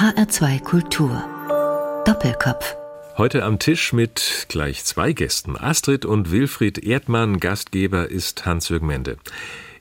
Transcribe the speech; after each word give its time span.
HR2 0.00 0.62
Kultur. 0.62 1.22
Doppelkopf. 2.06 2.74
Heute 3.18 3.44
am 3.44 3.58
Tisch 3.58 3.92
mit 3.92 4.46
gleich 4.48 4.82
zwei 4.82 5.12
Gästen. 5.12 5.58
Astrid 5.58 6.06
und 6.06 6.32
Wilfried 6.32 6.78
Erdmann. 6.78 7.38
Gastgeber 7.38 8.10
ist 8.10 8.46
Hans-Jürgen 8.46 8.86
Mende. 8.86 9.18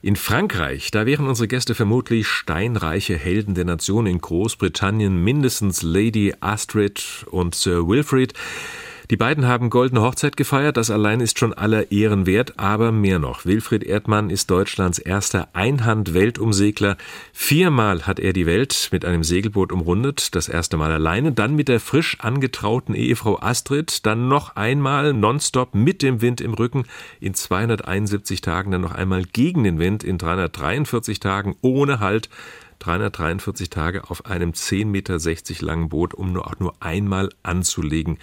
In 0.02 0.18
Frankreich, 0.18 0.92
da 0.92 1.06
wären 1.06 1.26
unsere 1.26 1.48
Gäste 1.48 1.74
vermutlich 1.74 2.28
steinreiche 2.28 3.16
Helden 3.16 3.56
der 3.56 3.64
Nation 3.64 4.08
in 4.08 4.20
Großbritannien, 4.20 5.24
mindestens 5.24 5.84
Lady 5.84 6.34
Astrid 6.42 7.26
und 7.32 7.56
Sir 7.56 7.88
Wilfrid. 7.88 8.34
Die 9.12 9.18
beiden 9.18 9.48
haben 9.48 9.72
goldene 9.72 10.04
Hochzeit 10.04 10.38
gefeiert, 10.38 10.78
das 10.78 10.92
allein 10.92 11.20
ist 11.20 11.40
schon 11.40 11.52
aller 11.52 11.92
Ehren 11.92 12.28
wert, 12.28 12.60
aber 12.60 12.92
mehr 12.92 13.18
noch. 13.18 13.44
Wilfried 13.44 13.84
Erdmann 13.84 14.30
ist 14.30 14.52
Deutschlands 14.52 15.00
erster 15.00 15.48
Einhand-Weltumsegler. 15.54 16.96
Viermal 17.34 18.06
hat 18.06 18.20
er 18.20 18.34
die 18.34 18.46
Welt 18.46 18.90
mit 18.92 19.06
einem 19.06 19.24
Segelboot 19.24 19.72
umrundet, 19.72 20.36
das 20.36 20.48
erste 20.48 20.78
Mal 20.78 20.92
alleine, 20.92 21.32
dann 21.32 21.56
mit 21.56 21.70
der 21.70 21.80
frisch 21.80 22.20
angetrauten 22.20 22.94
Ehefrau 22.94 23.40
Astrid, 23.40 24.06
dann 24.06 24.28
noch 24.28 24.56
einmal 24.56 25.14
nonstop 25.14 25.74
mit 25.74 26.04
dem 26.04 26.22
Wind 26.22 26.40
im 26.40 26.54
Rücken 26.54 26.84
in 27.20 27.34
271 27.34 28.42
Tagen, 28.42 28.70
dann 28.70 28.82
noch 28.82 28.94
einmal 28.94 29.24
gegen 29.24 29.64
den 29.64 29.80
Wind 29.80 30.04
in 30.04 30.20
343 30.20 31.20
Tagen 31.20 31.56
ohne 31.62 32.00
Halt. 32.00 32.30
343 32.78 33.72
Tage 33.72 34.10
auf 34.10 34.28
einem 34.28 34.52
10,60 34.52 34.86
Meter 34.86 35.66
langen 35.66 35.90
Boot, 35.90 36.14
um 36.14 36.32
nur 36.32 36.46
auch 36.46 36.60
nur 36.60 36.76
einmal 36.80 37.30
anzulegen. 37.42 38.20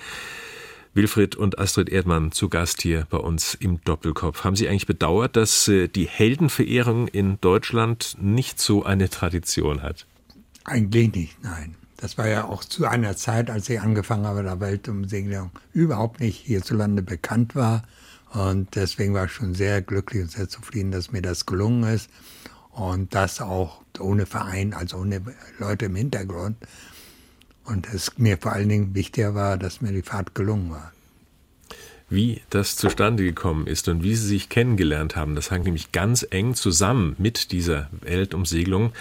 Wilfried 0.97 1.37
und 1.37 1.59
Astrid 1.59 1.91
Erdmann 1.91 2.33
zu 2.33 2.49
Gast 2.49 2.81
hier 2.81 3.07
bei 3.11 3.19
uns 3.19 3.55
im 3.55 3.83
Doppelkopf. 3.85 4.45
Haben 4.45 4.57
Sie 4.57 4.67
eigentlich 4.67 4.87
bedauert, 4.87 5.37
dass 5.37 5.69
äh, 5.69 5.89
die 5.89 6.07
Heldenverehrung 6.07 7.07
in 7.07 7.39
Deutschland 7.43 8.17
nicht 8.19 8.59
so 8.59 8.83
eine 8.83 9.11
Tradition 9.11 9.83
hat? 9.83 10.07
Eigentlich 10.65 11.13
nicht, 11.13 11.45
nein. 11.45 11.75
Das 11.99 12.17
war 12.17 12.29
ja 12.29 12.45
auch 12.45 12.65
zu 12.65 12.87
einer 12.87 13.15
Zeit, 13.15 13.51
als 13.51 13.69
ich 13.69 13.81
angefangen 13.81 14.27
habe, 14.27 14.43
der 14.43 14.59
Weltumsegelung 14.59 15.51
überhaupt 15.75 16.21
nicht 16.21 16.39
hierzulande 16.39 17.03
bekannt 17.03 17.55
war. 17.55 17.83
Und 18.33 18.75
deswegen 18.75 19.13
war 19.13 19.27
ich 19.27 19.33
schon 19.33 19.55
sehr 19.55 19.83
glücklich 19.83 20.23
und 20.23 20.31
sehr 20.31 20.49
zufrieden, 20.49 20.93
dass 20.93 21.13
mir 21.13 21.23
das 21.23 21.45
gelungen 21.45 21.85
ist. 21.85 22.11
Und 22.71 23.15
das 23.15 23.41
auch 23.41 23.83
ohne 23.99 24.27
Verein, 24.27 24.75
also 24.75 24.99
ohne 24.99 25.23
Leute 25.59 25.87
im 25.87 25.97
Hintergrund. 25.97 26.57
Und 27.67 27.93
es 27.93 28.17
mir 28.17 28.39
vor 28.39 28.53
allen 28.53 28.69
Dingen 28.69 28.95
wichtiger 28.95 29.35
war, 29.35 29.59
dass 29.59 29.81
mir 29.81 29.93
die 29.93 30.03
Fahrt 30.03 30.35
gelungen 30.35 30.71
war. 30.71 30.93
Wie 32.09 32.41
das 32.51 32.77
zustande 32.77 33.25
gekommen 33.25 33.67
ist 33.67 33.89
und 33.89 34.05
wie 34.05 34.15
sie 34.15 34.29
sich 34.29 34.49
kennengelernt 34.49 35.17
haben, 35.17 35.35
das 35.35 35.51
hängt 35.51 35.65
nämlich 35.65 35.91
ganz 35.91 36.25
eng 36.31 36.55
zusammen 36.55 37.17
mit 37.19 37.51
dieser 37.51 37.91
Weltumsegelung. 38.01 38.93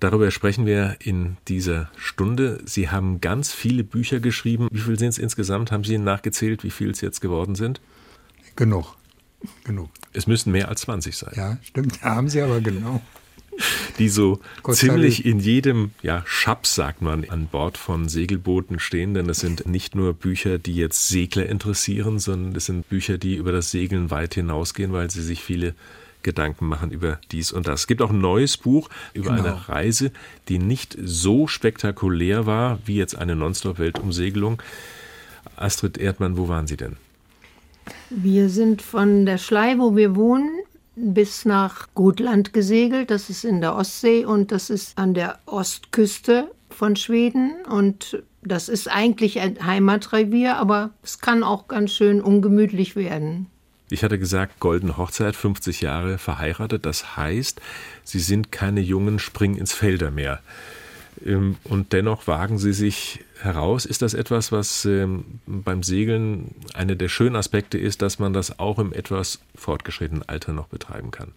Darüber 0.00 0.30
sprechen 0.30 0.66
wir 0.66 0.96
in 0.98 1.38
dieser 1.48 1.90
Stunde. 1.96 2.60
Sie 2.66 2.90
haben 2.90 3.22
ganz 3.22 3.54
viele 3.54 3.82
Bücher 3.82 4.20
geschrieben. 4.20 4.68
Wie 4.70 4.80
viel 4.80 4.98
sind 4.98 5.08
es 5.08 5.18
insgesamt? 5.18 5.72
Haben 5.72 5.84
Sie 5.84 5.96
nachgezählt, 5.96 6.62
wie 6.64 6.70
viel 6.70 6.90
es 6.90 7.00
jetzt 7.00 7.22
geworden 7.22 7.54
sind? 7.54 7.80
Genug. 8.56 8.94
Genug. 9.64 9.88
Es 10.12 10.26
müssten 10.26 10.50
mehr 10.52 10.68
als 10.68 10.82
20 10.82 11.16
sein. 11.16 11.32
Ja, 11.34 11.56
stimmt. 11.62 12.02
Haben 12.02 12.28
Sie 12.28 12.42
aber 12.42 12.60
genau 12.60 13.00
die 13.98 14.08
so 14.08 14.40
Gott 14.62 14.76
ziemlich 14.76 15.24
in 15.24 15.38
jedem 15.38 15.90
ja, 16.02 16.22
Schaps, 16.26 16.74
sagt 16.74 17.02
man, 17.02 17.28
an 17.28 17.46
Bord 17.46 17.78
von 17.78 18.08
Segelbooten 18.08 18.78
stehen. 18.78 19.14
Denn 19.14 19.28
es 19.28 19.40
sind 19.40 19.66
nicht 19.66 19.94
nur 19.94 20.14
Bücher, 20.14 20.58
die 20.58 20.74
jetzt 20.74 21.08
Segler 21.08 21.46
interessieren, 21.46 22.18
sondern 22.18 22.54
es 22.54 22.66
sind 22.66 22.88
Bücher, 22.88 23.18
die 23.18 23.36
über 23.36 23.52
das 23.52 23.70
Segeln 23.70 24.10
weit 24.10 24.34
hinausgehen, 24.34 24.92
weil 24.92 25.10
sie 25.10 25.22
sich 25.22 25.42
viele 25.42 25.74
Gedanken 26.22 26.66
machen 26.66 26.90
über 26.90 27.20
dies 27.30 27.52
und 27.52 27.68
das. 27.68 27.80
Es 27.80 27.86
gibt 27.86 28.02
auch 28.02 28.10
ein 28.10 28.20
neues 28.20 28.56
Buch 28.56 28.90
über 29.14 29.30
genau. 29.30 29.44
eine 29.44 29.68
Reise, 29.68 30.10
die 30.48 30.58
nicht 30.58 30.96
so 31.00 31.46
spektakulär 31.46 32.46
war 32.46 32.80
wie 32.84 32.96
jetzt 32.96 33.16
eine 33.16 33.36
Nonstop-Weltumsegelung. 33.36 34.60
Astrid 35.54 35.98
Erdmann, 35.98 36.36
wo 36.36 36.48
waren 36.48 36.66
Sie 36.66 36.76
denn? 36.76 36.96
Wir 38.10 38.48
sind 38.48 38.82
von 38.82 39.24
der 39.24 39.38
Schlei, 39.38 39.78
wo 39.78 39.96
wir 39.96 40.16
wohnen, 40.16 40.50
bis 40.96 41.44
nach 41.44 41.88
Gotland 41.94 42.52
gesegelt. 42.52 43.10
Das 43.10 43.30
ist 43.30 43.44
in 43.44 43.60
der 43.60 43.76
Ostsee 43.76 44.24
und 44.24 44.50
das 44.50 44.70
ist 44.70 44.98
an 44.98 45.14
der 45.14 45.38
Ostküste 45.46 46.50
von 46.70 46.96
Schweden. 46.96 47.52
Und 47.68 48.22
das 48.42 48.68
ist 48.68 48.88
eigentlich 48.88 49.40
ein 49.40 49.64
Heimatrevier, 49.64 50.56
aber 50.56 50.90
es 51.02 51.18
kann 51.20 51.42
auch 51.42 51.68
ganz 51.68 51.92
schön 51.92 52.20
ungemütlich 52.20 52.96
werden. 52.96 53.46
Ich 53.88 54.02
hatte 54.02 54.18
gesagt, 54.18 54.58
goldene 54.58 54.96
Hochzeit, 54.96 55.36
50 55.36 55.80
Jahre 55.80 56.18
verheiratet. 56.18 56.86
Das 56.86 57.16
heißt, 57.16 57.60
Sie 58.02 58.18
sind 58.18 58.50
keine 58.50 58.80
jungen 58.80 59.20
Spring 59.20 59.54
ins 59.54 59.72
Felder 59.72 60.10
mehr. 60.10 60.40
Ähm, 61.24 61.56
und 61.64 61.92
dennoch 61.92 62.26
wagen 62.26 62.58
sie 62.58 62.72
sich 62.72 63.24
heraus. 63.40 63.86
Ist 63.86 64.02
das 64.02 64.14
etwas, 64.14 64.52
was 64.52 64.84
ähm, 64.84 65.24
beim 65.46 65.82
Segeln 65.82 66.54
einer 66.74 66.94
der 66.94 67.08
schönen 67.08 67.36
Aspekte 67.36 67.78
ist, 67.78 68.02
dass 68.02 68.18
man 68.18 68.32
das 68.32 68.58
auch 68.58 68.78
im 68.78 68.92
etwas 68.92 69.40
fortgeschrittenen 69.54 70.28
Alter 70.28 70.52
noch 70.52 70.68
betreiben 70.68 71.10
kann? 71.10 71.32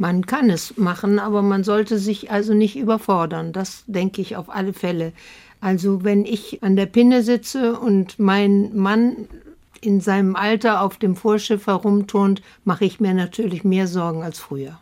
Man 0.00 0.26
kann 0.26 0.48
es 0.48 0.76
machen, 0.76 1.18
aber 1.18 1.42
man 1.42 1.64
sollte 1.64 1.98
sich 1.98 2.30
also 2.30 2.54
nicht 2.54 2.76
überfordern. 2.76 3.52
Das 3.52 3.82
denke 3.88 4.20
ich 4.20 4.36
auf 4.36 4.48
alle 4.48 4.72
Fälle. 4.72 5.12
Also 5.60 6.04
wenn 6.04 6.24
ich 6.24 6.62
an 6.62 6.76
der 6.76 6.86
Pinne 6.86 7.24
sitze 7.24 7.76
und 7.78 8.18
mein 8.18 8.76
Mann 8.76 9.28
in 9.80 10.00
seinem 10.00 10.36
Alter 10.36 10.82
auf 10.82 10.98
dem 10.98 11.16
Vorschiff 11.16 11.66
herumturnt, 11.66 12.42
mache 12.64 12.84
ich 12.84 13.00
mir 13.00 13.14
natürlich 13.14 13.64
mehr 13.64 13.88
Sorgen 13.88 14.22
als 14.22 14.38
früher. 14.38 14.78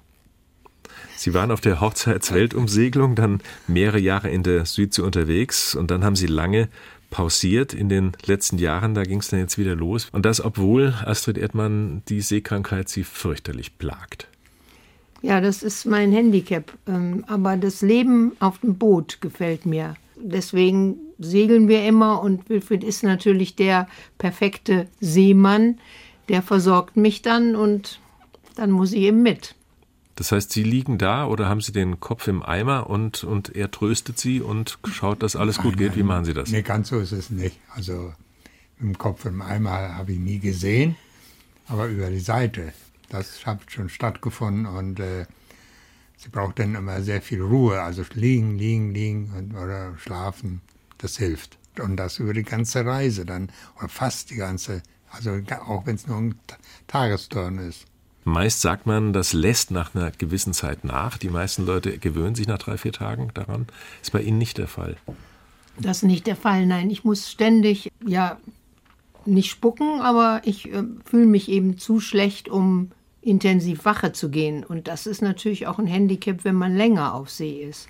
Sie 1.17 1.35
waren 1.35 1.51
auf 1.51 1.61
der 1.61 1.81
Hochzeitsweltumsegelung, 1.81 3.15
dann 3.15 3.41
mehrere 3.67 3.99
Jahre 3.99 4.31
in 4.31 4.43
der 4.43 4.65
Südsee 4.65 5.03
unterwegs 5.03 5.75
und 5.75 5.91
dann 5.91 6.05
haben 6.05 6.17
Sie 6.17 6.27
lange 6.27 6.69
pausiert 7.11 7.73
in 7.73 7.89
den 7.89 8.13
letzten 8.27 8.59
Jahren. 8.59 8.95
Da 8.95 9.05
ging 9.05 9.21
es 9.21 9.29
dann 9.29 9.41
jetzt 9.41 9.59
wieder 9.59 9.75
los. 9.75 10.09
Und 10.13 10.27
das, 10.27 10.45
obwohl 10.45 10.95
Astrid 11.05 11.39
Erdmann 11.39 12.03
die 12.09 12.21
Seekrankheit 12.21 12.89
Sie 12.89 13.05
fürchterlich 13.05 13.79
plagt. 13.79 14.29
Ja, 15.23 15.41
das 15.41 15.63
ist 15.63 15.87
mein 15.87 16.13
Handicap. 16.13 16.73
Ähm, 16.87 17.25
aber 17.27 17.57
das 17.57 17.83
Leben 17.83 18.33
auf 18.41 18.59
dem 18.59 18.77
Boot 18.77 19.21
gefällt 19.21 19.67
mir. 19.67 19.95
Deswegen 20.17 20.97
segeln 21.19 21.69
wir 21.69 21.87
immer 21.87 22.23
und 22.23 22.49
Wilfried 22.49 22.85
ist 22.85 23.03
natürlich 23.03 23.57
der 23.57 23.89
perfekte 24.19 24.87
Seemann. 25.01 25.79
Der 26.29 26.43
versorgt 26.43 26.97
mich 26.97 27.23
dann 27.23 27.57
und 27.57 28.01
dann 28.57 28.71
muss 28.71 28.93
ich 28.93 29.03
eben 29.03 29.23
mit. 29.23 29.55
Das 30.17 30.33
heißt, 30.33 30.51
Sie 30.51 30.63
liegen 30.63 30.97
da 30.97 31.27
oder 31.27 31.47
haben 31.49 31.61
Sie 31.61 31.73
den 31.73 32.01
Kopf 32.01 32.27
im 32.27 32.43
Eimer 32.43 32.89
und, 32.89 33.23
und 33.23 33.55
er 33.55 33.71
tröstet 33.71 34.19
Sie 34.19 34.41
und 34.41 34.79
schaut, 34.91 35.23
dass 35.23 35.37
alles 35.37 35.59
gut 35.59 35.77
geht? 35.77 35.95
Wie 35.95 36.03
machen 36.03 36.25
Sie 36.25 36.33
das? 36.33 36.51
Nee, 36.51 36.63
ganz 36.63 36.89
so 36.89 36.99
ist 36.99 37.13
es 37.13 37.29
nicht. 37.29 37.59
Also 37.75 38.15
im 38.81 38.97
Kopf 38.97 39.27
im 39.27 39.43
Eimer 39.43 39.95
habe 39.95 40.13
ich 40.13 40.19
nie 40.19 40.39
gesehen, 40.39 40.97
aber 41.69 41.87
über 41.87 42.09
die 42.09 42.21
Seite. 42.21 42.73
Das 43.11 43.45
hat 43.45 43.71
schon 43.71 43.91
stattgefunden 43.91 44.65
und 44.65 45.01
äh, 45.01 45.27
sie 46.17 46.31
braucht 46.31 46.59
dann 46.59 46.75
immer 46.75 47.03
sehr 47.03 47.21
viel 47.21 47.43
Ruhe. 47.43 47.83
Also 47.83 48.03
liegen, 48.15 48.57
liegen, 48.57 48.93
liegen 48.93 49.33
und, 49.37 49.55
oder 49.55 49.99
schlafen, 49.99 50.63
das 50.97 51.19
hilft. 51.19 51.59
Und 51.79 51.99
das 51.99 52.19
über 52.19 52.33
die 52.33 52.43
ganze 52.43 52.87
Reise 52.87 53.27
dann, 53.27 53.53
oder 53.79 53.91
fast 53.91 54.31
die 54.31 54.37
ganze, 54.37 54.83
also 55.11 55.39
auch 55.67 55.85
wenn 55.85 55.97
es 55.97 56.07
nur 56.07 56.17
ein 56.17 56.35
Tagesturn 56.87 57.59
ist. 57.59 57.85
Meist 58.29 58.61
sagt 58.61 58.87
man, 58.87 59.13
das 59.13 59.33
lässt 59.33 59.71
nach 59.71 59.95
einer 59.95 60.11
gewissen 60.11 60.53
Zeit 60.53 60.83
nach. 60.83 61.17
Die 61.17 61.29
meisten 61.29 61.65
Leute 61.65 61.97
gewöhnen 61.97 62.35
sich 62.35 62.49
nach 62.49 62.59
drei, 62.59 62.77
vier 62.77 62.91
Tagen 62.91 63.31
daran. 63.35 63.69
Ist 64.03 64.11
bei 64.11 64.21
Ihnen 64.21 64.39
nicht 64.39 64.59
der 64.59 64.67
Fall. 64.67 64.97
Das 65.79 65.99
ist 65.99 66.03
nicht 66.03 66.27
der 66.27 66.35
Fall, 66.35 66.67
nein. 66.67 66.91
Ich 66.91 67.05
muss 67.05 67.31
ständig, 67.31 67.93
ja, 68.05 68.39
nicht 69.27 69.49
spucken, 69.49 70.01
aber 70.01 70.41
ich 70.43 70.73
äh, 70.73 70.83
fühle 71.05 71.27
mich 71.27 71.49
eben 71.49 71.79
zu 71.79 72.01
schlecht, 72.01 72.49
um 72.49 72.91
intensiv 73.23 73.85
Wache 73.85 74.11
zu 74.11 74.29
gehen. 74.29 74.65
Und 74.65 74.89
das 74.89 75.07
ist 75.07 75.23
natürlich 75.23 75.69
auch 75.69 75.79
ein 75.79 75.87
Handicap, 75.87 76.43
wenn 76.43 76.57
man 76.57 76.77
länger 76.77 77.15
auf 77.15 77.31
See 77.31 77.63
ist. 77.63 77.89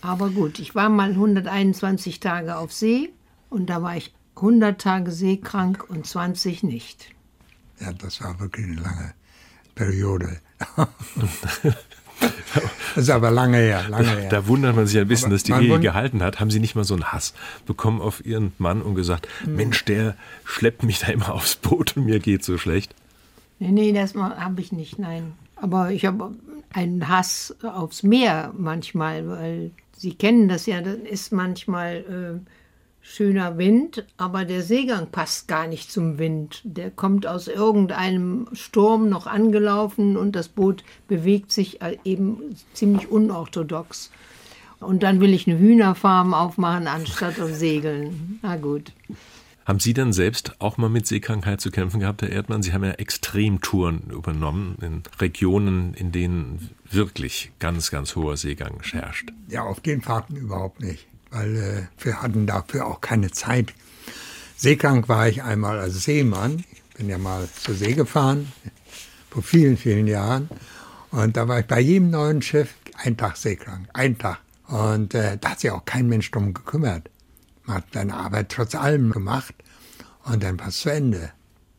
Aber 0.00 0.30
gut, 0.30 0.58
ich 0.58 0.74
war 0.74 0.88
mal 0.88 1.10
121 1.10 2.20
Tage 2.20 2.56
auf 2.56 2.72
See 2.72 3.10
und 3.50 3.68
da 3.68 3.82
war 3.82 3.94
ich 3.94 4.14
100 4.36 4.80
Tage 4.80 5.10
seekrank 5.10 5.84
und 5.86 6.06
20 6.06 6.62
nicht. 6.62 7.10
Ja, 7.80 7.92
das 7.92 8.20
war 8.22 8.38
wirklich 8.40 8.66
eine 8.66 8.80
lange 8.80 9.14
Periode. 9.74 10.40
Das 12.94 13.04
ist 13.04 13.10
aber 13.10 13.30
lange 13.30 13.58
her, 13.58 13.84
lange 13.88 14.08
her. 14.08 14.28
Da 14.28 14.48
wundert 14.48 14.74
man 14.74 14.88
sich 14.88 14.98
ein 14.98 15.06
bisschen, 15.06 15.26
aber 15.26 15.34
dass 15.36 15.44
die 15.44 15.52
Ehe 15.52 15.78
gehalten 15.78 16.20
hat. 16.22 16.40
Haben 16.40 16.50
Sie 16.50 16.58
nicht 16.58 16.74
mal 16.74 16.82
so 16.82 16.94
einen 16.94 17.12
Hass 17.12 17.32
bekommen 17.64 18.00
auf 18.00 18.26
Ihren 18.26 18.52
Mann 18.58 18.82
und 18.82 18.96
gesagt, 18.96 19.28
hm. 19.44 19.54
Mensch, 19.54 19.84
der 19.84 20.16
schleppt 20.44 20.82
mich 20.82 20.98
da 20.98 21.08
immer 21.08 21.32
aufs 21.32 21.54
Boot 21.54 21.96
und 21.96 22.06
mir 22.06 22.18
geht 22.18 22.44
so 22.44 22.58
schlecht? 22.58 22.94
Nee, 23.60 23.70
nee, 23.70 23.92
das 23.92 24.14
habe 24.14 24.60
ich 24.60 24.72
nicht, 24.72 24.98
nein. 24.98 25.34
Aber 25.54 25.92
ich 25.92 26.06
habe 26.06 26.32
einen 26.72 27.06
Hass 27.06 27.54
aufs 27.62 28.02
Meer 28.02 28.52
manchmal, 28.56 29.28
weil 29.28 29.70
Sie 29.96 30.14
kennen 30.14 30.48
das 30.48 30.66
ja, 30.66 30.80
das 30.80 30.96
ist 30.96 31.32
manchmal... 31.32 32.42
Äh, 32.44 32.50
schöner 33.08 33.58
Wind, 33.58 34.04
aber 34.16 34.44
der 34.44 34.62
Seegang 34.62 35.10
passt 35.10 35.48
gar 35.48 35.66
nicht 35.66 35.90
zum 35.90 36.18
Wind. 36.18 36.60
Der 36.64 36.90
kommt 36.90 37.26
aus 37.26 37.48
irgendeinem 37.48 38.48
Sturm 38.52 39.08
noch 39.08 39.26
angelaufen 39.26 40.16
und 40.16 40.36
das 40.36 40.48
Boot 40.48 40.84
bewegt 41.08 41.50
sich 41.50 41.80
äh, 41.80 41.96
eben 42.04 42.56
ziemlich 42.74 43.10
unorthodox. 43.10 44.10
Und 44.80 45.02
dann 45.02 45.20
will 45.20 45.32
ich 45.32 45.48
eine 45.48 45.58
Hühnerfarm 45.58 46.34
aufmachen, 46.34 46.86
anstatt 46.86 47.40
auf 47.40 47.52
Segeln. 47.52 48.38
Na 48.42 48.56
gut. 48.56 48.92
Haben 49.64 49.80
Sie 49.80 49.92
dann 49.92 50.12
selbst 50.12 50.54
auch 50.60 50.78
mal 50.78 50.88
mit 50.88 51.06
Seekrankheit 51.06 51.60
zu 51.60 51.70
kämpfen 51.70 52.00
gehabt, 52.00 52.22
Herr 52.22 52.30
Erdmann? 52.30 52.62
Sie 52.62 52.72
haben 52.72 52.84
ja 52.84 52.92
Extremtouren 52.92 54.10
übernommen 54.10 54.76
in 54.80 55.02
Regionen, 55.18 55.92
in 55.94 56.12
denen 56.12 56.70
wirklich 56.90 57.50
ganz, 57.58 57.90
ganz 57.90 58.16
hoher 58.16 58.36
Seegang 58.36 58.80
herrscht. 58.82 59.30
Ja, 59.48 59.64
auf 59.64 59.80
den 59.80 60.00
Fahrten 60.00 60.36
überhaupt 60.36 60.80
nicht, 60.80 61.06
weil 61.30 61.88
wir 61.98 62.22
hatten 62.22 62.46
dafür 62.46 62.86
auch 62.86 63.00
keine 63.00 63.30
Zeit. 63.30 63.74
Seekrank 64.56 65.08
war 65.08 65.28
ich 65.28 65.42
einmal 65.42 65.78
als 65.78 66.04
Seemann. 66.04 66.64
Ich 66.72 66.96
bin 66.96 67.08
ja 67.08 67.18
mal 67.18 67.48
zur 67.62 67.74
See 67.74 67.92
gefahren, 67.92 68.52
vor 69.30 69.42
vielen, 69.42 69.76
vielen 69.76 70.06
Jahren. 70.06 70.48
Und 71.10 71.36
da 71.36 71.48
war 71.48 71.60
ich 71.60 71.66
bei 71.66 71.80
jedem 71.80 72.10
neuen 72.10 72.42
Schiff 72.42 72.74
ein 72.96 73.16
Tag 73.16 73.36
seekrank, 73.36 73.88
ein 73.94 74.18
Tag. 74.18 74.40
Und 74.66 75.14
äh, 75.14 75.38
da 75.38 75.50
hat 75.50 75.60
sich 75.60 75.70
auch 75.70 75.84
kein 75.84 76.08
Mensch 76.08 76.30
drum 76.30 76.52
gekümmert. 76.52 77.08
Man 77.64 77.78
hat 77.78 77.84
seine 77.92 78.14
Arbeit 78.14 78.50
trotz 78.50 78.74
allem 78.74 79.12
gemacht 79.12 79.54
und 80.24 80.42
dann 80.42 80.58
war 80.58 80.68
es 80.68 80.80
zu 80.80 80.90
Ende. 80.90 81.32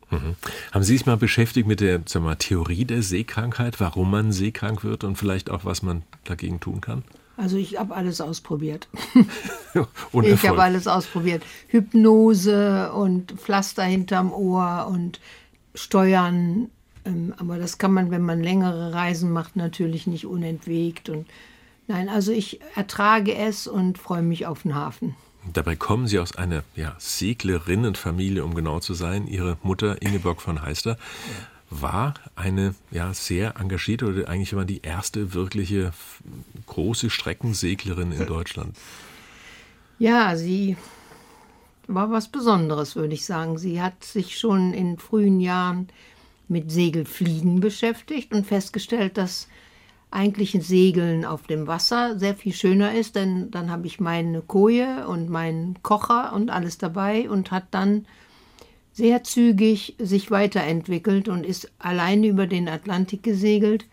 Mhm. 0.09 0.35
Haben 0.71 0.83
Sie 0.83 0.93
sich 0.93 1.05
mal 1.05 1.17
beschäftigt 1.17 1.67
mit 1.67 1.81
der 1.81 2.01
wir, 2.03 2.37
Theorie 2.37 2.85
der 2.85 3.03
Seekrankheit, 3.03 3.79
warum 3.79 4.09
man 4.09 4.31
seekrank 4.31 4.83
wird 4.83 5.03
und 5.03 5.17
vielleicht 5.17 5.49
auch, 5.49 5.65
was 5.65 5.83
man 5.83 6.03
dagegen 6.23 6.59
tun 6.59 6.81
kann? 6.81 7.03
Also 7.39 7.55
ich 7.55 7.79
habe 7.79 7.95
alles 7.95 8.19
ausprobiert. 8.19 8.89
ich 10.23 10.47
habe 10.47 10.61
alles 10.61 10.87
ausprobiert. 10.87 11.41
Hypnose 11.69 12.91
und 12.91 13.31
Pflaster 13.31 13.83
hinterm 13.83 14.33
Ohr 14.33 14.89
und 14.91 15.21
Steuern. 15.73 16.69
Ähm, 17.05 17.33
aber 17.37 17.57
das 17.57 17.77
kann 17.77 17.93
man, 17.93 18.11
wenn 18.11 18.23
man 18.23 18.43
längere 18.43 18.93
Reisen 18.93 19.31
macht, 19.31 19.55
natürlich 19.55 20.05
nicht 20.05 20.25
unentwegt. 20.25 21.07
Und 21.07 21.27
nein, 21.87 22.09
also 22.09 22.33
ich 22.33 22.59
ertrage 22.75 23.33
es 23.33 23.67
und 23.67 23.97
freue 23.97 24.21
mich 24.21 24.45
auf 24.45 24.63
den 24.63 24.75
Hafen. 24.75 25.15
Dabei 25.53 25.77
kommen 25.77 26.07
Sie 26.07 26.19
aus 26.19 26.35
einer 26.35 26.63
ja, 26.75 26.93
Seglerinnenfamilie, 26.99 28.43
um 28.43 28.53
genau 28.53 28.81
zu 28.81 28.93
sein. 28.93 29.27
Ihre 29.27 29.57
Mutter 29.63 30.01
Ingeborg 30.01 30.41
von 30.41 30.61
Heister 30.61 30.97
war 31.69 32.15
eine 32.35 32.75
ja, 32.91 33.13
sehr 33.13 33.55
engagierte 33.57 34.07
oder 34.07 34.27
eigentlich 34.27 34.53
immer 34.53 34.65
die 34.65 34.81
erste 34.81 35.33
wirkliche 35.33 35.91
große 36.65 37.09
Streckenseglerin 37.09 38.11
in 38.11 38.25
Deutschland. 38.27 38.75
Ja, 39.99 40.35
sie 40.35 40.77
war 41.87 42.11
was 42.11 42.29
Besonderes, 42.29 42.95
würde 42.95 43.13
ich 43.13 43.25
sagen. 43.25 43.57
Sie 43.57 43.81
hat 43.81 44.03
sich 44.03 44.37
schon 44.37 44.73
in 44.73 44.97
frühen 44.97 45.39
Jahren 45.39 45.89
mit 46.47 46.71
Segelfliegen 46.71 47.59
beschäftigt 47.59 48.33
und 48.33 48.47
festgestellt, 48.47 49.17
dass 49.17 49.47
eigentlich 50.11 50.55
ein 50.55 50.61
Segeln 50.61 51.25
auf 51.25 51.43
dem 51.43 51.67
Wasser 51.67 52.17
sehr 52.17 52.35
viel 52.35 52.53
schöner 52.53 52.93
ist, 52.95 53.15
denn 53.15 53.51
dann 53.51 53.69
habe 53.69 53.85
ich 53.85 53.99
meine 53.99 54.41
Koje 54.41 55.07
und 55.07 55.29
meinen 55.29 55.81
Kocher 55.83 56.33
und 56.33 56.49
alles 56.49 56.79
dabei 56.79 57.29
und 57.29 57.51
hat 57.51 57.65
dann 57.71 58.07
sehr 58.91 59.23
zügig 59.23 59.95
sich 59.99 60.31
weiterentwickelt 60.31 61.27
und 61.29 61.45
ist 61.45 61.71
alleine 61.79 62.27
über 62.27 62.47
den 62.47 62.67
Atlantik 62.67 63.23
gesegelt 63.23 63.85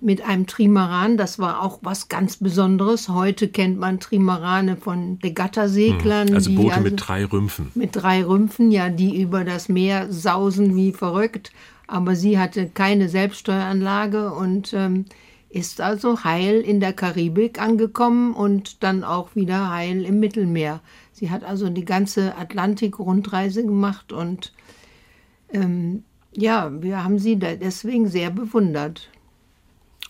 mit 0.00 0.22
einem 0.22 0.46
Trimaran. 0.46 1.16
Das 1.16 1.38
war 1.38 1.62
auch 1.62 1.78
was 1.82 2.08
ganz 2.08 2.36
Besonderes. 2.36 3.08
Heute 3.08 3.48
kennt 3.48 3.78
man 3.78 3.98
Trimarane 3.98 4.76
von 4.76 5.18
Regattaseglern. 5.22 6.28
Hm, 6.28 6.34
also 6.34 6.54
Boote 6.54 6.74
also 6.74 6.84
mit 6.84 7.02
drei 7.04 7.24
Rümpfen. 7.24 7.70
Mit 7.74 7.96
drei 7.96 8.24
Rümpfen, 8.24 8.70
ja, 8.70 8.88
die 8.88 9.20
über 9.20 9.44
das 9.44 9.68
Meer 9.68 10.12
sausen 10.12 10.76
wie 10.76 10.92
verrückt. 10.92 11.52
Aber 11.86 12.16
sie 12.16 12.38
hatte 12.38 12.68
keine 12.68 13.08
Selbststeueranlage 13.08 14.32
und 14.32 14.72
ähm, 14.74 15.06
ist 15.48 15.80
also 15.80 16.24
heil 16.24 16.60
in 16.60 16.80
der 16.80 16.92
Karibik 16.92 17.60
angekommen 17.60 18.34
und 18.34 18.82
dann 18.82 19.04
auch 19.04 19.34
wieder 19.34 19.70
heil 19.70 20.04
im 20.04 20.20
Mittelmeer. 20.20 20.80
Sie 21.16 21.30
hat 21.30 21.44
also 21.44 21.70
die 21.70 21.86
ganze 21.86 22.36
Atlantik-Rundreise 22.36 23.64
gemacht 23.64 24.12
und 24.12 24.52
ähm, 25.50 26.04
ja, 26.32 26.70
wir 26.82 27.02
haben 27.02 27.18
sie 27.18 27.38
deswegen 27.38 28.06
sehr 28.06 28.30
bewundert. 28.30 29.08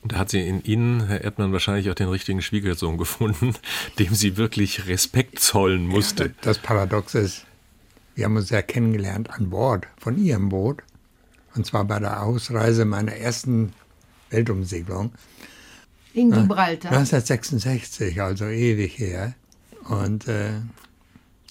Und 0.03 0.11
da 0.11 0.17
hat 0.19 0.31
sie 0.31 0.41
in 0.41 0.65
Ihnen, 0.65 1.07
Herr 1.07 1.21
Erdmann, 1.21 1.53
wahrscheinlich 1.53 1.89
auch 1.91 1.95
den 1.95 2.09
richtigen 2.09 2.43
Schwiegersohn 2.43 2.99
gefunden, 2.99 3.55
dem 4.01 4.17
sie 4.17 4.37
wirklich 4.37 4.89
Respekt 4.89 5.39
zollen 5.39 5.87
musste. 5.87 6.25
Ja, 6.25 6.31
das 6.41 6.59
Paradox 6.59 7.15
ist, 7.15 7.47
wir 8.17 8.25
haben 8.25 8.35
uns 8.35 8.51
ja 8.51 8.61
kennengelernt 8.61 9.31
an 9.31 9.49
Bord 9.49 9.87
von 9.99 10.19
Ihrem 10.19 10.49
Boot. 10.49 10.83
Und 11.55 11.67
zwar 11.67 11.85
bei 11.85 12.01
der 12.01 12.25
Ausreise 12.25 12.85
meiner 12.85 13.13
ersten 13.13 13.73
Weltumsegelung. 14.31 15.13
In 16.15 16.33
Gibraltar. 16.33 16.91
1966, 16.91 18.21
also 18.21 18.47
ewig 18.47 18.99
her. 18.99 19.35
Und 19.89 20.27
äh, 20.27 20.51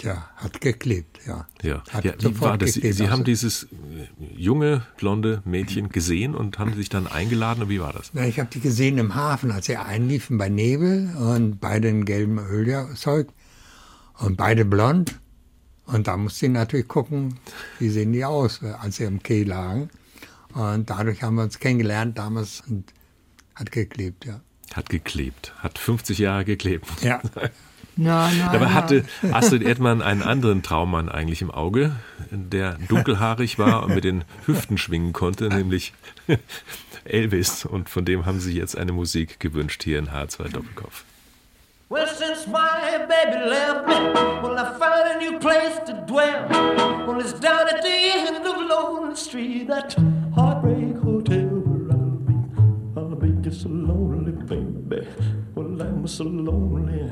ja, 0.01 0.29
hat 0.35 0.61
geklebt, 0.61 1.19
ja. 1.25 1.47
Ja, 1.61 1.83
ja 2.03 2.13
wie 2.19 2.39
war 2.39 2.57
das? 2.57 2.73
Sie, 2.73 2.91
Sie 2.91 3.09
haben 3.09 3.23
dieses 3.23 3.63
äh, 3.63 3.67
junge, 4.35 4.85
blonde 4.97 5.41
Mädchen 5.45 5.89
gesehen 5.89 6.35
und 6.35 6.59
haben 6.59 6.73
sich 6.73 6.89
dann 6.89 7.07
eingeladen. 7.07 7.69
wie 7.69 7.79
war 7.79 7.93
das? 7.93 8.11
Na, 8.13 8.25
ich 8.25 8.39
habe 8.39 8.49
die 8.51 8.59
gesehen 8.59 8.97
im 8.97 9.15
Hafen, 9.15 9.51
als 9.51 9.67
sie 9.67 9.77
einliefen 9.77 10.37
bei 10.37 10.49
Nebel 10.49 11.15
und 11.15 11.59
beide 11.59 11.87
in 11.87 12.05
gelbem 12.05 12.39
Ölzeug 12.39 13.29
und 14.19 14.37
beide 14.37 14.65
blond. 14.65 15.19
Und 15.85 16.07
da 16.07 16.17
musste 16.17 16.47
ich 16.47 16.51
natürlich 16.51 16.87
gucken, 16.87 17.35
wie 17.79 17.89
sehen 17.89 18.11
die 18.11 18.25
aus, 18.25 18.61
als 18.63 18.97
sie 18.97 19.03
im 19.03 19.21
Quai 19.21 19.43
lagen. 19.43 19.89
Und 20.53 20.89
dadurch 20.89 21.21
haben 21.21 21.35
wir 21.35 21.43
uns 21.43 21.59
kennengelernt 21.59 22.17
damals 22.17 22.63
und 22.67 22.91
hat 23.55 23.71
geklebt, 23.71 24.25
ja. 24.25 24.41
Hat 24.73 24.89
geklebt, 24.89 25.53
hat 25.59 25.77
50 25.77 26.17
Jahre 26.17 26.43
geklebt. 26.43 26.87
Ja. 27.01 27.21
Na, 27.97 28.29
na, 28.37 28.49
Dabei 28.53 28.67
hatte 28.67 29.05
Astrid 29.31 29.63
Erdmann 29.63 30.01
einen 30.01 30.21
anderen 30.21 30.63
Traummann 30.63 31.09
eigentlich 31.09 31.41
im 31.41 31.51
Auge, 31.51 31.95
der 32.31 32.77
dunkelhaarig 32.89 33.57
war 33.57 33.83
und 33.83 33.95
mit 33.95 34.03
den 34.03 34.23
Hüften 34.45 34.77
schwingen 34.77 35.13
konnte, 35.13 35.47
nämlich 35.47 35.93
Elvis. 37.05 37.65
Und 37.65 37.89
von 37.89 38.03
dem 38.03 38.25
haben 38.25 38.39
sie 38.39 38.53
jetzt 38.57 38.77
eine 38.77 38.91
Musik 38.91 39.39
gewünscht 39.39 39.83
hier 39.83 39.99
in 39.99 40.09
H2 40.09 40.51
Doppelkopf. 40.51 41.05
Well, 41.87 42.07
since 42.07 42.47
my 42.47 43.05
baby 43.07 43.47
left 43.47 43.87
me, 43.87 43.93
well, 44.41 44.57
I 44.57 44.73
found 44.79 45.07
a 45.13 45.19
new 45.19 45.37
place 45.37 45.79
to 45.85 45.93
dwell. 46.07 46.47
Well, 47.05 47.19
it's 47.19 47.33
down 47.39 47.67
at 47.69 47.83
the 47.83 47.95
end 48.27 48.43
of 48.45 48.57
Lonely 48.67 49.15
Street, 49.15 49.67
that 49.67 49.95
heartbreak 50.33 50.97
hotel 51.03 51.45
where 51.63 51.91
I'll 51.91 52.17
be. 52.25 52.33
I'll 52.97 53.15
be 53.15 53.39
just 53.47 53.61
so 53.61 53.69
lonely, 53.69 54.31
baby. 54.31 55.07
Well, 55.53 55.79
I'm 55.79 56.07
so 56.07 56.23
lonely. 56.23 57.11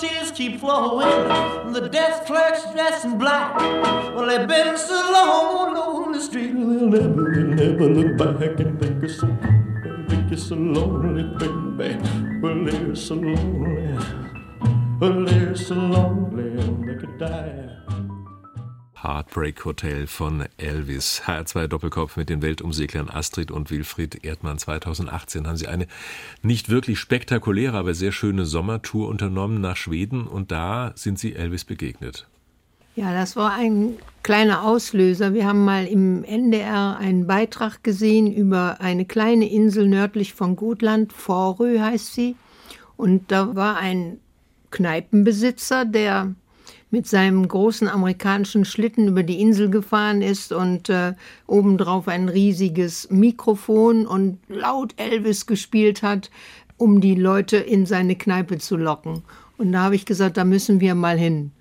tears 0.00 0.30
keep 0.30 0.60
flowing. 0.60 1.72
The 1.72 1.88
desk 1.88 2.24
clerk's 2.24 2.64
dressed 2.72 3.04
in 3.04 3.18
black. 3.18 3.54
Well, 4.14 4.26
they've 4.26 4.48
been 4.48 4.76
so 4.78 4.94
long 5.12 5.76
on 5.76 6.12
the 6.12 6.20
street, 6.20 6.52
they'll 6.52 6.88
never, 6.88 7.30
they'll 7.34 7.72
never 7.72 7.88
look 7.88 8.16
back 8.16 8.60
and 8.60 8.80
think 8.80 9.02
it's 9.04 9.20
so, 9.20 9.26
think 10.08 10.32
it's 10.32 10.44
so 10.44 10.54
lonely, 10.54 11.24
baby. 11.38 11.98
Well, 12.40 12.64
they're 12.64 12.94
so 12.94 13.14
lonely. 13.14 13.98
Well, 14.98 15.24
they're 15.24 15.54
so 15.54 15.74
lonely, 15.74 16.50
they 16.86 16.98
could 16.98 17.18
die. 17.18 17.70
Heartbreak 19.02 19.64
Hotel 19.64 20.06
von 20.06 20.44
Elvis. 20.58 21.22
HR2 21.24 21.68
Doppelkopf 21.68 22.16
mit 22.16 22.28
den 22.28 22.42
Weltumseglern 22.42 23.08
Astrid 23.08 23.50
und 23.50 23.70
Wilfried 23.70 24.24
Erdmann. 24.24 24.58
2018 24.58 25.46
haben 25.46 25.56
sie 25.56 25.68
eine 25.68 25.86
nicht 26.42 26.68
wirklich 26.68 26.98
spektakuläre, 26.98 27.78
aber 27.78 27.94
sehr 27.94 28.12
schöne 28.12 28.44
Sommertour 28.44 29.08
unternommen 29.08 29.60
nach 29.60 29.76
Schweden 29.76 30.26
und 30.26 30.52
da 30.52 30.92
sind 30.96 31.18
sie 31.18 31.34
Elvis 31.34 31.64
begegnet. 31.64 32.28
Ja, 32.94 33.14
das 33.14 33.36
war 33.36 33.54
ein 33.54 33.96
kleiner 34.22 34.64
Auslöser. 34.64 35.32
Wir 35.32 35.46
haben 35.46 35.64
mal 35.64 35.86
im 35.86 36.22
NDR 36.22 36.98
einen 36.98 37.26
Beitrag 37.26 37.82
gesehen 37.82 38.30
über 38.30 38.80
eine 38.80 39.06
kleine 39.06 39.48
Insel 39.48 39.88
nördlich 39.88 40.34
von 40.34 40.56
Gotland, 40.56 41.12
Vorrö 41.14 41.78
heißt 41.78 42.12
sie. 42.12 42.36
Und 42.98 43.32
da 43.32 43.54
war 43.56 43.78
ein 43.78 44.18
Kneipenbesitzer, 44.70 45.86
der 45.86 46.34
mit 46.90 47.06
seinem 47.06 47.46
großen 47.46 47.88
amerikanischen 47.88 48.64
Schlitten 48.64 49.08
über 49.08 49.22
die 49.22 49.40
Insel 49.40 49.70
gefahren 49.70 50.22
ist 50.22 50.52
und 50.52 50.88
äh, 50.88 51.14
obendrauf 51.46 52.08
ein 52.08 52.28
riesiges 52.28 53.08
Mikrofon 53.10 54.06
und 54.06 54.38
laut 54.48 54.94
Elvis 54.96 55.46
gespielt 55.46 56.02
hat, 56.02 56.30
um 56.76 57.00
die 57.00 57.14
Leute 57.14 57.58
in 57.58 57.86
seine 57.86 58.16
Kneipe 58.16 58.58
zu 58.58 58.76
locken. 58.76 59.22
Und 59.58 59.72
da 59.72 59.82
habe 59.84 59.94
ich 59.94 60.06
gesagt, 60.06 60.36
da 60.36 60.44
müssen 60.44 60.80
wir 60.80 60.94
mal 60.94 61.18
hin. 61.18 61.52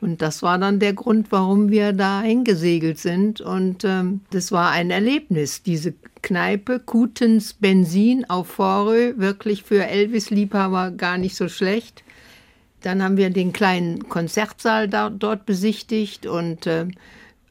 Und 0.00 0.22
das 0.22 0.42
war 0.42 0.58
dann 0.58 0.78
der 0.78 0.92
Grund, 0.92 1.26
warum 1.30 1.70
wir 1.70 1.92
da 1.92 2.22
hingesegelt 2.22 2.98
sind. 2.98 3.40
Und 3.40 3.84
ähm, 3.84 4.20
das 4.30 4.52
war 4.52 4.70
ein 4.70 4.90
Erlebnis, 4.90 5.62
diese 5.62 5.94
Kneipe, 6.22 6.78
Kutens 6.78 7.54
Benzin 7.54 8.24
auf 8.30 8.46
Vorö, 8.46 9.14
wirklich 9.16 9.64
für 9.64 9.84
Elvis-Liebhaber 9.84 10.92
gar 10.92 11.18
nicht 11.18 11.34
so 11.34 11.48
schlecht. 11.48 12.04
Dann 12.82 13.02
haben 13.02 13.16
wir 13.16 13.30
den 13.30 13.52
kleinen 13.52 14.08
Konzertsaal 14.08 14.88
da, 14.88 15.10
dort 15.10 15.46
besichtigt 15.46 16.26
und 16.26 16.66
äh, 16.66 16.86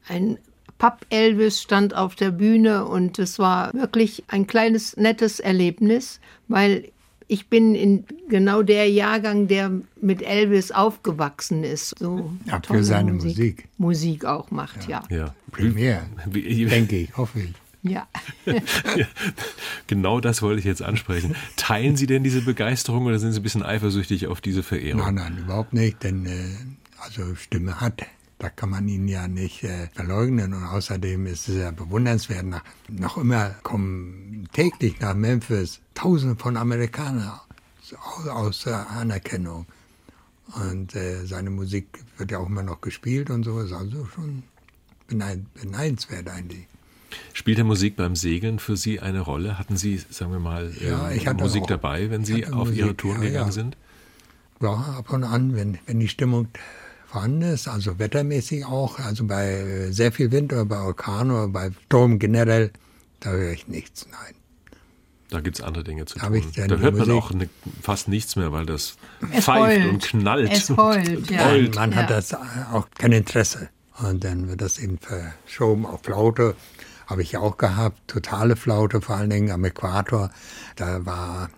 ein 0.08 0.38
Papp-Elvis 0.78 1.62
stand 1.62 1.96
auf 1.96 2.16
der 2.16 2.32
Bühne 2.32 2.86
und 2.86 3.20
es 3.20 3.40
war 3.40 3.74
wirklich 3.74 4.24
ein 4.28 4.48
kleines, 4.48 4.96
nettes 4.96 5.40
Erlebnis, 5.40 6.20
weil 6.48 6.92
ich 7.28 7.48
bin 7.48 7.76
in 7.76 8.06
genau 8.30 8.62
der 8.62 8.90
Jahrgang, 8.90 9.48
der 9.48 9.72
mit 10.02 10.22
Elvis 10.22 10.72
aufgewachsen 10.72 11.64
ist. 11.64 11.98
So 12.00 12.32
ja, 12.46 12.62
für 12.66 12.84
seine 12.84 13.14
Musik. 13.14 13.38
Musik. 13.38 13.68
Musik 13.78 14.26
auch 14.26 14.52
macht, 14.52 14.88
ja. 14.88 15.04
ja. 15.10 15.18
ja. 15.18 15.36
Primär, 15.52 16.06
denke 16.26 16.96
ich, 16.96 17.18
hoffe 17.18 17.42
ich. 17.42 17.54
Ja. 17.84 18.08
ja. 18.46 19.06
Genau 19.88 20.20
das 20.20 20.42
wollte 20.42 20.60
ich 20.60 20.66
jetzt 20.66 20.82
ansprechen. 20.82 21.36
Teilen 21.56 21.96
Sie 21.96 22.08
denn 22.08 22.24
diese 22.24 22.42
Begeisterung 22.42 23.06
oder 23.06 23.20
sind 23.20 23.34
Sie 23.34 23.40
ein 23.40 23.44
bisschen 23.44 23.64
eifersüchtig 23.64 24.28
auf 24.28 24.42
diese 24.42 24.64
Verehrung? 24.64 25.02
Nein, 25.02 25.16
nein, 25.16 25.38
überhaupt 25.38 25.74
nicht, 25.74 26.04
denn 26.04 26.26
äh, 26.26 26.56
also 27.00 27.36
Stimme 27.36 27.80
hat. 27.80 28.06
Da 28.40 28.50
kann 28.50 28.70
man 28.70 28.88
ihn 28.88 29.08
ja 29.08 29.28
nicht 29.28 29.64
äh, 29.64 29.88
verleugnen 29.94 30.54
und 30.54 30.64
außerdem 30.64 31.26
ist 31.26 31.50
es 31.50 31.56
ja 31.56 31.72
bewundernswert. 31.72 32.46
Nach, 32.46 32.64
noch 32.88 33.18
immer 33.18 33.50
kommen 33.64 34.48
täglich 34.54 35.00
nach 35.00 35.16
Memphis 35.16 35.80
Tausende 35.96 36.36
von 36.36 36.56
Amerikanern 36.56 37.40
aus, 37.80 38.28
aus 38.28 38.68
Anerkennung. 38.68 39.66
Und 40.54 40.96
äh, 40.96 41.26
seine 41.26 41.50
Musik 41.50 41.88
wird 42.18 42.32
ja 42.32 42.38
auch 42.38 42.46
immer 42.46 42.64
noch 42.64 42.82
gespielt 42.82 43.32
und 43.32 43.44
so. 43.44 43.60
Ist 43.60 43.74
also 43.74 44.06
schon 44.06 44.44
beneidenswert 45.08 46.30
eigentlich. 46.30 46.68
Spielt 47.34 47.58
der 47.58 47.66
Musik 47.66 47.96
beim 47.96 48.16
Segeln 48.16 48.60
für 48.60 48.78
Sie 48.78 49.00
eine 49.00 49.22
Rolle? 49.22 49.60
Hatten 49.60 49.78
Sie, 49.78 50.02
sagen 50.10 50.32
wir 50.32 50.40
mal, 50.40 50.72
ja, 50.80 51.10
äh, 51.10 51.34
Musik 51.34 51.64
auch, 51.64 51.68
dabei, 51.68 52.10
wenn 52.10 52.26
Sie 52.26 52.46
auf 52.46 52.70
Musik, 52.70 52.78
Ihre 52.78 52.98
Touren 52.98 53.22
ja, 53.22 53.28
gegangen 53.28 53.48
ja. 53.48 53.52
sind? 53.52 53.78
Ja, 54.62 54.74
ab 54.74 55.12
und 55.12 55.24
an, 55.24 55.56
wenn, 55.56 55.78
wenn 55.86 56.00
die 56.00 56.08
Stimmung 56.08 56.48
vorhanden 57.08 57.44
ist, 57.44 57.68
also 57.68 58.00
wettermäßig 58.00 58.66
auch, 58.66 59.00
also 59.00 59.26
bei 59.26 59.50
äh, 59.50 59.92
sehr 59.92 60.12
viel 60.12 60.32
Wind 60.32 60.52
oder 60.52 60.66
bei 60.66 60.80
Orkan 60.80 61.32
oder 61.32 61.48
bei 61.48 61.72
Sturm 61.86 62.20
generell, 62.20 62.72
da 63.20 63.32
höre 63.32 63.52
ich 63.52 63.68
nichts, 63.68 64.08
nein. 64.12 64.36
Da 65.30 65.42
gibt 65.42 65.60
es 65.60 65.64
andere 65.64 65.84
Dinge 65.84 66.06
zu 66.06 66.18
tun. 66.18 66.42
Da 66.56 66.78
hört 66.78 66.96
man 66.96 67.12
auch 67.12 67.32
ne, 67.32 67.50
fast 67.82 68.08
nichts 68.08 68.38
mehr, 68.38 68.54
weil 68.54 68.66
das 68.66 68.96
es 69.34 69.44
pfeift 69.44 69.84
heult. 69.84 69.94
und 69.94 70.04
knallt. 70.04 70.52
Es 70.52 70.70
heult, 70.70 71.30
ja. 71.30 71.50
Heult. 71.50 71.76
Man 71.76 71.96
hat 71.96 72.10
das 72.10 72.34
auch 72.34 72.88
kein 72.98 73.12
Interesse. 73.12 73.70
Und 74.00 74.24
dann 74.24 74.48
wird 74.48 74.62
das 74.62 74.78
eben 74.80 74.98
verschoben 75.00 75.86
auf 75.86 76.04
Flaute. 76.04 76.56
Habe 77.08 77.22
ich 77.24 77.38
auch 77.38 77.58
gehabt, 77.58 78.00
totale 78.08 78.56
Flaute, 78.56 79.02
vor 79.02 79.16
allen 79.16 79.30
Dingen 79.30 79.52
am 79.52 79.64
Äquator. 79.64 80.30
Da 80.76 81.06
war 81.06 81.50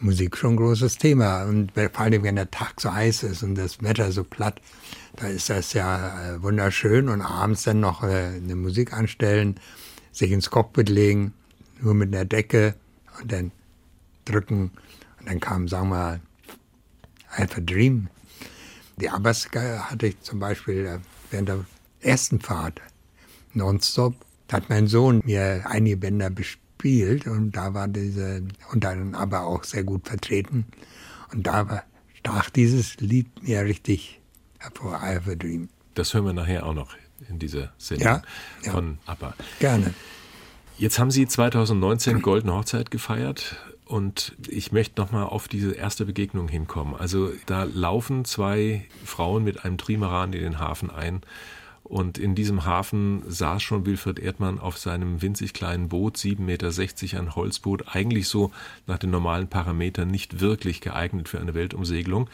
Musik 0.00 0.36
schon 0.36 0.54
ein 0.54 0.56
großes 0.56 0.98
Thema. 0.98 1.44
Und 1.44 1.72
vor 1.72 2.00
allem, 2.00 2.22
wenn 2.22 2.36
der 2.36 2.50
Tag 2.50 2.80
so 2.80 2.92
heiß 2.92 3.22
ist 3.22 3.42
und 3.42 3.54
das 3.54 3.82
Wetter 3.82 4.10
so 4.12 4.24
platt, 4.24 4.60
da 5.16 5.28
ist 5.28 5.50
das 5.50 5.74
ja 5.74 6.34
äh, 6.34 6.42
wunderschön. 6.42 7.08
Und 7.08 7.20
abends 7.20 7.64
dann 7.64 7.80
noch 7.80 8.02
äh, 8.02 8.32
eine 8.36 8.56
Musik 8.56 8.92
anstellen, 8.92 9.60
sich 10.10 10.32
ins 10.32 10.50
Cockpit 10.50 10.88
legen, 10.88 11.34
nur 11.80 11.94
mit 11.94 12.14
einer 12.14 12.24
Decke 12.24 12.74
und 13.20 13.30
dann 13.30 13.52
drücken. 14.24 14.72
Und 15.20 15.28
dann 15.28 15.38
kam, 15.38 15.68
sagen 15.68 15.90
wir 15.90 15.96
mal, 15.96 16.20
Alpha 17.30 17.60
Dream. 17.60 18.08
Die 18.96 19.10
Abbas 19.10 19.48
hatte 19.54 20.06
ich 20.06 20.20
zum 20.22 20.38
Beispiel 20.38 20.86
äh, 20.86 20.98
während 21.30 21.48
der 21.48 21.64
ersten 22.00 22.40
Fahrt 22.40 22.80
nonstop. 23.54 24.14
Da 24.52 24.58
hat 24.58 24.68
mein 24.68 24.86
Sohn 24.86 25.22
mir 25.24 25.62
einige 25.64 25.96
Bänder 25.96 26.28
bespielt 26.28 27.26
und 27.26 27.52
da 27.52 27.72
war 27.72 27.88
diese, 27.88 28.42
und 28.70 28.84
dann 28.84 29.14
aber 29.14 29.46
auch 29.46 29.64
sehr 29.64 29.82
gut 29.82 30.06
vertreten. 30.06 30.66
Und 31.32 31.46
da 31.46 31.84
stach 32.18 32.50
dieses 32.50 33.00
Lied 33.00 33.42
mir 33.42 33.64
richtig 33.64 34.20
hervor, 34.58 35.00
I 35.02 35.14
Have 35.14 35.30
a 35.30 35.34
Dream. 35.36 35.70
Das 35.94 36.12
hören 36.12 36.26
wir 36.26 36.32
nachher 36.34 36.66
auch 36.66 36.74
noch 36.74 36.94
in 37.30 37.38
dieser 37.38 37.72
Sendung 37.78 38.06
ja, 38.06 38.22
ja. 38.62 38.72
von 38.72 38.98
ABBA. 39.06 39.34
Gerne. 39.58 39.94
Jetzt 40.76 40.98
haben 40.98 41.10
Sie 41.10 41.26
2019 41.26 42.20
Goldene 42.20 42.52
Hochzeit 42.52 42.90
gefeiert 42.90 43.56
und 43.86 44.36
ich 44.46 44.70
möchte 44.70 45.00
nochmal 45.00 45.24
auf 45.24 45.48
diese 45.48 45.72
erste 45.72 46.04
Begegnung 46.04 46.48
hinkommen. 46.48 46.94
Also 46.94 47.30
da 47.46 47.64
laufen 47.64 48.26
zwei 48.26 48.84
Frauen 49.02 49.44
mit 49.44 49.64
einem 49.64 49.78
Trimaran 49.78 50.34
in 50.34 50.42
den 50.42 50.58
Hafen 50.58 50.90
ein 50.90 51.22
und 51.92 52.16
in 52.16 52.34
diesem 52.34 52.64
Hafen 52.64 53.22
saß 53.28 53.62
schon 53.62 53.84
Wilfried 53.84 54.18
Erdmann 54.18 54.58
auf 54.58 54.78
seinem 54.78 55.20
winzig 55.20 55.52
kleinen 55.52 55.90
Boot, 55.90 56.16
7,60 56.16 56.40
Meter, 56.40 57.20
ein 57.20 57.34
Holzboot, 57.34 57.94
eigentlich 57.94 58.28
so 58.28 58.50
nach 58.86 58.96
den 58.96 59.10
normalen 59.10 59.46
Parametern 59.46 60.08
nicht 60.08 60.40
wirklich 60.40 60.80
geeignet 60.80 61.28
für 61.28 61.38
eine 61.38 61.52
Weltumsegelung. 61.52 62.30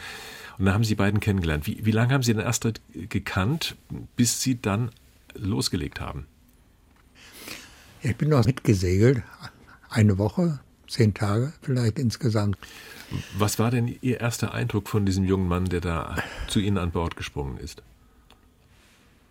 Und 0.58 0.64
da 0.64 0.74
haben 0.74 0.84
Sie 0.84 0.94
beiden 0.94 1.18
kennengelernt. 1.18 1.66
Wie, 1.66 1.84
wie 1.84 1.90
lange 1.90 2.14
haben 2.14 2.22
Sie 2.22 2.34
den 2.34 2.46
Astrid 2.46 2.80
gekannt, 3.08 3.74
bis 4.14 4.40
Sie 4.42 4.62
dann 4.62 4.92
losgelegt 5.34 6.00
haben? 6.00 6.26
Ich 8.00 8.16
bin 8.16 8.28
noch 8.28 8.44
mitgesegelt, 8.44 9.24
eine 9.90 10.18
Woche, 10.18 10.60
zehn 10.86 11.14
Tage 11.14 11.52
vielleicht 11.62 11.98
insgesamt. 11.98 12.56
Was 13.36 13.58
war 13.58 13.72
denn 13.72 13.92
Ihr 14.02 14.20
erster 14.20 14.54
Eindruck 14.54 14.88
von 14.88 15.04
diesem 15.04 15.24
jungen 15.24 15.48
Mann, 15.48 15.64
der 15.64 15.80
da 15.80 16.14
zu 16.46 16.60
Ihnen 16.60 16.78
an 16.78 16.92
Bord 16.92 17.16
gesprungen 17.16 17.58
ist? 17.58 17.82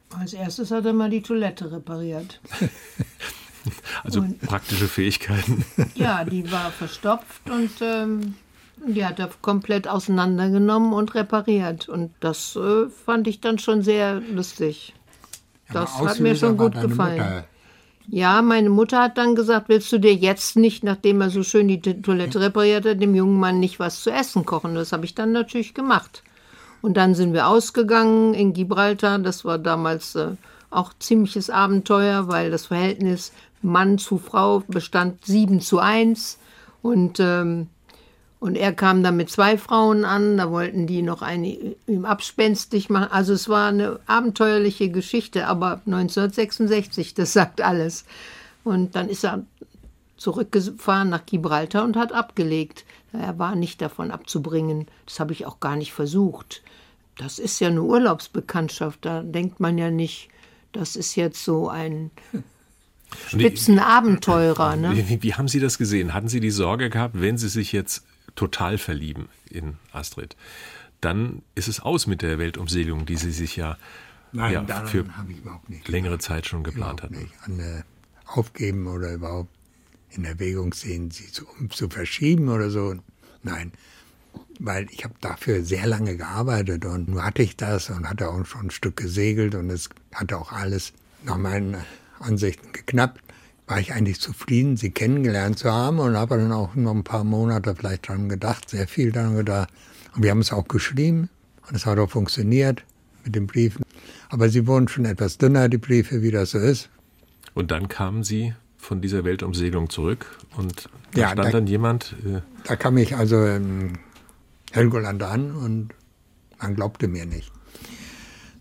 Als 0.10 0.34
erstes 0.34 0.72
hat 0.72 0.86
er 0.86 0.94
mal 0.94 1.10
die 1.10 1.22
Toilette 1.22 1.72
repariert. 1.72 2.40
also 4.04 4.22
und, 4.22 4.42
praktische 4.42 4.88
Fähigkeiten. 4.88 5.66
Ja, 5.96 6.24
die 6.24 6.52
war 6.52 6.72
verstopft 6.72 7.50
und 7.50 7.72
ähm, 7.82 8.36
die 8.86 9.06
hat 9.06 9.20
er 9.20 9.30
komplett 9.42 9.88
auseinandergenommen 9.88 10.94
und 10.94 11.16
repariert. 11.16 11.90
Und 11.90 12.12
das 12.20 12.56
äh, 12.56 12.90
fand 12.90 13.28
ich 13.28 13.42
dann 13.42 13.60
schon 13.60 13.82
sehr 13.82 14.22
lustig. 14.22 14.94
Das 15.74 16.00
ja, 16.00 16.08
hat 16.08 16.20
mir 16.20 16.36
schon 16.36 16.58
gut 16.58 16.80
gefallen. 16.80 17.18
Mutter 17.18 17.48
ja, 18.10 18.42
meine 18.42 18.70
Mutter 18.70 19.02
hat 19.02 19.18
dann 19.18 19.36
gesagt, 19.36 19.68
willst 19.68 19.92
du 19.92 19.98
dir 19.98 20.14
jetzt 20.14 20.56
nicht, 20.56 20.84
nachdem 20.84 21.20
er 21.20 21.30
so 21.30 21.44
schön 21.44 21.68
die 21.68 21.82
Toilette 21.82 22.40
repariert 22.40 22.86
hat, 22.86 23.02
dem 23.02 23.16
jungen 23.16 23.38
Mann 23.38 23.60
nicht 23.60 23.80
was 23.80 24.02
zu 24.02 24.12
essen 24.12 24.46
kochen? 24.46 24.76
Das 24.76 24.94
habe 24.94 25.04
ich 25.04 25.14
dann 25.14 25.34
natürlich 25.34 25.74
gemacht. 25.74 26.24
Und 26.82 26.96
dann 26.96 27.16
sind 27.16 27.34
wir 27.34 27.48
ausgegangen 27.48 28.34
in 28.34 28.54
Gibraltar. 28.54 29.20
Das 29.20 29.46
war 29.46 29.58
damals 29.58 30.16
äh, 30.16 30.30
auch 30.70 30.94
ziemliches 31.00 31.50
Abenteuer, 31.50 32.28
weil 32.28 32.52
das 32.52 32.68
Verhältnis 32.68 33.32
Mann 33.62 33.98
zu 33.98 34.18
Frau 34.18 34.64
bestand 34.68 35.26
sieben 35.26 35.62
zu 35.62 35.80
eins. 35.80 36.38
Und 36.82 37.20
ähm, 37.20 37.68
und 38.40 38.56
er 38.56 38.72
kam 38.72 39.02
dann 39.02 39.18
mit 39.18 39.32
zwei 39.32 39.58
Frauen 39.58 40.06
an, 40.06 40.38
da 40.38 40.52
wollten 40.52 40.86
die 40.86 41.02
noch 41.02 41.24
eine 41.24 41.76
ihm 41.88 42.06
abspenstig 42.06 42.90
machen. 42.90 43.12
Also 43.12 43.34
es 43.34 43.50
war 43.50 43.70
eine 43.70 44.00
abenteuerliche 44.06 44.90
Geschichte, 44.90 45.48
aber 45.48 45.82
1966, 45.88 47.16
das 47.16 47.34
sagt 47.34 47.62
alles. 47.62 48.06
Und 48.64 48.96
dann 48.96 49.10
ist 49.10 49.24
er 49.24 49.44
zurückgefahren 50.18 51.10
nach 51.10 51.26
Gibraltar 51.26 51.84
und 51.84 51.96
hat 51.96 52.12
abgelegt. 52.12 52.86
Er 53.14 53.40
war 53.40 53.56
nicht 53.56 53.82
davon 53.82 54.12
abzubringen. 54.12 54.88
Das 55.06 55.20
habe 55.20 55.34
ich 55.34 55.46
auch 55.46 55.60
gar 55.60 55.76
nicht 55.76 55.94
versucht. 55.94 56.62
Das 57.18 57.40
ist 57.40 57.60
ja 57.60 57.70
eine 57.70 57.82
Urlaubsbekanntschaft. 57.82 59.06
Da 59.06 59.24
denkt 59.24 59.60
man 59.60 59.78
ja 59.78 59.90
nicht, 59.90 60.30
das 60.72 60.96
ist 60.96 61.16
jetzt 61.16 61.44
so 61.44 61.70
ein 61.70 62.12
Spitzenabenteurer. 63.28 64.76
Ne? 64.76 65.08
Wie, 65.08 65.24
wie, 65.24 65.34
haben 65.34 65.48
Sie 65.48 65.60
das 65.60 65.78
gesehen? 65.78 66.14
Hatten 66.14 66.28
Sie 66.28 66.40
die 66.40 66.52
Sorge 66.52 66.90
gehabt, 66.90 67.20
wenn 67.20 67.38
Sie 67.38 67.50
sich 67.50 67.72
jetzt 67.72 68.04
total 68.36 68.78
verlieben 68.78 69.30
in 69.50 69.78
Astrid, 69.92 70.36
dann 71.02 71.42
ist 71.56 71.68
es 71.68 71.80
aus 71.80 72.08
mit 72.08 72.22
der 72.22 72.38
Weltumsegelung, 72.38 73.06
die 73.06 73.16
Sie 73.16 73.32
sich 73.32 73.56
ja, 73.56 73.78
Nein, 74.32 74.66
ja 74.68 74.86
für 74.86 75.06
längere 75.88 76.20
Zeit 76.20 76.46
schon 76.46 76.64
geplant 76.64 77.02
hatten. 77.04 77.20
Nicht. 77.20 77.34
An, 77.44 77.60
äh, 77.60 77.84
aufgeben 78.26 78.88
oder 78.88 79.14
überhaupt 79.14 79.57
in 80.12 80.26
Erwägung 80.26 80.74
sehen, 80.74 81.12
sie 81.12 81.32
zu, 81.32 81.46
um 81.60 81.70
zu 81.70 81.90
verschieben 81.90 82.50
oder 82.50 82.70
so. 82.70 82.96
Nein, 83.44 83.72
weil 84.60 84.88
ich 84.92 85.04
habe 85.04 85.14
dafür 85.22 85.64
sehr 85.64 85.88
lange 85.88 86.18
gearbeitet 86.18 86.86
und 86.86 87.10
nur 87.10 87.24
hatte 87.24 87.44
ich 87.44 87.56
das 87.56 87.90
und 87.90 88.10
hatte 88.10 88.30
auch 88.30 88.46
schon 88.46 88.68
ein 88.68 88.72
Stück 88.72 88.98
gesegelt 88.98 89.56
und 89.56 89.70
es 89.70 89.90
hatte 90.14 90.38
auch 90.38 90.52
alles 90.52 90.94
nach 91.24 91.38
meinen 91.38 91.78
Ansichten 92.20 92.72
geknappt 92.74 93.22
war 93.68 93.80
ich 93.80 93.94
eigentlich 93.94 94.22
zufrieden, 94.22 94.78
sie 94.78 94.92
kennengelernt 94.92 95.60
zu 95.60 95.72
haben 95.72 96.00
und 96.00 96.16
habe 96.16 96.38
dann 96.38 96.52
auch 96.54 96.74
noch 96.76 96.96
ein 96.96 97.04
paar 97.04 97.26
Monate 97.26 97.76
vielleicht 97.76 98.08
dran 98.08 98.30
gedacht, 98.30 98.70
sehr 98.70 98.88
viel 98.88 99.12
daran 99.12 99.36
gedacht. 99.36 99.70
Und 100.16 100.24
wir 100.24 100.32
haben 100.32 100.40
es 100.40 100.54
auch 100.54 100.68
geschrieben 100.68 101.30
und 101.68 101.76
es 101.76 101.86
hat 101.86 102.00
auch 102.00 102.10
funktioniert 102.10 102.84
mit 103.26 103.36
den 103.36 103.46
Briefen. 103.46 103.84
Aber 104.30 104.50
sie 104.50 104.66
wurden 104.68 104.88
schon 104.88 105.04
etwas 105.04 105.38
dünner, 105.38 105.68
die 105.68 105.78
Briefe, 105.78 106.22
wie 106.22 106.32
das 106.32 106.52
so 106.52 106.60
ist. 106.60 106.90
Und 107.54 107.72
dann 107.72 107.90
kamen 107.90 108.24
Sie 108.24 108.54
von 108.78 109.02
dieser 109.02 109.24
Weltumsegelung 109.24 109.90
zurück 109.90 110.26
und 110.56 110.90
da 111.14 111.22
ja, 111.22 111.28
stand 111.30 111.48
da, 111.48 111.52
dann 111.52 111.68
jemand. 111.68 112.16
Äh 112.26 112.42
da 112.64 112.76
kam 112.76 112.98
ich 112.98 113.16
also 113.16 113.44
in 113.46 113.54
ähm, 113.56 113.94
Helgoland 114.72 115.24
an 115.24 115.52
und 115.52 115.90
man 116.60 116.76
glaubte 116.76 117.08
mir 117.08 117.26
nicht. 117.26 117.52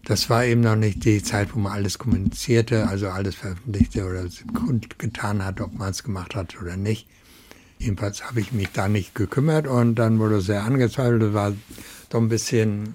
Das 0.05 0.31
war 0.31 0.45
eben 0.45 0.61
noch 0.61 0.77
nicht 0.77 1.05
die 1.05 1.21
Zeit, 1.23 1.55
wo 1.55 1.59
man 1.59 1.73
alles 1.73 1.99
kommunizierte, 1.99 2.89
also 2.89 3.09
alles 3.09 3.35
veröffentlichte 3.35 4.07
oder 4.07 4.25
kundgetan 4.55 5.45
hat, 5.45 5.61
ob 5.61 5.75
man 5.75 5.91
es 5.91 6.05
gemacht 6.05 6.37
hat 6.37 6.61
oder 6.61 6.77
nicht. 6.77 7.09
Jedenfalls 7.79 8.25
habe 8.25 8.41
ich 8.41 8.53
mich 8.53 8.69
da 8.73 8.89
nicht 8.89 9.15
gekümmert 9.15 9.67
und 9.67 9.97
dann 9.97 10.19
wurde 10.19 10.37
es 10.37 10.47
sehr 10.47 10.63
angezweifelt. 10.63 11.23
Das 11.23 11.33
war 11.35 11.53
doch 12.09 12.21
ein 12.21 12.29
bisschen 12.29 12.95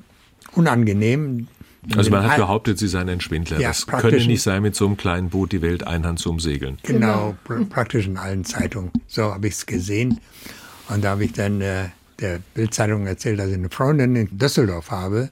unangenehm. 0.54 1.48
Also 1.96 2.12
man 2.12 2.24
hat 2.24 2.38
behauptet, 2.38 2.78
Sie 2.78 2.88
seien 2.88 3.10
ein 3.10 3.22
Schwindler. 3.22 3.60
Ja, 3.60 3.70
das 3.70 3.88
könne 3.88 4.26
nicht 4.26 4.44
sein, 4.44 4.62
mit 4.62 4.76
so 4.76 4.86
einem 4.86 4.98
kleinen 4.98 5.30
Boot 5.30 5.52
die 5.52 5.62
Welt 5.62 5.86
einhand 5.86 6.20
zu 6.20 6.30
umsegeln. 6.30 6.78
Genau, 6.84 7.36
genau. 7.48 7.66
praktisch 7.66 8.06
in 8.06 8.18
allen 8.18 8.46
Zeitungen. 8.46 8.92
So 9.08 9.34
habe 9.34 9.48
ich 9.48 9.56
es 9.56 9.66
gesehen. 9.66 10.20
Und 10.90 11.04
da 11.04 11.12
habe 11.12 11.26
ich 11.26 11.34
dann 11.34 11.62
äh, 11.62 11.86
der 12.20 12.40
Bildzeitung 12.54 13.08
erzählt, 13.08 13.40
dass 13.40 13.50
ich 13.50 13.56
eine 13.56 13.70
Freundin 13.70 14.16
in 14.16 14.38
Düsseldorf 14.38 14.92
habe. 14.92 15.30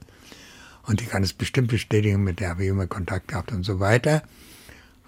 Und 0.87 1.01
die 1.01 1.05
kann 1.05 1.21
es 1.21 1.33
bestimmt 1.33 1.67
bestätigen, 1.67 2.23
mit 2.23 2.39
der 2.39 2.49
habe 2.49 2.63
ich 2.63 2.69
immer 2.69 2.87
Kontakt 2.87 3.27
gehabt 3.27 3.51
und 3.51 3.63
so 3.63 3.79
weiter. 3.79 4.23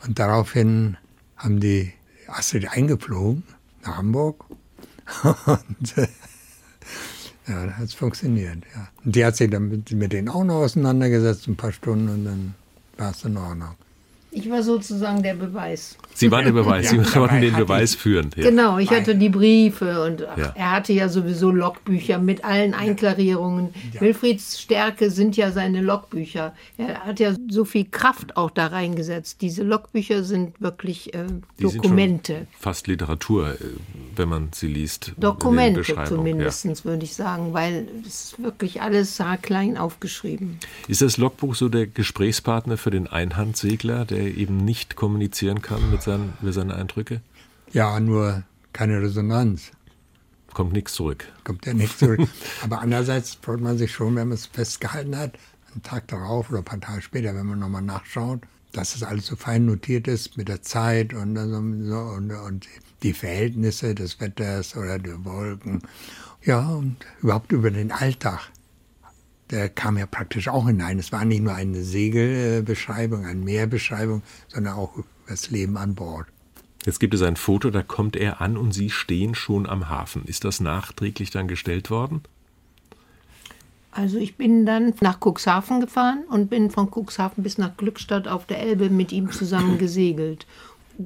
Und 0.05 0.19
daraufhin 0.19 0.97
haben 1.37 1.59
die 1.59 1.91
Astrid 2.27 2.69
eingeflogen 2.69 3.43
nach 3.83 3.97
Hamburg. 3.97 4.45
und 5.23 5.97
äh, 5.97 6.07
ja, 7.47 7.65
da 7.65 7.71
hat 7.73 7.85
es 7.85 7.93
funktioniert, 7.93 8.59
ja. 8.75 8.87
Und 9.03 9.15
die 9.15 9.25
hat 9.25 9.35
sich 9.35 9.49
dann 9.49 9.69
mit, 9.69 9.91
mit 9.91 10.13
denen 10.13 10.29
auch 10.29 10.43
noch 10.43 10.55
auseinandergesetzt, 10.55 11.47
ein 11.47 11.55
paar 11.55 11.71
Stunden, 11.71 12.09
und 12.09 12.25
dann 12.25 12.55
war 12.97 13.11
es 13.11 13.23
in 13.23 13.37
Ordnung. 13.37 13.75
Ich 14.33 14.49
war 14.49 14.63
sozusagen 14.63 15.21
der 15.23 15.33
Beweis. 15.33 15.97
Sie 16.13 16.31
waren 16.31 16.45
der 16.45 16.53
Beweis, 16.53 16.89
Sie 16.89 16.97
konnten 16.97 17.41
den 17.41 17.53
Beweis 17.55 17.95
führen. 17.95 18.29
Ja. 18.37 18.49
Genau, 18.49 18.77
ich 18.77 18.89
hatte 18.89 19.15
die 19.15 19.27
Briefe 19.27 20.03
und 20.05 20.21
ja. 20.21 20.53
er 20.55 20.71
hatte 20.71 20.93
ja 20.93 21.09
sowieso 21.09 21.51
Logbücher 21.51 22.17
mit 22.17 22.45
allen 22.45 22.73
Einklarierungen. 22.73 23.73
Ja. 23.93 24.01
Wilfrieds 24.01 24.61
Stärke 24.61 25.09
sind 25.09 25.35
ja 25.35 25.51
seine 25.51 25.81
Logbücher. 25.81 26.53
Er 26.77 27.05
hat 27.05 27.19
ja 27.19 27.33
so 27.49 27.65
viel 27.65 27.85
Kraft 27.85 28.37
auch 28.37 28.51
da 28.51 28.67
reingesetzt. 28.67 29.41
Diese 29.41 29.63
Logbücher 29.63 30.23
sind 30.23 30.61
wirklich 30.61 31.13
äh, 31.13 31.25
Dokumente. 31.59 32.33
Sind 32.33 32.47
fast 32.57 32.87
Literatur, 32.87 33.49
äh, 33.49 33.57
wenn 34.15 34.29
man 34.29 34.49
sie 34.53 34.67
liest. 34.67 35.11
Dokumente 35.17 35.83
zumindest, 36.05 36.85
würde 36.85 37.03
ich 37.03 37.15
sagen, 37.15 37.53
weil 37.53 37.87
es 38.05 38.35
wirklich 38.37 38.81
alles 38.81 39.19
haarklein 39.19 39.77
aufgeschrieben. 39.77 40.59
Ist 40.87 41.01
das 41.01 41.17
Logbuch 41.17 41.55
so 41.55 41.67
der 41.67 41.87
Gesprächspartner 41.87 42.77
für 42.77 42.91
den 42.91 43.07
Einhandsegler, 43.07 44.05
der 44.05 44.20
der 44.21 44.37
eben 44.37 44.57
nicht 44.57 44.95
kommunizieren 44.95 45.61
kann 45.61 45.91
mit 45.91 46.01
seinen, 46.01 46.33
über 46.41 46.53
seine 46.53 46.75
Eindrücke? 46.75 47.21
Ja, 47.71 47.99
nur 47.99 48.43
keine 48.73 49.01
Resonanz. 49.01 49.71
Kommt 50.53 50.73
nichts 50.73 50.93
zurück. 50.93 51.31
Kommt 51.43 51.65
ja 51.65 51.73
nichts 51.73 51.97
zurück. 51.99 52.27
Aber 52.61 52.81
andererseits 52.81 53.35
freut 53.35 53.61
man 53.61 53.77
sich 53.77 53.91
schon, 53.91 54.15
wenn 54.15 54.27
man 54.27 54.35
es 54.35 54.45
festgehalten 54.45 55.17
hat, 55.17 55.37
einen 55.71 55.83
Tag 55.83 56.07
darauf 56.07 56.49
oder 56.49 56.59
ein 56.59 56.65
paar 56.65 56.79
Tage 56.79 57.01
später, 57.01 57.33
wenn 57.35 57.45
man 57.45 57.59
nochmal 57.59 57.81
nachschaut, 57.81 58.41
dass 58.73 58.95
es 58.95 59.03
alles 59.03 59.27
so 59.27 59.35
fein 59.35 59.65
notiert 59.65 60.07
ist 60.07 60.37
mit 60.37 60.47
der 60.47 60.61
Zeit 60.61 61.13
und, 61.13 61.35
so, 61.35 61.97
und, 61.97 62.31
und 62.31 62.67
die 63.03 63.13
Verhältnisse 63.13 63.95
des 63.95 64.19
Wetters 64.19 64.75
oder 64.75 64.99
der 64.99 65.23
Wolken. 65.25 65.81
Ja, 66.43 66.67
und 66.69 66.97
überhaupt 67.21 67.51
über 67.51 67.71
den 67.71 67.91
Alltag 67.91 68.51
der 69.51 69.69
kam 69.69 69.97
ja 69.97 70.05
praktisch 70.05 70.47
auch 70.47 70.67
hinein. 70.67 70.97
Es 70.97 71.11
war 71.11 71.25
nicht 71.25 71.43
nur 71.43 71.53
eine 71.53 71.83
Segelbeschreibung, 71.83 73.25
eine 73.25 73.39
Meerbeschreibung, 73.39 74.23
sondern 74.47 74.73
auch 74.75 74.93
das 75.27 75.51
Leben 75.51 75.77
an 75.77 75.95
Bord. 75.95 76.27
Jetzt 76.85 76.99
gibt 76.99 77.13
es 77.13 77.21
ein 77.21 77.35
Foto, 77.35 77.69
da 77.69 77.83
kommt 77.83 78.15
er 78.15 78.41
an 78.41 78.57
und 78.57 78.71
Sie 78.71 78.89
stehen 78.89 79.35
schon 79.35 79.67
am 79.67 79.89
Hafen. 79.89 80.25
Ist 80.25 80.45
das 80.45 80.59
nachträglich 80.59 81.29
dann 81.29 81.47
gestellt 81.47 81.91
worden? 81.91 82.21
Also 83.91 84.17
ich 84.17 84.37
bin 84.37 84.65
dann 84.65 84.93
nach 85.01 85.19
Cuxhaven 85.19 85.81
gefahren 85.81 86.23
und 86.29 86.49
bin 86.49 86.71
von 86.71 86.89
Cuxhaven 86.89 87.43
bis 87.43 87.57
nach 87.57 87.75
Glückstadt 87.75 88.27
auf 88.27 88.45
der 88.45 88.59
Elbe 88.59 88.89
mit 88.89 89.11
ihm 89.11 89.31
zusammen 89.31 89.77
gesegelt. 89.77 90.47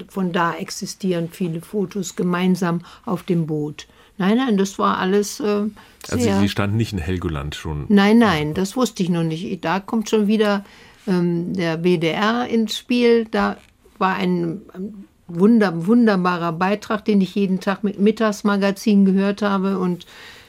Von 0.08 0.32
da 0.32 0.54
existieren 0.54 1.30
viele 1.30 1.62
Fotos 1.62 2.16
gemeinsam 2.16 2.82
auf 3.06 3.24
dem 3.24 3.48
Boot. 3.48 3.88
Nein, 4.18 4.38
nein, 4.38 4.58
das 4.58 4.80
war 4.80 4.98
alles. 4.98 5.40
Äh, 5.40 5.66
also 6.10 6.40
Sie 6.40 6.50
standen 6.50 6.78
nicht 6.78 6.94
in 6.94 7.00
Helgoland 7.00 7.56
schon? 7.56 7.86
Nein, 7.90 8.20
nein, 8.20 8.54
das 8.54 8.76
wusste 8.76 9.04
ich 9.04 9.10
noch 9.10 9.24
nicht. 9.24 9.64
Da 9.66 9.80
kommt 9.80 10.10
schon 10.10 10.28
wieder 10.28 10.64
ähm, 11.08 11.54
der 11.54 11.84
WDR 11.84 12.48
ins 12.48 12.78
Spiel. 12.78 13.26
Da 13.26 13.58
war 13.98 14.16
ein, 14.16 14.62
ein 14.74 15.06
wunder, 15.28 15.88
wunderbarer 15.88 16.54
Beitrag, 16.54 17.06
den 17.06 17.22
ich 17.22 17.36
jeden 17.36 17.60
Tag 17.60 17.84
mit 17.84 18.00
Mittagsmagazin 18.00 19.06
gehört 19.06 19.42
habe. 19.42 19.80
Und 19.80 20.06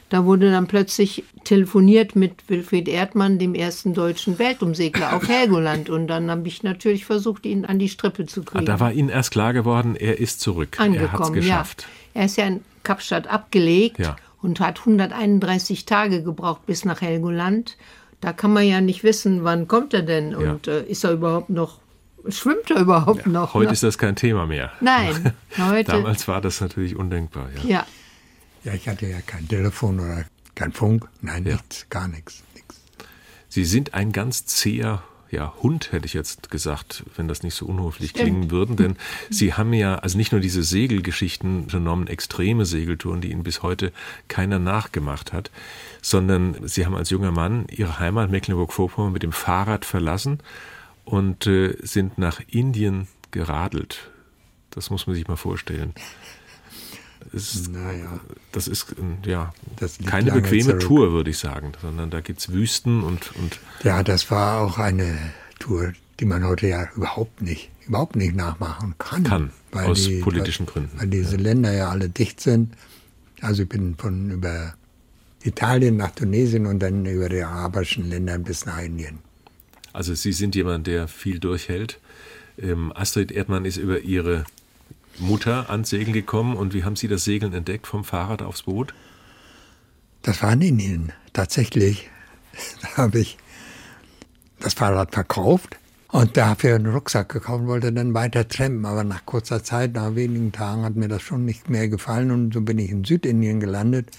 da 0.09 0.25
wurde 0.25 0.51
dann 0.51 0.67
plötzlich 0.67 1.23
telefoniert 1.43 2.15
mit 2.15 2.47
Wilfried 2.47 2.87
Erdmann, 2.87 3.39
dem 3.39 3.55
ersten 3.55 3.93
deutschen 3.93 4.39
Weltumsegler 4.39 5.15
auf 5.15 5.27
Helgoland. 5.27 5.89
Und 5.89 6.07
dann 6.07 6.29
habe 6.29 6.47
ich 6.47 6.63
natürlich 6.63 7.05
versucht, 7.05 7.45
ihn 7.45 7.65
an 7.65 7.79
die 7.79 7.89
Strippe 7.89 8.25
zu 8.25 8.43
kriegen. 8.43 8.63
Ah, 8.63 8.65
da 8.65 8.79
war 8.79 8.93
Ihnen 8.93 9.09
erst 9.09 9.31
klar 9.31 9.53
geworden, 9.53 9.95
er 9.95 10.19
ist 10.19 10.39
zurück. 10.39 10.79
Angekommen, 10.79 11.07
er 11.07 11.11
hat 11.11 11.21
es 11.21 11.33
geschafft. 11.33 11.81
Ja. 12.13 12.21
Er 12.21 12.25
ist 12.25 12.37
ja 12.37 12.47
in 12.47 12.61
Kapstadt 12.87 13.27
abgelegt 13.27 13.99
ja. 13.99 14.15
und 14.41 14.59
hat 14.59 14.79
131 14.79 15.85
Tage 15.85 16.23
gebraucht 16.23 16.65
bis 16.65 16.85
nach 16.85 17.01
Helgoland. 17.01 17.77
Da 18.21 18.33
kann 18.33 18.53
man 18.53 18.65
ja 18.65 18.81
nicht 18.81 19.03
wissen, 19.03 19.43
wann 19.43 19.67
kommt 19.67 19.93
er 19.93 20.01
denn 20.01 20.33
und 20.33 20.67
äh, 20.67 20.83
ist 20.83 21.03
er 21.03 21.11
überhaupt 21.11 21.49
noch 21.49 21.79
schwimmt 22.29 22.71
er 22.71 22.81
überhaupt 22.81 23.25
ja, 23.25 23.31
noch? 23.31 23.53
Heute 23.53 23.67
ne? 23.67 23.73
ist 23.73 23.83
das 23.83 23.97
kein 23.97 24.15
Thema 24.15 24.45
mehr. 24.45 24.71
Nein, 24.81 25.33
heute. 25.57 25.91
Damals 25.91 26.27
war 26.27 26.41
das 26.41 26.61
natürlich 26.61 26.95
undenkbar. 26.95 27.49
Ja. 27.63 27.69
ja. 27.69 27.87
Ja, 28.63 28.73
ich 28.73 28.87
hatte 28.87 29.07
ja 29.07 29.21
kein 29.21 29.47
Telefon 29.47 29.99
oder 29.99 30.25
kein 30.55 30.73
Funk. 30.73 31.07
Nein, 31.21 31.45
ja. 31.45 31.53
nichts, 31.53 31.87
gar 31.89 32.07
nichts, 32.07 32.43
nichts. 32.53 32.81
Sie 33.47 33.65
sind 33.65 33.93
ein 33.93 34.11
ganz 34.11 34.45
zäher 34.45 35.03
ja, 35.29 35.53
Hund, 35.61 35.91
hätte 35.91 36.05
ich 36.05 36.13
jetzt 36.13 36.49
gesagt, 36.49 37.03
wenn 37.15 37.27
das 37.27 37.43
nicht 37.43 37.55
so 37.55 37.65
unhöflich 37.65 38.11
Stimmt. 38.11 38.23
klingen 38.23 38.51
würden. 38.51 38.75
Denn 38.75 38.95
Sie 39.29 39.53
haben 39.53 39.73
ja, 39.73 39.95
also 39.95 40.17
nicht 40.17 40.31
nur 40.31 40.41
diese 40.41 40.63
Segelgeschichten 40.63 41.63
unternommen, 41.63 42.07
extreme 42.07 42.65
Segeltouren, 42.65 43.21
die 43.21 43.31
Ihnen 43.31 43.43
bis 43.43 43.63
heute 43.63 43.91
keiner 44.27 44.59
nachgemacht 44.59 45.33
hat, 45.33 45.51
sondern 46.01 46.55
Sie 46.67 46.85
haben 46.85 46.95
als 46.95 47.09
junger 47.09 47.31
Mann 47.31 47.67
Ihre 47.69 47.99
Heimat 47.99 48.31
Mecklenburg-Vorpommern 48.31 49.13
mit 49.13 49.23
dem 49.23 49.33
Fahrrad 49.33 49.85
verlassen 49.85 50.39
und 51.05 51.47
äh, 51.47 51.75
sind 51.81 52.17
nach 52.17 52.41
Indien 52.47 53.07
geradelt. 53.31 54.09
Das 54.71 54.89
muss 54.89 55.07
man 55.07 55.15
sich 55.15 55.27
mal 55.27 55.37
vorstellen. 55.37 55.93
Ist, 57.33 57.71
naja. 57.71 58.19
Das 58.51 58.67
ist 58.67 58.95
ja 59.25 59.53
das 59.75 59.97
keine 60.05 60.31
bequeme. 60.31 60.79
Tour, 60.79 61.11
würde 61.11 61.29
ich 61.29 61.37
sagen, 61.37 61.73
sondern 61.81 62.09
da 62.09 62.21
gibt 62.21 62.39
es 62.39 62.51
Wüsten 62.51 63.03
und, 63.03 63.35
und. 63.35 63.59
Ja, 63.83 64.03
das 64.03 64.31
war 64.31 64.61
auch 64.61 64.77
eine 64.77 65.17
Tour, 65.59 65.93
die 66.19 66.25
man 66.25 66.45
heute 66.45 66.67
ja 66.67 66.87
überhaupt 66.95 67.41
nicht, 67.41 67.69
überhaupt 67.85 68.15
nicht 68.15 68.35
nachmachen 68.35 68.95
kann. 68.97 69.23
Kann, 69.23 69.51
aus 69.73 70.05
die, 70.05 70.19
politischen 70.19 70.65
weil, 70.67 70.73
Gründen. 70.73 70.99
Weil 70.99 71.07
diese 71.07 71.35
ja. 71.35 71.41
Länder 71.41 71.73
ja 71.73 71.89
alle 71.89 72.09
dicht 72.09 72.39
sind. 72.39 72.73
Also 73.41 73.63
ich 73.63 73.69
bin 73.69 73.95
von 73.95 74.31
über 74.31 74.73
Italien 75.43 75.97
nach 75.97 76.11
Tunesien 76.11 76.65
und 76.65 76.79
dann 76.79 77.05
über 77.05 77.29
die 77.29 77.43
arabischen 77.43 78.09
Länder 78.09 78.37
bis 78.39 78.65
nach 78.65 78.81
Indien. 78.81 79.19
Also 79.93 80.13
Sie 80.15 80.31
sind 80.31 80.55
jemand, 80.55 80.87
der 80.87 81.07
viel 81.07 81.39
durchhält. 81.39 81.99
Ähm, 82.59 82.91
Astrid 82.95 83.31
Erdmann 83.31 83.65
ist 83.65 83.77
über 83.77 83.99
ihre 84.01 84.45
Mutter 85.19 85.69
ans 85.69 85.89
Segeln 85.89 86.13
gekommen 86.13 86.55
und 86.55 86.73
wie 86.73 86.83
haben 86.83 86.95
Sie 86.95 87.07
das 87.07 87.23
Segeln 87.23 87.53
entdeckt 87.53 87.87
vom 87.87 88.03
Fahrrad 88.03 88.41
aufs 88.41 88.63
Boot? 88.63 88.93
Das 90.21 90.41
war 90.43 90.53
in 90.53 90.61
Indien 90.61 91.13
tatsächlich. 91.33 92.09
Da 92.81 93.03
habe 93.03 93.19
ich 93.19 93.37
das 94.59 94.73
Fahrrad 94.73 95.13
verkauft 95.13 95.77
und 96.07 96.37
dafür 96.37 96.75
einen 96.75 96.87
Rucksack 96.87 97.29
gekauft 97.29 97.61
und 97.61 97.67
wollte 97.67 97.93
dann 97.93 98.13
weiter 98.13 98.47
trampen. 98.47 98.85
Aber 98.85 99.03
nach 99.03 99.25
kurzer 99.25 99.63
Zeit, 99.63 99.93
nach 99.93 100.15
wenigen 100.15 100.51
Tagen, 100.51 100.83
hat 100.83 100.95
mir 100.95 101.07
das 101.07 101.21
schon 101.21 101.45
nicht 101.45 101.69
mehr 101.69 101.87
gefallen 101.87 102.31
und 102.31 102.53
so 102.53 102.61
bin 102.61 102.79
ich 102.79 102.89
in 102.89 103.03
Südindien 103.03 103.59
gelandet. 103.59 104.09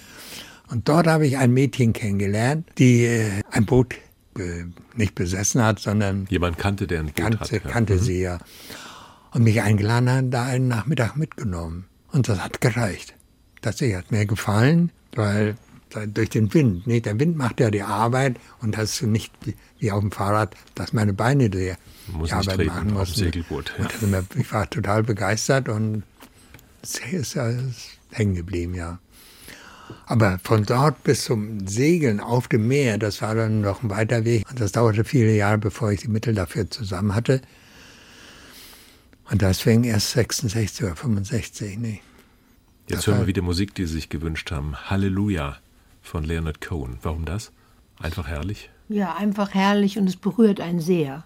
Und 0.71 0.89
dort 0.89 1.07
habe 1.07 1.27
ich 1.27 1.39
ein 1.39 1.53
Mädchen 1.53 1.93
kennengelernt, 1.93 2.69
die 2.79 3.07
äh, 3.07 3.43
ein 3.51 3.67
Boot 3.67 3.95
äh, 4.39 4.65
nicht 4.95 5.15
besessen 5.15 5.63
hat, 5.63 5.79
sondern 5.81 6.27
jemand 6.31 6.59
kannte, 6.59 6.87
der 6.87 7.01
ein 7.01 7.07
Boot 7.07 7.17
kannte, 7.17 7.41
hat, 7.41 7.51
ja. 7.51 7.59
kannte 7.59 7.95
mhm. 7.95 8.01
sie 8.01 8.21
ja 8.21 8.39
und 9.33 9.45
mich 9.45 9.63
eingeladen 9.63 10.11
hat, 10.11 10.25
da 10.31 10.45
einen 10.45 10.69
Nachmittag 10.69 11.17
mitgenommen. 11.17 11.87
Und 12.13 12.29
das 12.29 12.41
hat 12.41 12.61
gereicht. 12.61 13.15
Das 13.61 13.81
hat 13.81 14.11
mir 14.11 14.25
gefallen, 14.27 14.91
weil 15.15 15.57
durch 16.07 16.31
den 16.31 16.53
Wind, 16.53 16.87
nicht? 16.87 17.07
Der 17.07 17.19
Wind 17.19 17.37
macht 17.37 17.61
ja 17.61 17.71
die 17.71 17.83
Arbeit 17.83 18.37
und 18.61 18.77
hast 18.77 19.01
du 19.01 19.07
nicht 19.07 19.33
wie 19.79 19.91
auf 19.91 20.01
dem 20.01 20.13
Fahrrad, 20.13 20.55
dass 20.75 20.93
meine 20.93 21.13
Beine 21.13 21.51
die, 21.51 21.75
die 22.25 22.33
Arbeit 22.33 22.67
machen 22.67 22.93
mussten. 22.93 23.21
Segelboot, 23.21 23.73
ja. 23.79 24.23
ich 24.37 24.53
war 24.53 24.69
total 24.69 25.03
begeistert 25.03 25.69
und 25.69 26.03
es 26.83 26.99
ist, 27.11 27.37
ist 27.37 27.99
hängen 28.11 28.35
geblieben, 28.35 28.75
ja. 28.75 28.99
Aber 30.07 30.39
von 30.43 30.65
dort 30.65 31.03
bis 31.05 31.25
zum 31.25 31.67
Segeln 31.67 32.21
auf 32.21 32.49
dem 32.49 32.69
Meer, 32.69 32.99
das 32.99 33.23
war 33.23 33.35
dann 33.35 33.63
noch 33.63 33.83
ein 33.83 33.91
weiter 33.91 34.25
Weg. 34.25 34.45
Und 34.49 34.61
das 34.61 34.73
dauerte 34.73 35.05
viele 35.05 35.35
Jahre, 35.35 35.59
bevor 35.59 35.93
ich 35.93 36.01
die 36.01 36.09
Mittel 36.09 36.35
dafür 36.35 36.71
zusammen 36.71 37.15
hatte. 37.15 37.41
Und 39.31 39.43
das 39.43 39.61
fing 39.61 39.85
erst 39.85 40.13
66 40.13 40.85
oder 40.85 40.97
65. 40.97 41.79
Nee. 41.79 42.01
Jetzt 42.87 43.01
das 43.01 43.07
hören 43.09 43.21
wir 43.21 43.27
wieder 43.27 43.43
Musik, 43.43 43.75
die 43.75 43.85
Sie 43.85 43.95
sich 43.95 44.09
gewünscht 44.09 44.51
haben. 44.51 44.77
Halleluja 44.89 45.59
von 46.01 46.25
Leonard 46.25 46.61
Cohen. 46.61 46.99
Warum 47.03 47.25
das? 47.25 47.53
Einfach 48.01 48.27
herrlich? 48.27 48.71
ja 48.89 49.15
einfach 49.15 49.55
herrlich 49.55 49.99
und 49.99 50.09
es 50.09 50.17
berührt 50.17 50.61
einen 50.61 50.81
sehr. 50.81 51.25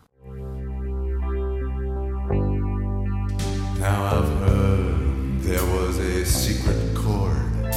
Now 3.79 4.05
I've 4.11 4.29
heard 4.41 5.43
there 5.43 5.63
was 5.63 5.99
a 5.99 6.25
secret 6.25 6.95
chord 6.95 7.73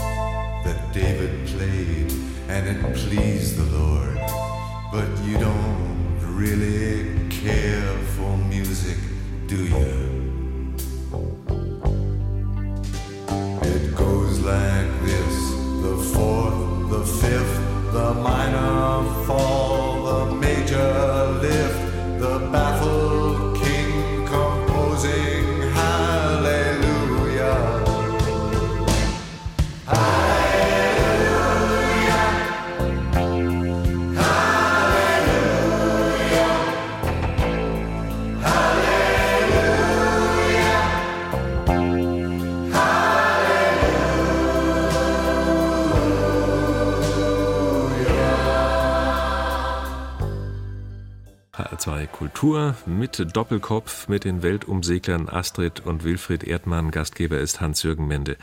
that 0.64 0.94
David 0.94 1.46
played 1.46 2.12
and 2.50 2.68
it 2.68 2.94
pleased 2.94 3.58
the 3.58 3.66
Lord. 3.76 4.18
But 4.92 5.08
you 5.26 5.38
don't 5.38 6.20
really 6.36 7.28
care 7.30 7.98
for 8.16 8.38
music, 8.38 8.98
do 9.48 9.56
you? 9.56 10.15
Like 14.46 15.02
this. 15.02 15.56
The 15.82 15.98
fourth, 16.14 16.90
the 16.92 17.04
fifth, 17.04 17.58
the 17.92 18.14
minor 18.14 19.26
fall, 19.26 20.06
the 20.06 20.36
major 20.36 21.25
Kultur 52.16 52.78
mit 52.86 53.36
Doppelkopf 53.36 54.08
mit 54.08 54.24
den 54.24 54.42
Weltumseglern 54.42 55.28
Astrid 55.28 55.86
und 55.86 56.06
Wilfried 56.06 56.46
Erdmann. 56.46 56.92
Gastgeber 56.92 57.42
ist 57.42 57.60
Hans-Jürgen 57.60 58.08
Mende. 58.08 58.38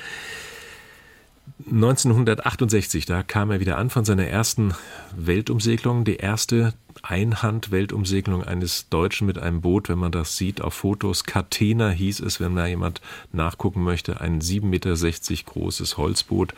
1968, 1.65 3.07
da 3.07 3.23
kam 3.23 3.51
er 3.51 3.61
wieder 3.61 3.79
an 3.79 3.89
von 3.89 4.05
seiner 4.05 4.27
ersten 4.27 4.75
Weltumsegelung, 5.17 6.05
die 6.05 6.17
erste 6.17 6.75
Einhand-Weltumsegelung 7.03 8.45
eines 8.45 8.91
Deutschen 8.91 9.27
mit 9.27 9.39
einem 9.39 9.63
Boot, 9.63 9.89
wenn 9.89 9.99
man 9.99 10.13
das 10.13 10.37
sieht 10.37 10.61
auf 10.61 10.75
Fotos. 10.75 11.25
Catena 11.25 11.89
hieß 11.89 12.21
es, 12.21 12.41
wenn 12.41 12.55
da 12.55 12.67
jemand 12.67 13.01
nachgucken 13.33 13.83
möchte, 13.83 14.21
ein 14.21 14.43
7,60 14.43 14.67
Meter 14.67 15.51
großes 15.51 15.97
Holzboot. 15.97 16.53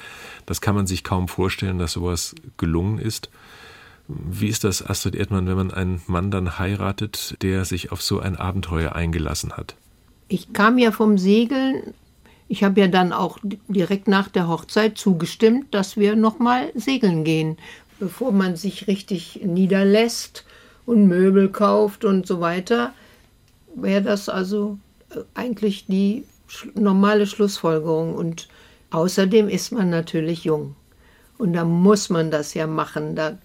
Das 0.47 0.61
kann 0.61 0.75
man 0.75 0.89
sich 0.89 1.05
kaum 1.05 1.29
vorstellen, 1.29 1.79
dass 1.79 1.93
sowas 1.93 2.35
gelungen 2.57 2.99
ist. 2.99 3.31
Wie 4.09 4.49
ist 4.49 4.65
das, 4.65 4.87
Astrid 4.87 5.15
Erdmann, 5.15 5.47
wenn 5.47 5.57
man 5.57 5.71
einen 5.71 6.03
Mann 6.07 6.31
dann 6.31 6.59
heiratet, 6.59 7.37
der 7.43 7.65
sich 7.65 7.91
auf 7.91 8.03
so 8.03 8.21
ein 8.21 8.37
Abenteuer 8.37 8.93
eingelassen 8.93 9.53
hat? 9.53 9.77
Ich 10.29 10.53
kam 10.53 10.79
ja 10.79 10.93
vom 10.93 11.17
Segeln. 11.17 11.95
Ich 12.49 12.63
habe 12.63 12.81
ja 12.81 12.89
dann 12.89 13.13
auch 13.13 13.39
direkt 13.69 14.07
nach 14.07 14.29
der 14.29 14.49
Hochzeit 14.49 14.99
zugestimmt, 14.99 15.75
dass 15.75 15.97
wir 15.97 16.17
nochmal 16.17 16.71
segeln 16.75 17.25
gehen, 17.25 17.57
bevor 17.99 18.33
man 18.33 18.57
sich 18.57 18.87
richtig 18.87 19.41
niederlässt 19.43 20.45
und 20.85 21.07
Möbel 21.07 21.49
kauft 21.49 22.05
und 22.05 22.27
so 22.27 22.41
weiter. 22.41 22.93
Wäre 23.75 24.03
das 24.03 24.29
also 24.29 24.79
äh, 25.11 25.21
eigentlich 25.35 25.87
die 25.87 26.25
normale 26.75 27.27
Schlussfolgerung. 27.27 28.15
Und 28.15 28.49
außerdem 28.91 29.49
ist 29.49 29.73
man 29.73 29.89
natürlich 29.89 30.45
jung. 30.45 30.77
Und 31.39 31.53
da 31.53 31.65
muss 31.65 32.11
man 32.11 32.31
das 32.31 32.55
ja 32.55 32.67
machen. 32.67 33.17
Da 33.17 33.39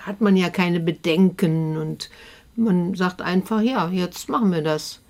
hat 0.00 0.20
man 0.20 0.36
ja 0.36 0.50
keine 0.50 0.80
Bedenken 0.80 1.76
und 1.76 2.10
man 2.56 2.94
sagt 2.94 3.22
einfach, 3.22 3.60
ja, 3.60 3.88
jetzt 3.88 4.28
machen 4.28 4.52
wir 4.52 4.62
das. 4.62 5.01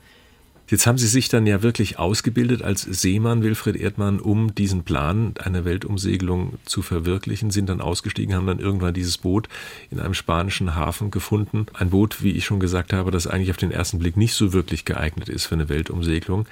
Jetzt 0.72 0.87
haben 0.87 0.96
Sie 0.96 1.06
sich 1.06 1.28
dann 1.28 1.46
ja 1.46 1.62
wirklich 1.62 1.98
ausgebildet 1.98 2.62
als 2.62 2.80
Seemann, 2.80 3.42
Wilfried 3.42 3.76
Erdmann, 3.76 4.20
um 4.20 4.54
diesen 4.54 4.85
Plan 4.85 5.35
einer 5.38 5.66
Weltumsegelung 5.66 6.54
zu 6.64 6.80
verwirklichen, 6.80 7.50
sind 7.50 7.68
dann 7.68 7.82
ausgestiegen, 7.82 8.35
haben 8.35 8.46
dann 8.46 8.58
irgendwann 8.58 8.94
dieses 8.94 9.18
Boot 9.18 9.50
in 9.90 10.00
einem 10.00 10.14
spanischen 10.14 10.74
Hafen 10.74 11.11
gefunden. 11.11 11.66
Ein 11.74 11.90
Boot, 11.90 12.22
wie 12.22 12.30
ich 12.30 12.46
schon 12.46 12.58
gesagt 12.58 12.94
habe, 12.94 13.11
das 13.11 13.26
eigentlich 13.26 13.50
auf 13.50 13.58
den 13.58 13.70
ersten 13.70 13.98
Blick 13.98 14.16
nicht 14.16 14.32
so 14.32 14.54
wirklich 14.54 14.87
geeignet 14.87 15.28
ist 15.28 15.44
für 15.44 15.56
eine 15.56 15.68
Weltumsegelung. 15.68 16.46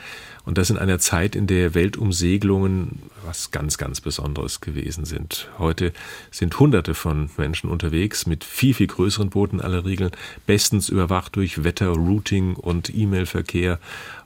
Und 0.44 0.58
das 0.58 0.68
in 0.68 0.76
einer 0.76 0.98
Zeit, 0.98 1.34
in 1.34 1.46
der 1.46 1.74
Weltumsegelungen 1.74 3.00
was 3.24 3.50
ganz, 3.50 3.78
ganz 3.78 4.00
Besonderes 4.00 4.60
gewesen 4.60 5.04
sind. 5.04 5.48
Heute 5.58 5.92
sind 6.30 6.58
Hunderte 6.58 6.94
von 6.94 7.30
Menschen 7.36 7.70
unterwegs 7.70 8.26
mit 8.26 8.44
viel, 8.44 8.74
viel 8.74 8.86
größeren 8.86 9.30
Booten 9.30 9.60
aller 9.60 9.84
Regeln, 9.84 10.10
bestens 10.46 10.88
überwacht 10.88 11.36
durch 11.36 11.64
Wetter, 11.64 11.88
Routing 11.88 12.54
und 12.54 12.94
E-Mail-Verkehr. 12.94 13.78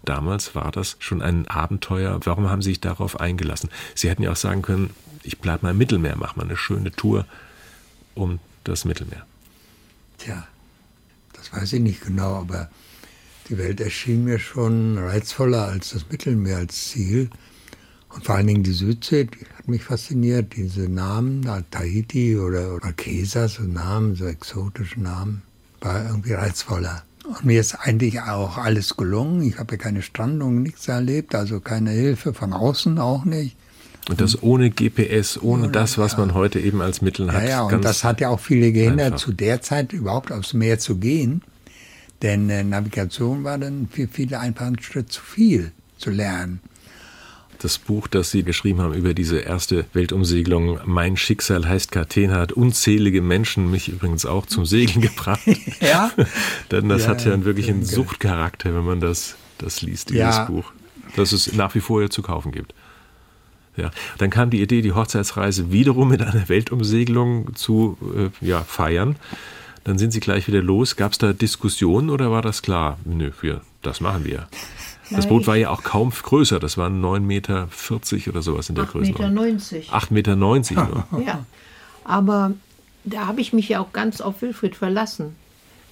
Damals 0.04 0.54
war 0.54 0.70
das 0.70 0.96
schon 0.98 1.22
ein 1.22 1.48
Abenteuer. 1.48 2.20
Warum 2.24 2.50
haben 2.50 2.62
Sie 2.62 2.70
sich 2.70 2.80
darauf 2.80 3.20
eingelassen? 3.20 3.70
Sie 3.94 4.08
hätten 4.08 4.22
ja 4.22 4.32
auch 4.32 4.36
sagen 4.36 4.62
können, 4.62 4.90
ich 5.22 5.38
bleibe 5.38 5.66
mal 5.66 5.70
im 5.70 5.78
Mittelmeer, 5.78 6.16
mache 6.16 6.36
mal 6.38 6.44
eine 6.44 6.56
schöne 6.56 6.92
Tour 6.92 7.26
um 8.14 8.38
das 8.64 8.84
Mittelmeer. 8.84 9.24
Tja, 10.18 10.46
das 11.32 11.52
weiß 11.52 11.72
ich 11.74 11.80
nicht 11.80 12.02
genau, 12.02 12.36
aber 12.36 12.70
die 13.48 13.58
Welt 13.58 13.80
erschien 13.80 14.24
mir 14.24 14.38
schon 14.38 14.96
reizvoller 14.98 15.66
als 15.66 15.90
das 15.90 16.08
Mittelmeer 16.10 16.58
als 16.58 16.88
Ziel. 16.90 17.30
Und 18.08 18.24
vor 18.24 18.36
allen 18.36 18.46
Dingen 18.46 18.62
die 18.62 18.72
Südsee 18.72 19.24
die 19.24 19.44
hat 19.58 19.68
mich 19.68 19.82
fasziniert. 19.82 20.54
Diese 20.56 20.88
Namen, 20.88 21.42
Tahiti 21.70 22.38
oder 22.38 22.78
Marquesa, 22.80 23.48
so 23.48 23.64
Namen, 23.64 24.14
so 24.14 24.26
exotische 24.26 25.00
Namen, 25.00 25.42
war 25.80 26.06
irgendwie 26.06 26.32
reizvoller. 26.32 27.02
Und 27.24 27.44
mir 27.44 27.60
ist 27.60 27.74
eigentlich 27.74 28.20
auch 28.20 28.58
alles 28.58 28.96
gelungen. 28.96 29.42
Ich 29.42 29.58
habe 29.58 29.74
ja 29.74 29.78
keine 29.78 30.02
Strandung, 30.02 30.62
nichts 30.62 30.88
erlebt, 30.88 31.34
also 31.34 31.60
keine 31.60 31.90
Hilfe 31.90 32.34
von 32.34 32.52
außen 32.52 32.98
auch 32.98 33.24
nicht. 33.24 33.56
Und 34.10 34.20
das 34.20 34.42
ohne 34.42 34.70
GPS, 34.70 35.40
ohne 35.40 35.70
das, 35.70 35.96
was 35.96 36.18
man 36.18 36.34
heute 36.34 36.60
eben 36.60 36.82
als 36.82 37.00
Mittel 37.00 37.32
hat. 37.32 37.42
Ja, 37.44 37.48
ja, 37.48 37.62
und 37.62 37.84
das 37.84 38.04
hat 38.04 38.20
ja 38.20 38.28
auch 38.28 38.40
viele 38.40 38.70
gehindert, 38.70 39.14
einfach. 39.14 39.18
zu 39.18 39.32
der 39.32 39.62
Zeit 39.62 39.94
überhaupt 39.94 40.30
aufs 40.30 40.52
Meer 40.52 40.78
zu 40.78 40.96
gehen. 40.96 41.40
Denn 42.20 42.50
äh, 42.50 42.62
Navigation 42.62 43.44
war 43.44 43.56
dann 43.56 43.88
für 43.90 44.06
viele 44.06 44.40
einfach 44.40 44.66
ein 44.66 44.78
Schritt 44.78 45.10
zu 45.10 45.22
viel 45.22 45.72
zu 45.96 46.10
lernen. 46.10 46.60
Das 47.64 47.78
Buch, 47.78 48.08
das 48.08 48.30
Sie 48.30 48.42
geschrieben 48.42 48.82
haben 48.82 48.92
über 48.92 49.14
diese 49.14 49.38
erste 49.38 49.86
Weltumsegelung, 49.94 50.80
Mein 50.84 51.16
Schicksal 51.16 51.66
heißt 51.66 51.90
Catena, 51.92 52.34
hat 52.34 52.52
unzählige 52.52 53.22
Menschen, 53.22 53.70
mich 53.70 53.88
übrigens 53.88 54.26
auch, 54.26 54.44
zum 54.44 54.66
Segeln 54.66 55.00
gebracht. 55.00 55.40
ja. 55.80 56.10
Denn 56.70 56.90
das 56.90 57.04
Ja, 57.04 57.08
hat 57.08 57.24
ja 57.24 57.32
einen 57.32 57.46
wirklich 57.46 57.70
einen. 57.70 57.82
Suchtcharakter, 57.82 58.74
wenn 58.74 58.84
man 58.84 59.00
das, 59.00 59.36
das 59.56 59.80
liest, 59.80 60.10
dieses 60.10 60.20
Ja. 60.20 60.44
Buch. 60.44 60.72
Das 61.16 61.32
es 61.32 61.54
nach 61.54 61.74
wie 61.74 61.80
vor 61.80 62.02
ja 62.02 62.10
zu 62.10 62.20
kaufen 62.20 62.52
gibt. 62.52 62.74
Ja. 63.78 63.90
Dann 64.18 64.28
kam 64.28 64.50
die 64.50 64.60
Idee, 64.60 64.82
die 64.82 64.92
Hochzeitsreise 64.92 65.72
wiederum 65.72 66.10
mit 66.10 66.20
einer 66.20 66.50
Weltumsegelung 66.50 67.54
zu 67.56 67.96
äh, 68.14 68.46
ja, 68.46 68.60
feiern. 68.62 69.16
Dann 69.84 69.96
sind 69.96 70.10
Sie 70.10 70.20
gleich 70.20 70.46
wieder 70.48 70.60
los. 70.60 70.96
Gab 70.96 71.12
es 71.12 71.18
da 71.18 71.32
Diskussionen 71.32 72.10
oder 72.10 72.30
war 72.30 72.42
das 72.42 72.60
klar? 72.60 72.98
Nö, 73.06 73.30
wir, 73.40 73.62
das 73.80 74.02
machen 74.02 74.26
wir. 74.26 74.48
Das 75.10 75.28
Boot 75.28 75.46
war 75.46 75.56
ja 75.56 75.70
auch 75.70 75.82
kaum 75.82 76.10
größer. 76.10 76.58
Das 76.60 76.78
waren 76.78 77.02
9,40 77.04 77.20
Meter 77.20 77.68
oder 78.28 78.42
sowas 78.42 78.68
in 78.68 78.74
der 78.74 78.84
8,90 78.84 79.00
Meter. 79.00 79.30
Größenordnung. 79.30 79.56
8,90 79.58 80.12
Meter 80.12 80.36
nur. 80.36 81.04
Ja, 81.26 81.44
aber 82.04 82.52
da 83.04 83.26
habe 83.26 83.40
ich 83.40 83.52
mich 83.52 83.68
ja 83.68 83.80
auch 83.80 83.92
ganz 83.92 84.20
auf 84.20 84.42
Wilfried 84.42 84.76
verlassen. 84.76 85.36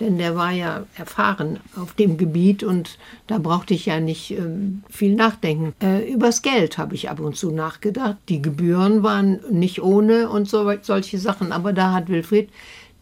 Denn 0.00 0.18
der 0.18 0.34
war 0.34 0.50
ja 0.50 0.84
erfahren 0.96 1.60
auf 1.76 1.92
dem 1.92 2.16
Gebiet 2.16 2.64
und 2.64 2.98
da 3.26 3.38
brauchte 3.38 3.74
ich 3.74 3.86
ja 3.86 4.00
nicht 4.00 4.32
ähm, 4.32 4.82
viel 4.90 5.14
nachdenken. 5.14 5.74
Äh, 5.80 6.10
übers 6.10 6.42
Geld 6.42 6.78
habe 6.78 6.94
ich 6.94 7.10
ab 7.10 7.20
und 7.20 7.36
zu 7.36 7.52
nachgedacht. 7.52 8.16
Die 8.28 8.42
Gebühren 8.42 9.02
waren 9.02 9.40
nicht 9.50 9.82
ohne 9.82 10.28
und 10.28 10.48
so, 10.48 10.72
solche 10.80 11.18
Sachen. 11.18 11.52
Aber 11.52 11.72
da 11.72 11.92
hat 11.92 12.08
Wilfried 12.08 12.48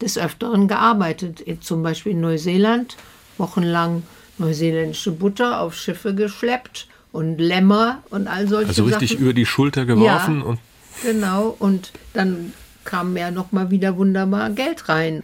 des 0.01 0.17
Öfteren 0.17 0.67
gearbeitet. 0.67 1.43
Zum 1.61 1.81
Beispiel 1.81 2.11
in 2.11 2.21
Neuseeland, 2.21 2.97
wochenlang 3.37 4.03
neuseeländische 4.41 5.11
Butter 5.11 5.61
auf 5.61 5.75
Schiffe 5.75 6.13
geschleppt 6.13 6.87
und 7.11 7.37
Lämmer 7.39 8.03
und 8.09 8.27
all 8.27 8.47
solche 8.47 8.69
Also 8.69 8.83
richtig 8.83 9.11
Sachen. 9.11 9.21
über 9.23 9.33
die 9.33 9.45
Schulter 9.45 9.85
geworfen 9.85 10.39
Ja. 10.39 10.45
und 10.45 10.59
Genau, 11.03 11.55
und 11.57 11.91
dann 12.13 12.53
kam 12.83 13.15
ja 13.17 13.31
noch 13.31 13.51
mal 13.53 13.71
wieder 13.71 13.95
wunderbar 13.97 14.49
Geld 14.51 14.89
rein. 14.89 15.23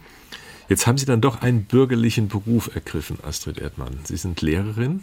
Jetzt 0.68 0.86
haben 0.86 0.98
Sie 0.98 1.06
dann 1.06 1.20
doch 1.20 1.40
einen 1.42 1.64
bürgerlichen 1.64 2.28
Beruf 2.28 2.70
ergriffen, 2.74 3.18
Astrid 3.22 3.58
Erdmann. 3.58 3.98
Sie 4.04 4.16
sind 4.16 4.40
Lehrerin. 4.42 5.02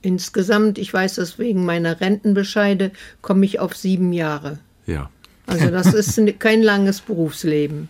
Insgesamt, 0.00 0.78
ich 0.78 0.92
weiß 0.92 1.14
das 1.16 1.38
wegen 1.38 1.64
meiner 1.64 2.00
Rentenbescheide, 2.00 2.90
komme 3.20 3.46
ich 3.46 3.60
auf 3.60 3.76
sieben 3.76 4.12
Jahre. 4.12 4.58
Ja. 4.86 5.10
Also 5.46 5.70
das 5.70 5.92
ist 5.94 6.20
kein 6.40 6.62
langes 6.62 7.00
Berufsleben. 7.00 7.88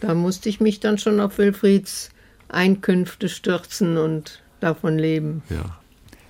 Da 0.00 0.14
musste 0.14 0.48
ich 0.48 0.60
mich 0.60 0.80
dann 0.80 0.98
schon 0.98 1.20
auf 1.20 1.38
Wilfrieds 1.38 2.10
Einkünfte 2.52 3.28
stürzen 3.28 3.96
und 3.96 4.42
davon 4.60 4.98
leben. 4.98 5.42
Ja. 5.50 5.78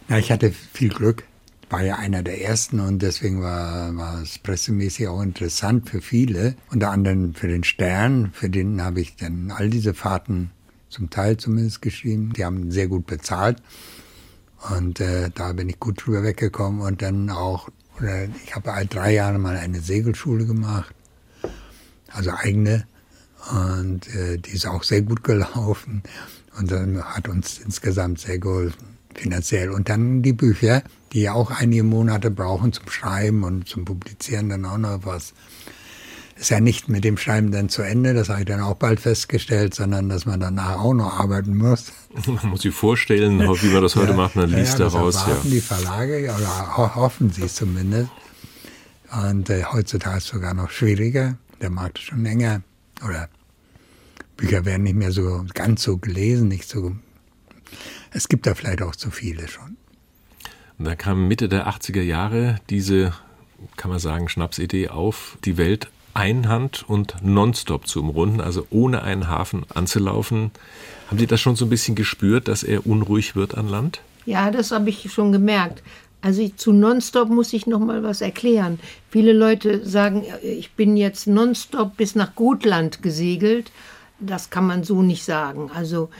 Ja, 0.09 0.19
ich 0.19 0.31
hatte 0.31 0.53
viel 0.53 0.91
Glück, 0.91 1.25
war 1.71 1.83
ja 1.83 1.97
einer 1.97 2.23
der 2.23 2.43
ersten 2.43 2.81
und 2.81 3.01
deswegen 3.01 3.41
war, 3.41 3.97
war 3.97 4.23
es 4.23 4.39
pressemäßig 4.39 5.09
auch 5.09 5.23
interessant 5.23 5.89
für 5.89 6.01
viele. 6.01 6.55
Unter 6.71 6.91
anderem 6.91 7.35
für 7.35 7.49
den 7.49 7.65
Stern, 7.65 8.31
für 8.33 8.51
den 8.51 8.83
habe 8.83 9.01
ich 9.01 9.17
dann 9.17 9.51
all 9.51 9.71
diese 9.71 9.95
Fahrten 9.95 10.51
zum 10.91 11.09
Teil 11.09 11.39
zumindest 11.39 11.81
geschrieben. 11.81 12.33
Die 12.35 12.45
haben 12.45 12.71
sehr 12.71 12.89
gut 12.89 13.07
bezahlt 13.07 13.63
und 14.71 15.01
äh, 15.01 15.31
da 15.35 15.53
bin 15.53 15.69
ich 15.69 15.81
gut 15.81 16.05
drüber 16.05 16.23
weggekommen 16.23 16.83
und 16.83 17.01
dann 17.01 17.31
auch, 17.31 17.69
oder 17.99 18.25
ich 18.45 18.55
habe 18.55 18.71
drei 18.87 19.15
Jahre 19.15 19.39
mal 19.39 19.57
eine 19.57 19.81
Segelschule 19.81 20.45
gemacht, 20.45 20.95
also 22.13 22.33
eigene 22.33 22.87
und 23.51 24.15
äh, 24.15 24.39
die 24.39 24.53
ist 24.53 24.67
auch 24.67 24.83
sehr 24.83 25.03
gut 25.03 25.25
gelaufen 25.25 26.03
und 26.59 26.71
dann 26.71 27.03
hat 27.03 27.29
uns 27.29 27.59
insgesamt 27.59 28.21
sehr 28.21 28.39
geholfen 28.39 28.93
finanziell. 29.15 29.71
Und 29.71 29.89
dann 29.89 30.23
die 30.23 30.33
Bücher, 30.33 30.83
die 31.13 31.23
ja 31.23 31.35
auch 31.35 31.51
einige 31.51 31.83
Monate 31.83 32.31
brauchen 32.31 32.73
zum 32.73 32.89
Schreiben 32.89 33.45
und 33.45 33.69
zum 33.69 33.85
Publizieren 33.85 34.49
dann 34.49 34.65
auch 34.65 34.79
noch 34.79 35.01
was. 35.05 35.35
Ist 36.37 36.51
ja 36.51 36.61
nicht 36.61 36.89
mit 36.89 37.05
dem 37.05 37.19
Schreiben 37.19 37.53
dann 37.53 37.69
zu 37.69 37.83
Ende, 37.83 38.15
das 38.15 38.29
habe 38.29 38.41
ich 38.41 38.47
dann 38.47 38.61
auch 38.61 38.75
bald 38.75 38.99
festgestellt, 38.99 39.75
sondern 39.75 40.09
dass 40.09 40.27
man 40.27 40.41
danach 40.41 40.81
auch 40.81 40.95
noch 40.95 41.21
arbeiten 41.21 41.57
muss. 41.57 41.93
Man 42.27 42.51
muss 42.51 42.63
sich 42.63 42.75
vorstellen, 42.75 43.39
wie 43.39 43.69
man 43.69 43.83
das 43.83 43.97
heute 43.97 44.11
ja, 44.11 44.17
macht, 44.17 44.37
man 44.37 44.51
liest 44.51 44.79
ja, 44.79 44.91
daraus. 44.91 45.15
Ja. 45.15 45.37
die 45.45 45.61
Verlage, 45.61 46.25
oder 46.25 46.77
ho 46.77 46.95
hoffen 46.95 47.31
sie 47.31 47.45
es 47.45 47.55
zumindest. 47.55 48.11
Und 49.29 49.51
äh, 49.51 49.65
heutzutage 49.65 50.19
ist 50.19 50.25
es 50.25 50.31
sogar 50.31 50.53
noch 50.53 50.71
schwieriger. 50.71 51.37
Der 51.61 51.71
Markt 51.71 51.99
ist 51.99 52.05
schon 52.07 52.23
länger. 52.23 52.63
Oder 53.05 53.29
Bücher 54.37 54.65
werden 54.65 54.85
nicht 54.85 54.97
mehr 54.97 55.13
so 55.13 55.45
ganz 55.55 55.83
so 55.83 55.99
gelesen, 55.99 56.49
nicht 56.49 56.69
so 56.69 56.93
es 58.13 58.29
gibt 58.29 58.47
da 58.47 58.55
vielleicht 58.55 58.83
auch 58.83 58.97
zu 58.97 59.11
viele 59.11 59.49
schon. 59.49 59.77
Und 60.79 60.85
da 60.85 60.95
kam 60.95 61.29
Mitte 61.29 61.49
der 61.49 61.69
80er 61.69 62.03
Jahre 62.03 62.57
diese, 62.71 63.13
kann 63.77 63.91
man 63.91 64.01
sagen, 64.01 64.29
Schnapsidee 64.29 64.89
auf, 64.89 65.39
die 65.45 65.57
Welt 65.57 65.89
einhand 66.15 66.85
und 66.87 67.17
nonstop 67.23 67.87
zu 67.87 68.01
umrunden, 68.01 68.41
also 68.41 68.67
ohne 68.71 69.03
einen 69.03 69.29
Hafen 69.29 69.65
anzulaufen. 69.75 70.51
Haben 71.09 71.19
Sie 71.19 71.27
das 71.27 71.41
schon 71.41 71.57
so 71.57 71.65
ein 71.65 71.71
bisschen 71.71 71.95
gespürt, 71.95 72.49
dass 72.49 72.63
er 72.63 72.87
unruhig 72.87 73.35
wird 73.35 73.57
an 73.57 73.69
Land? 73.69 74.03
Ja, 74.27 74.51
das 74.51 74.71
habe 74.71 74.91
ich 74.91 75.11
schon 75.13 75.33
gemerkt. 75.33 75.83
Also 76.23 76.49
zu 76.49 76.73
Nonstop 76.73 77.29
muss 77.29 77.53
ich 77.53 77.67
noch 77.67 77.81
mal 77.81 78.03
was 78.03 78.21
erklären. 78.21 78.79
Viele 79.11 79.33
Leute 79.33 79.85
sagen, 79.85 80.25
ich 80.43 80.73
bin 80.73 80.97
jetzt 80.97 81.27
Nonstop 81.27 81.97
bis 81.97 82.15
nach 82.15 82.35
Gotland 82.35 83.03
gesegelt. 83.03 83.73
Das 84.21 84.49
kann 84.49 84.67
man 84.67 84.85
so 84.85 85.03
nicht 85.03 85.25
sagen. 85.25 85.71
Also 85.75 86.11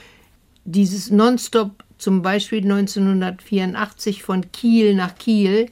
dieses 0.65 1.09
Nonstop 1.09 1.71
zum 1.97 2.21
Beispiel 2.21 2.61
1984 2.61 4.23
von 4.23 4.51
Kiel 4.51 4.93
nach 4.93 5.15
Kiel, 5.15 5.69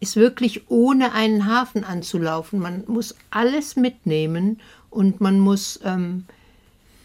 ist 0.00 0.16
wirklich 0.16 0.68
ohne 0.68 1.12
einen 1.12 1.46
Hafen 1.46 1.84
anzulaufen. 1.84 2.58
Man 2.58 2.84
muss 2.86 3.14
alles 3.30 3.76
mitnehmen 3.76 4.60
und 4.88 5.20
man 5.20 5.38
muss 5.38 5.80
ähm, 5.84 6.24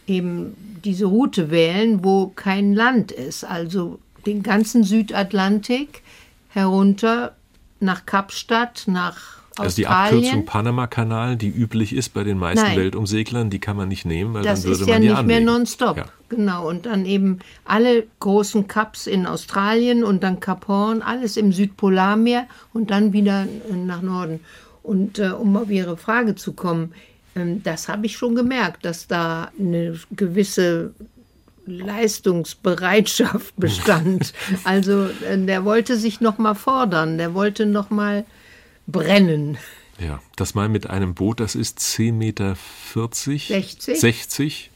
eben 0.08 0.56
diese 0.84 1.06
Route 1.06 1.52
wählen, 1.52 2.04
wo 2.04 2.28
kein 2.36 2.74
Land 2.74 3.12
ist. 3.12 3.44
Also 3.44 4.00
den 4.26 4.44
ganzen 4.44 4.84
Südatlantik 4.84 6.02
herunter 6.56 7.36
nach 7.80 8.06
Kapstadt, 8.06 8.84
nach 8.88 9.36
also 9.58 9.76
die 9.76 9.88
Abkürzung 9.88 10.46
Panama-Kanal, 10.46 11.38
die 11.38 11.50
üblich 11.50 11.96
ist 11.96 12.13
bei 12.13 12.24
den 12.24 12.38
meisten 12.38 12.65
Nein. 12.65 12.78
Weltumseglern, 12.78 13.50
die 13.50 13.60
kann 13.60 13.78
man 13.78 13.88
nicht 13.88 14.06
nehmen, 14.06 14.34
weil 14.34 14.44
das 14.44 14.63
dann 14.63 14.72
würde 14.72 14.86
man 14.86 14.89
ja 14.89 15.00
nicht 15.00 15.18
anlegen. 15.18 15.28
mehr 15.46 15.54
nonstop. 15.54 15.98
Ja. 15.98 16.06
Genau, 16.28 16.68
und 16.68 16.86
dann 16.88 17.06
eben 17.06 17.39
alle 17.63 18.06
großen 18.20 18.68
Cups 18.68 19.08
in 19.08 19.26
Australien 19.26 20.04
und 20.04 20.24
dann 20.24 20.39
Cap 20.39 20.68
Horn, 20.68 21.02
alles 21.02 21.38
im 21.38 21.54
Südpolarmeer 21.54 22.48
und 22.74 22.91
dann 22.91 23.13
wieder 23.13 23.48
nach 23.72 24.02
Norden. 24.02 24.41
Und 24.84 25.20
äh, 25.20 25.30
um 25.30 25.56
auf 25.56 25.70
Ihre 25.70 25.96
Frage 25.96 26.36
zu 26.36 26.54
kommen, 26.54 26.94
ähm, 27.36 27.63
das 27.63 27.88
habe 27.88 28.08
ich 28.08 28.18
schon 28.18 28.36
gemerkt, 28.36 28.84
dass 28.84 29.08
da 29.08 29.52
eine 29.58 29.98
gewisse 30.12 30.94
Leistungsbereitschaft 31.65 33.56
bestand. 33.58 34.34
also 34.63 35.10
äh, 35.28 35.38
der 35.38 35.65
wollte 35.65 35.97
sich 35.97 36.21
noch 36.21 36.38
mal 36.38 36.56
fordern, 36.56 37.17
der 37.17 37.34
wollte 37.34 37.65
noch 37.65 37.89
mal 37.89 38.25
brennen. 38.88 39.58
Ja, 39.99 40.19
das 40.36 40.56
mal 40.56 40.69
mit 40.69 40.89
einem 40.89 41.13
Boot, 41.13 41.39
das 41.39 41.56
ist 41.56 41.80
10,40 41.80 42.13
Meter 42.13 42.58
60. 42.93 43.99
60. 43.99 44.71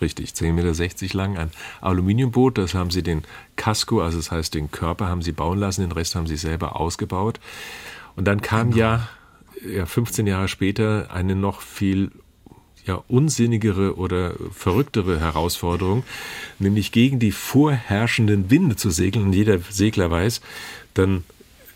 Richtig, 0.00 0.30
10,60 0.30 0.52
Meter 0.52 1.16
lang. 1.16 1.38
Ein 1.38 1.50
Aluminiumboot, 1.80 2.58
das 2.58 2.74
haben 2.74 2.90
sie 2.90 3.02
den 3.02 3.22
Casco, 3.56 4.02
also 4.02 4.18
das 4.18 4.30
heißt 4.30 4.54
den 4.54 4.70
Körper, 4.70 5.08
haben 5.08 5.22
sie 5.22 5.32
bauen 5.32 5.58
lassen, 5.58 5.82
den 5.82 5.92
Rest 5.92 6.14
haben 6.16 6.26
sie 6.26 6.36
selber 6.36 6.78
ausgebaut. 6.78 7.40
Und 8.14 8.26
dann 8.26 8.42
kam 8.42 8.72
genau. 8.72 8.80
ja, 8.80 9.08
ja 9.66 9.86
15 9.86 10.26
Jahre 10.26 10.48
später 10.48 11.08
eine 11.10 11.34
noch 11.34 11.60
viel 11.62 12.10
ja, 12.86 13.02
unsinnigere 13.08 13.96
oder 13.96 14.34
verrücktere 14.52 15.20
Herausforderung, 15.20 16.04
nämlich 16.58 16.92
gegen 16.92 17.18
die 17.18 17.32
vorherrschenden 17.32 18.50
Winde 18.50 18.76
zu 18.76 18.90
segeln. 18.90 19.26
Und 19.26 19.32
jeder 19.32 19.58
Segler 19.70 20.10
weiß, 20.10 20.40
dann 20.94 21.24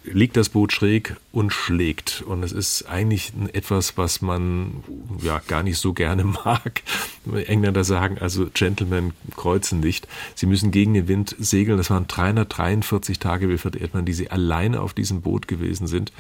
liegt 0.05 0.37
das 0.37 0.49
Boot 0.49 0.73
schräg 0.73 1.17
und 1.33 1.53
schlägt. 1.53 2.23
Und 2.23 2.43
es 2.43 2.53
ist 2.53 2.89
eigentlich 2.89 3.33
etwas, 3.53 3.99
was 3.99 4.23
man 4.23 4.83
ja 5.21 5.43
gar 5.47 5.63
nicht 5.63 5.79
so 5.79 5.93
gerne 5.93 6.25
mag. 6.45 6.83
Engländer 7.47 7.85
sagen 7.85 8.19
also, 8.19 8.49
Gentlemen 8.53 9.13
kreuzen 9.37 9.81
nicht. 9.81 10.09
Sie 10.35 10.47
müssen 10.47 10.71
gegen 10.71 10.95
den 10.95 11.09
Wind 11.09 11.37
segeln. 11.39 11.77
Das 11.77 11.91
waren 11.91 12.07
343 12.07 13.19
Tage, 13.19 13.49
Wilfried 13.49 13.77
Erdmann, 13.77 14.05
die 14.05 14.15
sie 14.15 14.31
alleine 14.31 14.81
auf 14.81 14.95
diesem 14.95 15.21
Boot 15.23 15.49
gewesen 15.49 15.87
sind. 15.87 16.13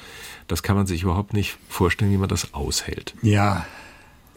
Das 0.46 0.62
kann 0.62 0.76
man 0.76 0.87
sich 0.87 1.03
überhaupt 1.03 1.33
nicht 1.33 1.57
vorstellen, 1.68 2.12
wie 2.12 2.18
man 2.18 2.29
das 2.29 2.53
aushält. 2.53 3.14
Ja. 3.22 3.66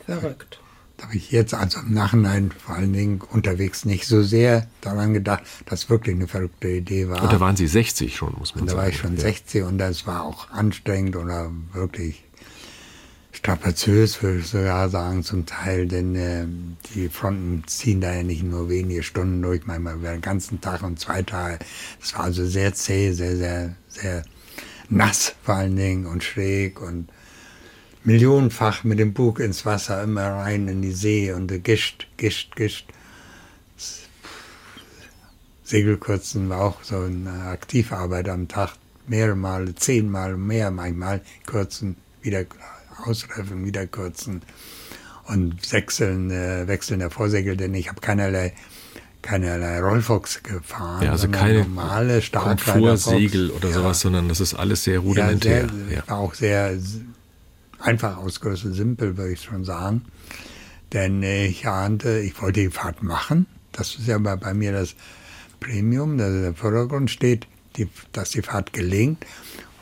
Verrückt 0.06 0.60
habe 1.04 1.16
ich 1.16 1.32
jetzt 1.32 1.54
also 1.54 1.80
im 1.80 1.94
Nachhinein 1.94 2.52
vor 2.52 2.76
allen 2.76 2.94
Dingen 2.94 3.22
unterwegs 3.22 3.86
nicht 3.86 4.08
so 4.08 4.24
sehr 4.24 4.68
daran 4.82 5.14
gedacht, 5.14 5.44
dass 5.66 5.90
wirklich 5.90 6.16
eine 6.16 6.28
verrückte 6.28 6.70
Idee 6.70 7.10
war. 7.10 7.22
Und 7.22 7.32
da 7.32 7.40
waren 7.40 7.56
Sie 7.56 7.68
60 7.68 8.16
schon, 8.16 8.34
muss 8.38 8.56
man 8.56 8.62
und 8.62 8.68
da 8.68 8.72
sagen. 8.72 8.78
Da 8.78 8.82
war 8.84 8.90
ich 8.90 8.98
schon 8.98 9.16
ja. 9.16 9.22
60 9.22 9.64
und 9.64 9.78
das 9.78 10.08
war 10.08 10.24
auch 10.24 10.50
anstrengend 10.52 11.16
oder 11.16 11.52
wirklich 11.74 12.24
strapaziös, 13.32 14.22
würde 14.22 14.40
ich 14.40 14.48
sogar 14.48 14.90
sagen, 14.90 15.24
zum 15.24 15.46
Teil, 15.46 15.88
denn 15.88 16.16
äh, 16.16 16.46
die 16.94 17.10
Fronten 17.10 17.64
ziehen 17.66 18.00
da 18.00 18.14
ja 18.14 18.24
nicht 18.24 18.44
nur 18.44 18.70
wenige 18.70 19.04
Stunden 19.04 19.42
durch, 19.42 19.66
manchmal 19.66 19.96
über 19.96 20.12
den 20.12 20.22
ganzen 20.22 20.62
Tag 20.62 20.84
und 20.84 21.00
zwei 21.00 21.24
Tage. 21.24 21.60
Das 22.00 22.14
war 22.14 22.26
also 22.26 22.46
sehr 22.46 22.74
zäh, 22.74 23.12
sehr, 23.12 23.36
sehr, 23.36 23.76
sehr 23.88 24.24
nass 24.88 25.36
vor 25.44 25.56
allen 25.56 25.76
Dingen 25.76 26.06
und 26.06 26.24
schräg 26.24 26.80
und 26.80 27.10
millionenfach 28.04 28.84
mit 28.84 29.00
dem 29.00 29.14
Bug 29.14 29.40
ins 29.40 29.66
Wasser, 29.66 30.04
immer 30.04 30.28
rein 30.30 30.68
in 30.68 30.82
die 30.82 30.92
See 30.92 31.32
und 31.32 31.64
gischt, 31.64 32.08
gischt, 32.18 32.56
gischt. 32.56 32.88
Segelkürzen 35.64 36.50
war 36.50 36.62
auch 36.62 36.84
so 36.84 37.00
eine 37.00 37.46
Aktivarbeit 37.46 38.28
am 38.30 38.48
Tag, 38.48 38.74
mehrere 39.08 39.36
Male, 39.36 39.74
zehnmal 39.76 40.38
mehr 40.38 40.72
manchmal, 40.72 41.22
kürzen, 41.46 41.96
wieder 42.22 42.46
ausreifen, 43.06 43.66
wieder 43.66 43.88
kürzen 43.88 44.42
und 45.28 45.72
wechseln, 45.72 46.32
äh, 46.32 46.68
wechseln 46.68 47.00
der 47.00 47.10
Vorsegel, 47.10 47.56
denn 47.56 47.74
ich 47.74 47.90
habe 47.90 48.02
keinerlei 48.02 48.54
keinerlei 49.22 49.80
Rollfox 49.80 50.44
gefahren, 50.44 51.02
ja, 51.02 51.12
also 51.12 51.30
keine 51.30 51.60
normale 51.60 52.22
Komfortsegel 52.22 53.52
oder 53.52 53.70
ja. 53.70 53.76
sowas, 53.76 54.02
sondern 54.02 54.28
das 54.28 54.42
ist 54.42 54.54
alles 54.54 54.84
sehr 54.84 55.00
rudimentär. 55.00 55.62
Ja, 55.62 55.70
sehr, 55.70 56.04
ja. 56.08 56.14
auch 56.14 56.34
sehr 56.34 56.78
einfach 57.84 58.18
ausgerüstet, 58.18 58.74
simpel, 58.76 59.18
würde 59.18 59.34
ich 59.34 59.42
schon 59.42 59.64
sagen. 59.64 60.06
Denn 60.94 61.24
ich 61.24 61.68
ahnte, 61.68 62.20
ich 62.20 62.40
wollte 62.42 62.62
die 62.62 62.70
Fahrt 62.70 63.04
machen. 63.04 63.46
Das 63.72 63.96
ist 63.96 64.08
ja 64.08 64.18
bei, 64.20 64.36
bei 64.36 64.54
mir 64.54 64.72
das 64.72 64.96
Premium, 65.60 66.18
dass 66.18 66.32
der 66.32 66.54
Vordergrund 66.54 67.10
steht, 67.10 67.48
die, 67.76 67.88
dass 68.12 68.32
die 68.32 68.42
Fahrt 68.42 68.74
gelingt. 68.74 69.26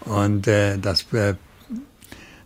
Und 0.01 0.47
äh, 0.47 0.77
das, 0.77 1.11
äh, 1.13 1.35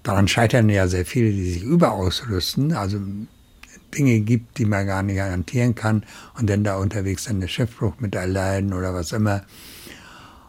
daran 0.03 0.27
scheitern 0.27 0.69
ja 0.69 0.87
sehr 0.87 1.05
viele, 1.05 1.31
die 1.31 1.51
sich 1.51 1.63
überausrüsten. 1.63 2.73
Also 2.73 2.99
Dinge 3.95 4.19
gibt, 4.21 4.57
die 4.57 4.65
man 4.65 4.87
gar 4.87 5.03
nicht 5.03 5.15
garantieren 5.15 5.75
kann 5.75 6.03
und 6.37 6.49
dann 6.49 6.63
da 6.63 6.77
unterwegs 6.77 7.27
einen 7.27 7.47
Schiffbruch 7.47 7.93
mit 7.99 8.15
erleiden 8.15 8.73
oder 8.73 8.93
was 8.93 9.11
immer. 9.11 9.43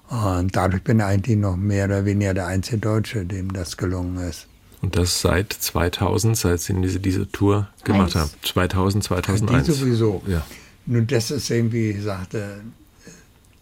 Und 0.09 0.55
dadurch 0.55 0.83
bin 0.83 0.99
ich 0.99 1.05
eigentlich 1.05 1.37
noch 1.37 1.57
mehr 1.57 1.87
oder 1.87 2.05
weniger 2.05 2.35
der 2.35 2.47
einzige 2.47 2.79
Deutsche, 2.79 3.25
dem 3.25 3.53
das 3.53 3.77
gelungen 3.77 4.17
ist. 4.29 4.47
Und 4.83 4.97
das 4.97 5.21
seit 5.21 5.53
2000, 5.53 6.37
seit 6.37 6.61
Sie 6.61 6.75
diese, 6.81 7.01
diese 7.01 7.31
Tour 7.31 7.69
gemacht 7.85 8.15
Eins. 8.17 8.33
haben. 8.33 8.43
2000, 8.43 9.05
2001. 9.05 9.67
Die 9.67 9.73
sowieso. 9.73 10.23
Ja. 10.27 10.45
Nur 10.87 11.03
das 11.03 11.31
ist 11.31 11.51
irgendwie, 11.51 11.91
ich 11.91 12.03
sagte, 12.03 12.61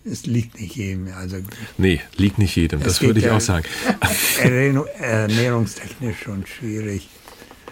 es 0.04 0.26
liegt 0.26 0.60
nicht 0.60 0.76
jedem. 0.76 1.08
Also, 1.14 1.38
nee, 1.78 2.00
liegt 2.16 2.38
nicht 2.38 2.54
jedem, 2.56 2.82
das 2.82 3.00
würde 3.00 3.20
ich 3.20 3.26
ja 3.26 3.36
auch 3.36 3.40
sagen. 3.40 3.64
Ernährungstechnisch 4.98 6.20
schon 6.22 6.44
schwierig, 6.46 7.08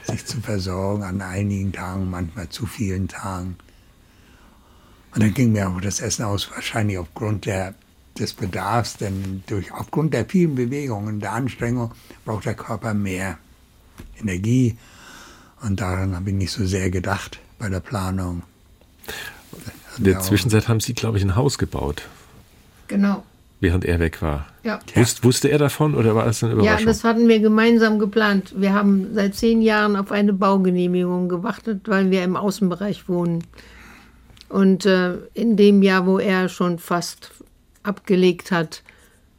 sich 0.05 0.25
zu 0.25 0.41
versorgen 0.41 1.03
an 1.03 1.21
einigen 1.21 1.73
Tagen, 1.73 2.11
manchmal 2.11 2.49
zu 2.49 2.67
vielen 2.67 3.09
Tagen. 3.09 3.57
Und 5.15 5.23
dann 5.23 5.35
ging 5.35 5.53
mir 5.53 5.69
auch 5.69 5.81
das 5.81 6.01
Essen 6.01 6.25
aus, 6.25 6.51
wahrscheinlich 6.55 6.97
aufgrund 6.97 7.45
der 7.45 7.75
des 8.19 8.35
Bedarfs, 8.35 8.97
denn 8.97 9.43
durch, 9.47 9.73
aufgrund 9.73 10.15
der 10.15 10.27
vielen 10.27 10.55
Bewegungen, 10.55 11.21
der 11.21 11.33
Anstrengung, 11.33 11.93
braucht 12.25 12.45
der 12.45 12.55
Körper 12.55 12.95
mehr 12.95 13.39
Energie. 14.21 14.77
Und 15.63 15.81
daran 15.81 16.15
habe 16.15 16.31
ich 16.31 16.37
nicht 16.37 16.53
so 16.53 16.67
sehr 16.67 16.91
gedacht 16.91 17.39
bei 17.59 17.69
der 17.69 17.81
Planung. 17.81 18.43
In 19.99 20.05
der 20.05 20.21
Zwischenzeit 20.21 20.69
haben 20.69 20.81
Sie, 20.81 20.95
glaube 20.95 21.19
ich, 21.19 21.25
ein 21.25 21.37
Haus 21.37 21.59
gebaut. 21.59 22.03
Genau. 22.89 23.23
Während 23.61 23.85
er 23.85 24.01
weg 24.01 24.21
war. 24.23 24.47
Ja. 24.65 24.81
Wusste, 24.95 25.23
wusste 25.23 25.49
er 25.49 25.59
davon 25.59 25.95
oder 25.95 26.17
war 26.17 26.27
es 26.27 26.43
eine 26.43 26.55
Überraschung? 26.55 26.81
Ja, 26.81 26.85
das 26.85 27.05
hatten 27.05 27.29
wir 27.29 27.39
gemeinsam 27.39 27.99
geplant. 27.99 28.55
Wir 28.57 28.73
haben 28.73 29.15
seit 29.15 29.37
zehn 29.37 29.63
Jahren 29.63 29.95
auf 29.95 30.11
eine 30.11 30.33
Baugenehmigung 30.33 31.29
gewartet, 31.29 31.83
weil 31.87 32.11
wir 32.11 32.25
im 32.25 32.37
Außenbereich 32.37 33.09
wohnen. 33.09 33.45
Und 34.49 34.85
äh, 34.85 35.15
in 35.35 35.57
dem 35.57 35.83
Jahr, 35.83 36.07
wo 36.07 36.19
er 36.19 36.49
schon 36.49 36.79
fast 36.79 37.31
abgelegt 37.83 38.51
hat, 38.51 38.83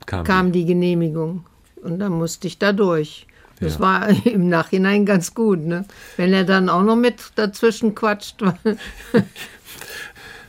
kam, 0.05 0.25
kam 0.25 0.51
die 0.51 0.65
Genehmigung. 0.65 1.45
Und 1.81 1.99
dann 1.99 2.13
musste 2.13 2.47
ich 2.47 2.57
da 2.57 2.73
durch. 2.73 3.27
Das 3.59 3.75
Ja. 3.75 3.79
war 3.79 4.09
im 4.25 4.49
Nachhinein 4.49 5.05
ganz 5.05 5.33
gut, 5.33 5.59
ne? 5.59 5.85
Wenn 6.17 6.33
er 6.33 6.43
dann 6.43 6.69
auch 6.69 6.83
noch 6.83 6.95
mit 6.95 7.15
dazwischen 7.35 7.95
quatscht. 7.95 8.41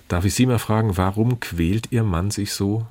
Darf 0.08 0.24
ich 0.24 0.34
Sie 0.34 0.46
mal 0.46 0.58
fragen, 0.58 0.96
warum 0.96 1.40
quält 1.40 1.90
Ihr 1.90 2.02
Mann 2.02 2.30
sich 2.30 2.52
so? 2.52 2.86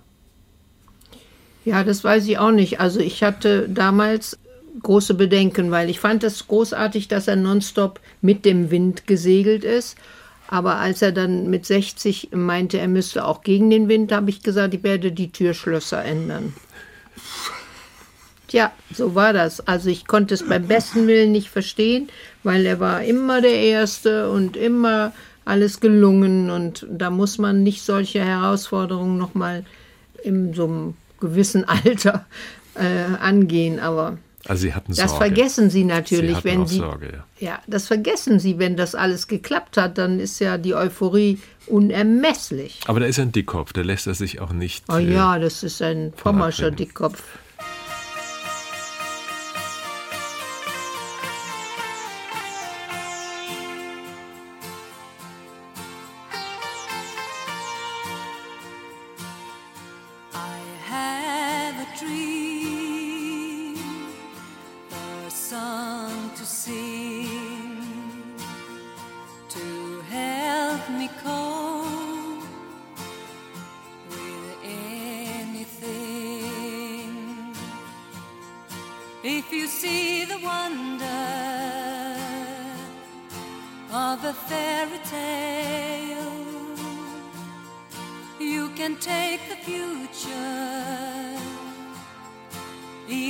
Ja, 1.65 1.83
das 1.83 2.03
weiß 2.03 2.27
ich 2.27 2.37
auch 2.37 2.51
nicht. 2.51 2.79
Also 2.79 2.99
ich 2.99 3.23
hatte 3.23 3.69
damals 3.69 4.37
große 4.81 5.13
Bedenken, 5.13 5.71
weil 5.71 5.89
ich 5.89 5.99
fand 5.99 6.23
es 6.23 6.47
großartig, 6.47 7.07
dass 7.07 7.27
er 7.27 7.35
nonstop 7.35 7.99
mit 8.21 8.43
dem 8.43 8.71
Wind 8.71 9.07
gesegelt 9.07 9.63
ist. 9.63 9.95
Aber 10.53 10.75
als 10.75 11.01
er 11.01 11.11
dann 11.11 11.49
mit 11.49 11.65
60 11.65 12.29
meinte, 12.31 12.77
er 12.77 12.87
müsste 12.87 13.25
auch 13.25 13.41
gegen 13.41 13.71
den 13.71 13.87
Wind, 13.87 14.11
habe 14.11 14.29
ich 14.29 14.43
gesagt, 14.43 14.75
ich 14.75 14.83
werde 14.83 15.11
die 15.11 15.31
Türschlösser 15.31 16.05
ändern. 16.05 16.53
Tja, 18.49 18.71
so 18.93 19.15
war 19.15 19.33
das. 19.33 19.67
Also 19.67 19.89
ich 19.89 20.05
konnte 20.05 20.35
es 20.35 20.47
beim 20.47 20.67
besten 20.67 21.07
Willen 21.07 21.31
nicht 21.31 21.49
verstehen, 21.49 22.07
weil 22.43 22.67
er 22.67 22.79
war 22.79 23.01
immer 23.03 23.41
der 23.41 23.55
Erste 23.61 24.29
und 24.29 24.55
immer 24.55 25.11
alles 25.43 25.79
gelungen. 25.79 26.51
Und 26.51 26.85
da 26.87 27.09
muss 27.09 27.39
man 27.39 27.63
nicht 27.63 27.81
solche 27.81 28.23
Herausforderungen 28.23 29.17
nochmal 29.17 29.65
in 30.21 30.53
so 30.53 30.65
einem 30.65 30.93
gewissen 31.19 31.63
Alter 31.67 32.27
äh, 32.75 33.15
angehen. 33.19 33.79
Aber 33.79 34.19
Also 34.47 34.63
Sie 34.63 34.73
hatten 34.73 34.93
das 34.93 35.11
Sorge. 35.11 35.25
vergessen 35.25 35.69
Sie 35.69 35.83
natürlich, 35.83 36.37
Sie 36.37 36.43
wenn 36.43 36.67
Sie. 36.67 36.77
Sorge, 36.77 37.09
ja. 37.13 37.47
Ja, 37.47 37.59
das 37.67 37.87
vergessen 37.87 38.39
Sie, 38.39 38.59
wenn 38.59 38.75
das 38.75 38.93
alles 38.93 39.27
geklappt 39.27 39.77
hat, 39.77 39.97
dann 39.97 40.19
ist 40.19 40.39
ja 40.39 40.57
die 40.57 40.75
Euphorie 40.75 41.39
unermesslich. 41.67 42.81
Aber 42.87 42.99
da 42.99 43.05
ist 43.05 43.19
ein 43.19 43.31
Dickkopf, 43.31 43.73
der 43.73 43.85
lässt 43.85 44.07
er 44.07 44.15
sich 44.15 44.41
auch 44.41 44.51
nicht. 44.51 44.83
Oh 44.89 44.97
äh, 44.97 45.13
ja, 45.13 45.39
das 45.39 45.63
ist 45.63 45.81
ein 45.81 46.11
Pommerscher. 46.11 46.71
Dickkopf. 46.71 47.23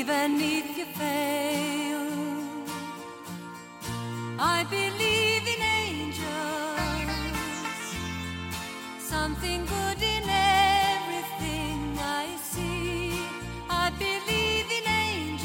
Even. 0.04 0.38
I 4.40 4.66
believe 4.70 5.48
in 5.48 5.62
angels, 5.84 6.22
something 9.00 9.66
good 9.66 10.02
in 10.02 10.24
everything 10.30 11.98
I 12.00 12.36
see. 12.36 13.14
I 13.70 13.92
believe 13.92 14.70
in 14.80 14.86
angels. 14.88 15.44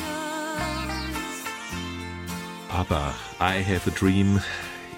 I 3.40 3.55
Have 3.71 3.87
a 3.87 3.90
Dream 3.92 4.40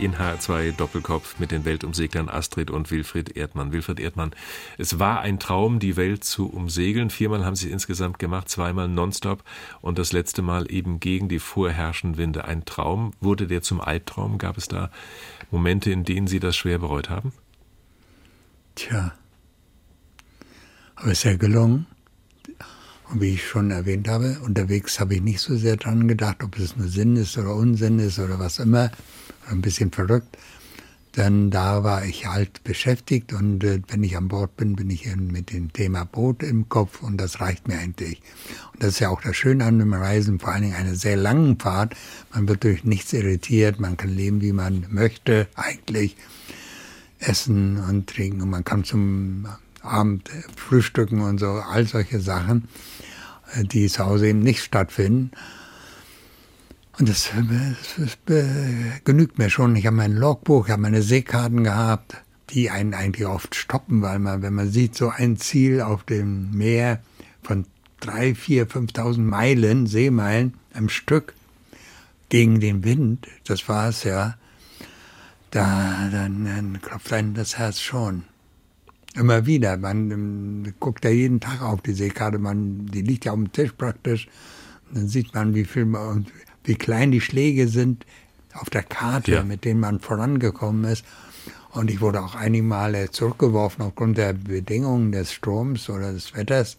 in 0.00 0.16
H2 0.16 0.72
Doppelkopf 0.72 1.38
mit 1.38 1.50
den 1.50 1.64
Weltumseglern 1.66 2.30
Astrid 2.30 2.70
und 2.70 2.90
Wilfried 2.90 3.36
Erdmann. 3.36 3.72
Wilfried 3.72 4.00
Erdmann, 4.00 4.30
es 4.78 4.98
war 4.98 5.20
ein 5.20 5.38
Traum, 5.38 5.78
die 5.78 5.96
Welt 5.96 6.24
zu 6.24 6.48
umsegeln. 6.48 7.10
Viermal 7.10 7.44
haben 7.44 7.54
Sie 7.54 7.66
es 7.66 7.72
insgesamt 7.72 8.18
gemacht, 8.18 8.48
zweimal 8.48 8.88
nonstop 8.88 9.44
und 9.82 9.98
das 9.98 10.12
letzte 10.12 10.40
Mal 10.40 10.72
eben 10.72 11.00
gegen 11.00 11.28
die 11.28 11.38
vorherrschenden 11.38 12.18
Winde. 12.18 12.46
Ein 12.46 12.64
Traum, 12.64 13.12
wurde 13.20 13.46
der 13.46 13.60
zum 13.60 13.80
Albtraum? 13.80 14.38
Gab 14.38 14.56
es 14.56 14.68
da 14.68 14.90
Momente, 15.50 15.90
in 15.90 16.04
denen 16.04 16.26
Sie 16.26 16.40
das 16.40 16.56
schwer 16.56 16.78
bereut 16.78 17.10
haben? 17.10 17.32
Tja. 18.74 19.12
Aber 20.96 21.08
es 21.08 21.18
ist 21.18 21.24
ja 21.24 21.36
gelungen. 21.36 21.86
Und 23.10 23.20
wie 23.20 23.34
ich 23.34 23.46
schon 23.46 23.70
erwähnt 23.70 24.08
habe, 24.08 24.38
unterwegs 24.44 25.00
habe 25.00 25.14
ich 25.14 25.22
nicht 25.22 25.40
so 25.40 25.56
sehr 25.56 25.76
dran 25.76 26.06
gedacht, 26.06 26.44
ob 26.44 26.58
es 26.58 26.76
nur 26.76 26.88
Sinn 26.88 27.16
ist 27.16 27.36
oder 27.38 27.54
Unsinn 27.54 27.98
ist 27.98 28.18
oder 28.18 28.38
was 28.38 28.58
immer. 28.58 28.90
Ein 29.48 29.62
bisschen 29.62 29.90
verrückt. 29.90 30.36
Denn 31.16 31.50
da 31.50 31.82
war 31.82 32.04
ich 32.04 32.26
halt 32.26 32.62
beschäftigt 32.62 33.32
und 33.32 33.64
äh, 33.64 33.82
wenn 33.88 34.04
ich 34.04 34.16
an 34.16 34.28
Bord 34.28 34.56
bin, 34.56 34.76
bin 34.76 34.90
ich 34.90 35.06
eben 35.06 35.26
mit 35.26 35.52
dem 35.52 35.72
Thema 35.72 36.04
Boot 36.04 36.44
im 36.44 36.68
Kopf 36.68 37.02
und 37.02 37.16
das 37.16 37.40
reicht 37.40 37.66
mir 37.66 37.78
eigentlich. 37.78 38.22
Und 38.72 38.84
das 38.84 38.90
ist 38.90 39.00
ja 39.00 39.08
auch 39.08 39.20
das 39.20 39.34
Schöne 39.34 39.64
an 39.64 39.80
dem 39.80 39.92
Reisen, 39.92 40.38
vor 40.38 40.50
allen 40.50 40.62
Dingen 40.62 40.76
einer 40.76 40.94
sehr 40.94 41.16
langen 41.16 41.58
Fahrt. 41.58 41.96
Man 42.32 42.46
wird 42.46 42.62
durch 42.62 42.84
nichts 42.84 43.12
irritiert, 43.12 43.80
man 43.80 43.96
kann 43.96 44.14
leben, 44.14 44.40
wie 44.40 44.52
man 44.52 44.86
möchte, 44.88 45.48
eigentlich 45.56 46.16
essen 47.18 47.78
und 47.78 48.08
trinken 48.08 48.42
und 48.42 48.50
man 48.50 48.64
kann 48.64 48.84
zum 48.84 49.46
Abend 49.82 50.28
äh, 50.28 50.42
frühstücken 50.56 51.22
und 51.22 51.38
so, 51.38 51.48
all 51.48 51.86
solche 51.86 52.20
Sachen, 52.20 52.68
die 53.56 53.88
zu 53.88 54.04
Hause 54.04 54.28
eben 54.28 54.40
nicht 54.40 54.62
stattfinden. 54.62 55.30
Und 56.98 57.08
das, 57.08 57.30
das, 57.96 58.18
das 58.26 58.46
genügt 59.04 59.38
mir 59.38 59.48
schon. 59.48 59.76
Ich 59.76 59.86
habe 59.86 59.96
mein 59.96 60.14
Logbuch, 60.16 60.66
ich 60.66 60.72
habe 60.72 60.82
meine 60.82 61.02
Seekarten 61.02 61.64
gehabt, 61.64 62.16
die 62.50 62.70
einen 62.70 62.94
eigentlich 62.94 63.26
oft 63.26 63.54
stoppen, 63.54 64.02
weil 64.02 64.18
man, 64.18 64.42
wenn 64.42 64.54
man 64.54 64.70
sieht, 64.70 64.96
so 64.96 65.08
ein 65.08 65.36
Ziel 65.36 65.80
auf 65.80 66.04
dem 66.04 66.50
Meer 66.50 67.00
von 67.42 67.64
drei, 68.00 68.34
vier, 68.34 68.68
5.000 68.68 69.18
Meilen, 69.20 69.86
Seemeilen 69.86 70.54
am 70.74 70.88
Stück 70.88 71.34
gegen 72.28 72.60
den 72.60 72.84
Wind, 72.84 73.26
das 73.44 73.68
war 73.68 73.88
es 73.88 74.04
ja, 74.04 74.36
da 75.50 76.08
dann, 76.12 76.44
dann 76.44 76.80
klopft 76.80 77.12
einem 77.12 77.34
das 77.34 77.58
Herz 77.58 77.80
schon. 77.80 78.24
Immer 79.14 79.46
wieder. 79.46 79.76
Man 79.76 80.10
ähm, 80.10 80.74
guckt 80.78 81.04
ja 81.04 81.10
jeden 81.10 81.40
Tag 81.40 81.62
auf 81.62 81.82
die 81.82 81.92
Seekarte. 81.92 82.38
Man, 82.38 82.86
die 82.86 83.02
liegt 83.02 83.24
ja 83.24 83.32
auf 83.32 83.38
dem 83.38 83.52
Tisch 83.52 83.72
praktisch. 83.72 84.28
Und 84.88 84.98
dann 84.98 85.08
sieht 85.08 85.34
man, 85.34 85.54
wie 85.54 85.64
viel 85.64 85.84
man, 85.84 86.26
wie 86.64 86.74
klein 86.76 87.10
die 87.10 87.20
Schläge 87.20 87.68
sind 87.68 88.06
auf 88.54 88.70
der 88.70 88.82
Karte, 88.82 89.32
Ja. 89.32 89.42
mit 89.42 89.64
denen 89.64 89.80
man 89.80 90.00
vorangekommen 90.00 90.84
ist. 90.84 91.04
Und 91.72 91.90
ich 91.90 92.00
wurde 92.00 92.20
auch 92.22 92.34
einige 92.34 92.64
Male 92.64 93.10
zurückgeworfen 93.10 93.84
aufgrund 93.84 94.18
der 94.18 94.32
Bedingungen 94.32 95.12
des 95.12 95.32
Sturms 95.32 95.88
oder 95.88 96.12
des 96.12 96.34
Wetters. 96.34 96.76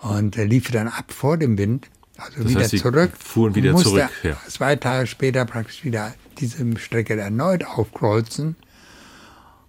Und 0.00 0.36
er 0.36 0.46
lief 0.46 0.70
dann 0.72 0.88
ab 0.88 1.12
vor 1.12 1.38
dem 1.38 1.56
Wind, 1.58 1.88
also 2.16 2.42
Das 2.42 2.50
wieder 2.50 2.60
heißt, 2.62 2.78
zurück. 2.78 3.12
fuhren 3.16 3.54
wieder 3.54 3.68
und 3.70 3.74
musste 3.74 3.90
zurück, 3.90 4.10
ja. 4.24 4.36
Zwei 4.48 4.74
Tage 4.74 5.06
später 5.06 5.44
praktisch 5.44 5.84
wieder 5.84 6.14
diese 6.38 6.76
Strecke 6.78 7.14
erneut 7.16 7.64
aufkreuzen. 7.64 8.56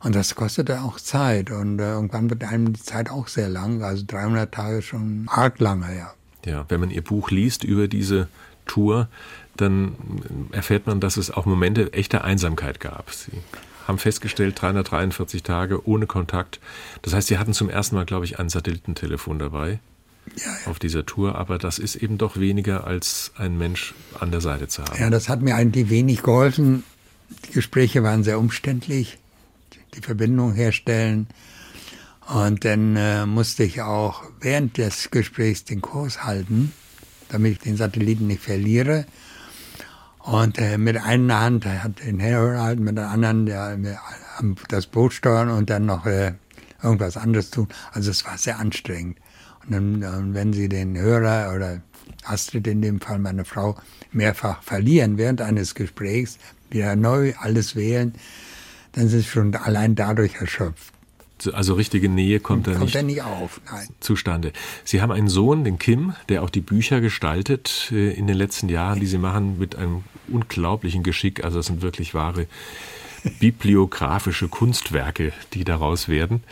Und 0.04 0.16
das 0.16 0.36
kostete 0.36 0.82
auch 0.82 0.99
Zeit. 0.99 1.49
Und 1.49 1.80
äh, 1.80 1.93
irgendwann 1.93 2.30
wird 2.30 2.43
einem 2.43 2.74
die 2.74 2.82
Zeit 2.82 3.10
auch 3.10 3.28
sehr 3.28 3.49
lang. 3.49 3.82
Also 3.82 4.04
300 4.06 4.54
Tage 4.54 4.82
schon 4.82 5.26
arg 5.30 5.60
lange, 5.60 5.95
ja. 5.95 6.14
Ja, 6.45 6.66
wenn 6.68 6.82
man 6.82 6.91
Ihr 6.91 7.04
Buch 7.04 7.32
liest 7.32 7.64
über 7.64 7.88
diese 7.88 8.28
Tour, 8.66 9.08
dann 9.56 9.95
erfährt 10.51 10.88
man, 10.88 10.99
dass 10.99 11.16
es 11.16 11.32
auch 11.32 11.45
Momente 11.45 11.93
echter 11.93 12.24
Einsamkeit 12.24 12.80
gab. 12.80 13.12
Sie 13.12 13.32
haben 13.88 13.97
festgestellt, 13.97 14.62
343 14.62 15.43
Tage 15.43 15.88
ohne 15.88 16.06
Kontakt. 16.06 16.60
Das 17.01 17.14
heißt, 17.14 17.28
Sie 17.28 17.38
hatten 17.38 17.54
zum 17.54 17.70
ersten 17.70 17.95
Mal, 17.95 18.06
glaube 18.06 18.26
ich, 18.26 18.39
ein 18.39 18.49
Satellitentelefon 18.49 19.39
dabei 19.39 19.80
auf 20.66 20.80
dieser 20.80 21.06
Tour, 21.06 21.36
aber 21.36 21.58
das 21.58 21.80
ist 21.80 21.95
eben 21.95 22.18
doch 22.18 22.38
weniger 22.38 22.88
als 22.88 23.32
ein 23.38 23.58
Mensch 23.58 23.93
an 24.20 24.32
der 24.32 24.41
Seite 24.41 24.68
zu 24.68 24.84
haben. 24.84 24.99
Ja, 24.99 25.10
das 25.10 25.28
hat 25.28 25.41
mir 25.41 25.56
eigentlich 25.56 25.89
wenig 25.89 26.24
geholfen. 26.24 26.84
Die 27.47 27.51
Gespräche 27.51 28.04
waren 28.04 28.24
sehr 28.24 28.39
umständlich. 28.39 29.18
Die 29.96 30.02
Verbindung 30.02 30.54
herstellen. 30.54 31.28
Und 32.28 32.64
dann 32.64 32.96
äh, 32.96 33.26
musste 33.26 33.64
ich 33.64 33.82
auch 33.82 34.24
während 34.39 34.78
des 34.78 35.12
Gesprächs 35.12 35.66
den 35.66 35.82
Kurs 35.82 36.24
halten, 36.24 36.72
damit 37.30 37.54
ich 37.54 37.60
den 37.60 37.78
Satelliten 37.78 38.28
nicht 38.28 38.41
verliere. 38.41 39.06
Und 40.20 40.58
äh, 40.58 40.78
mit 40.78 40.98
einer 40.98 41.41
Hand 41.41 41.66
hat 41.66 42.00
den 42.06 42.22
Hörer 42.22 42.62
halten, 42.62 42.84
mit 42.84 42.98
der 42.98 43.10
anderen 43.10 43.46
der, 43.46 43.76
der, 43.76 44.00
das 44.70 44.88
Boot 44.88 45.14
steuern 45.14 45.50
und 45.50 45.70
dann 45.70 45.86
noch 45.86 46.06
äh, 46.06 46.34
irgendwas 46.82 47.18
anderes 47.18 47.50
tun. 47.50 47.68
Also 47.91 48.12
es 48.12 48.26
war 48.26 48.38
sehr 48.38 48.58
anstrengend. 48.58 49.18
Und 49.66 49.74
dann, 49.74 50.02
dann, 50.02 50.34
wenn 50.34 50.54
Sie 50.54 50.70
den 50.70 50.98
Hörer 50.98 51.54
oder 51.54 51.82
Astrid 52.24 52.68
in 52.68 52.82
dem 52.82 53.02
Fall, 53.02 53.20
meine 53.20 53.44
Frau, 53.44 53.76
mehrfach 54.12 54.64
verlieren 54.64 55.18
während 55.18 55.41
eines 55.41 55.76
Gesprächs, 55.76 56.38
wieder 56.70 56.96
neu 56.96 57.34
alles 57.39 57.76
wählen, 57.76 58.14
dann 58.94 59.08
sind 59.10 59.22
Sie 59.22 59.28
schon 59.28 59.56
allein 59.56 59.96
dadurch 59.96 60.36
erschöpft. 60.36 60.94
Also 61.52 61.74
richtige 61.74 62.08
Nähe 62.08 62.39
kommt, 62.39 62.68
da 62.68 62.78
nicht 62.78 63.04
nicht 63.04 63.22
auf, 63.22 63.60
nein. 63.70 63.88
zustande. 64.00 64.54
Sie 64.86 65.02
haben 65.02 65.12
einen 65.12 65.28
Sohn, 65.28 65.66
den 65.66 65.78
Kim, 65.78 66.14
der 66.30 66.41
auch 66.41 66.50
die 66.50 66.62
Bücher 66.62 67.02
gestaltet 67.02 67.89
äh, 67.91 68.14
in 68.14 68.28
den 68.28 68.38
letzten 68.38 68.70
Jahren, 68.70 69.02
die 69.02 69.08
Sie 69.08 69.18
machen 69.18 69.60
mit 69.60 69.76
einem 69.76 70.04
unglaublichen 70.30 71.04
Geschick. 71.04 71.44
Also 71.44 71.58
das 71.58 71.66
sind 71.66 71.82
wirklich 71.82 72.14
wahre 72.14 72.48
bibliografische 73.39 74.48
Kunstwerke, 74.48 75.34
die 75.54 75.64
daraus 75.64 76.08
werden. 76.08 76.44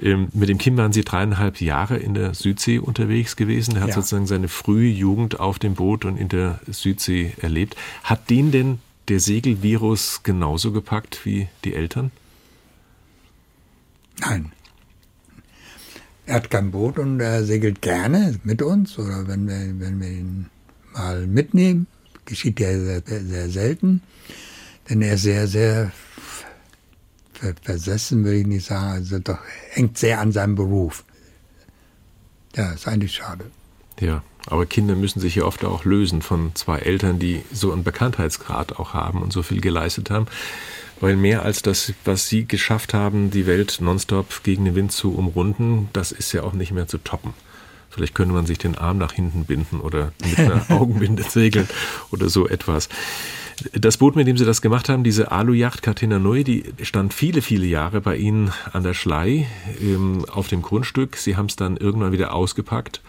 Ähm, 0.00 0.28
mit 0.32 0.48
dem 0.48 0.58
Kim 0.58 0.76
waren 0.76 0.92
Sie 0.92 1.02
dreieinhalb 1.04 1.60
Jahre 1.60 1.96
in 1.96 2.14
der 2.14 2.34
Südsee 2.34 2.78
unterwegs 2.78 3.36
gewesen. 3.36 3.76
Er 3.76 3.82
hat 3.82 3.88
Ja. 3.90 3.94
sozusagen 3.96 4.26
seine 4.26 4.48
frühe 4.48 4.88
Jugend 4.90 5.40
auf 5.40 5.58
dem 5.58 5.74
Boot 5.74 6.04
und 6.04 6.16
in 6.16 6.28
der 6.28 6.60
Südsee 6.68 7.32
erlebt. 7.40 7.76
Hat 8.04 8.30
den 8.30 8.52
denn 8.52 8.78
der 9.08 9.20
Segelvirus 9.20 10.22
genauso 10.22 10.72
gepackt 10.72 11.24
wie 11.24 11.48
die 11.64 11.74
Eltern? 11.74 12.10
Nein. 14.20 14.52
Er 16.26 16.36
hat 16.36 16.50
kein 16.50 16.70
Boot 16.70 16.98
und 16.98 17.18
er 17.20 17.44
segelt 17.44 17.82
gerne 17.82 18.38
mit 18.44 18.62
uns 18.62 18.98
oder 18.98 19.26
wenn 19.26 19.48
wir, 19.48 19.80
wenn 19.80 20.00
wir 20.00 20.08
ihn 20.08 20.46
mal 20.92 21.26
mitnehmen. 21.26 21.86
Geschieht 22.24 22.60
ja 22.60 22.68
sehr, 22.78 23.02
sehr, 23.04 23.50
selten. 23.50 24.02
Denn 24.88 25.02
er 25.02 25.14
ist 25.14 25.22
sehr, 25.22 25.48
sehr 25.48 25.90
ver- 27.32 27.54
versessen, 27.60 28.24
würde 28.24 28.38
ich 28.38 28.46
nicht 28.46 28.66
sagen. 28.66 28.92
Also 28.92 29.18
doch 29.18 29.38
hängt 29.70 29.98
sehr 29.98 30.20
an 30.20 30.30
seinem 30.30 30.54
Beruf. 30.54 31.04
Ja, 32.54 32.70
ist 32.72 32.86
eigentlich 32.86 33.14
schade. 33.14 33.50
Ja, 33.98 34.22
aber 34.46 34.66
Kinder 34.66 34.94
müssen 34.94 35.20
sich 35.20 35.36
ja 35.36 35.44
oft 35.44 35.64
auch 35.64 35.84
lösen 35.84 36.22
von 36.22 36.54
zwei 36.54 36.78
Eltern, 36.78 37.18
die 37.18 37.42
so 37.52 37.72
einen 37.72 37.84
Bekanntheitsgrad 37.84 38.78
auch 38.78 38.94
haben 38.94 39.22
und 39.22 39.32
so 39.32 39.42
viel 39.42 39.60
geleistet 39.60 40.10
haben. 40.10 40.26
Weil 41.00 41.16
mehr 41.16 41.42
als 41.42 41.62
das, 41.62 41.92
was 42.04 42.28
sie 42.28 42.46
geschafft 42.46 42.94
haben, 42.94 43.30
die 43.30 43.46
Welt 43.46 43.78
nonstop 43.80 44.42
gegen 44.44 44.64
den 44.64 44.74
Wind 44.74 44.92
zu 44.92 45.14
umrunden, 45.14 45.88
das 45.92 46.12
ist 46.12 46.32
ja 46.32 46.42
auch 46.42 46.52
nicht 46.52 46.72
mehr 46.72 46.86
zu 46.86 46.98
toppen. 46.98 47.34
Vielleicht 47.90 48.14
könnte 48.14 48.32
man 48.32 48.46
sich 48.46 48.58
den 48.58 48.78
Arm 48.78 48.98
nach 48.98 49.12
hinten 49.12 49.44
binden 49.44 49.80
oder 49.80 50.12
mit 50.24 50.38
einer 50.38 50.64
Augenbinde 50.70 51.24
segeln 51.24 51.68
oder 52.10 52.28
so 52.28 52.48
etwas. 52.48 52.88
Das 53.74 53.98
Boot, 53.98 54.16
mit 54.16 54.26
dem 54.26 54.38
Sie 54.38 54.44
das 54.46 54.62
gemacht 54.62 54.88
haben, 54.88 55.04
diese 55.04 55.30
Aluyacht 55.30 55.82
Catena 55.82 56.18
Neu, 56.18 56.42
die 56.42 56.64
stand 56.82 57.12
viele, 57.12 57.42
viele 57.42 57.66
Jahre 57.66 58.00
bei 58.00 58.16
Ihnen 58.16 58.50
an 58.72 58.82
der 58.82 58.94
Schlei 58.94 59.46
ähm, 59.80 60.24
auf 60.30 60.48
dem 60.48 60.62
Grundstück. 60.62 61.16
Sie 61.16 61.36
haben 61.36 61.46
es 61.46 61.56
dann 61.56 61.76
irgendwann 61.76 62.12
wieder 62.12 62.34
ausgepackt 62.34 63.02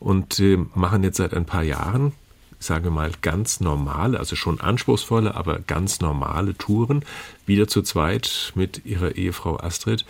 und 0.00 0.40
äh, 0.40 0.58
machen 0.74 1.04
jetzt 1.04 1.18
seit 1.18 1.34
ein 1.34 1.44
paar 1.44 1.62
Jahren, 1.62 2.12
sagen 2.58 2.84
wir 2.84 2.90
mal, 2.90 3.12
ganz 3.22 3.60
normale, 3.60 4.18
also 4.18 4.34
schon 4.34 4.60
anspruchsvolle, 4.60 5.34
aber 5.34 5.60
ganz 5.60 6.00
normale 6.00 6.56
Touren, 6.56 7.04
wieder 7.46 7.68
zu 7.68 7.82
zweit 7.82 8.52
mit 8.54 8.84
Ihrer 8.84 9.16
Ehefrau 9.16 9.60
Astrid. 9.60 10.04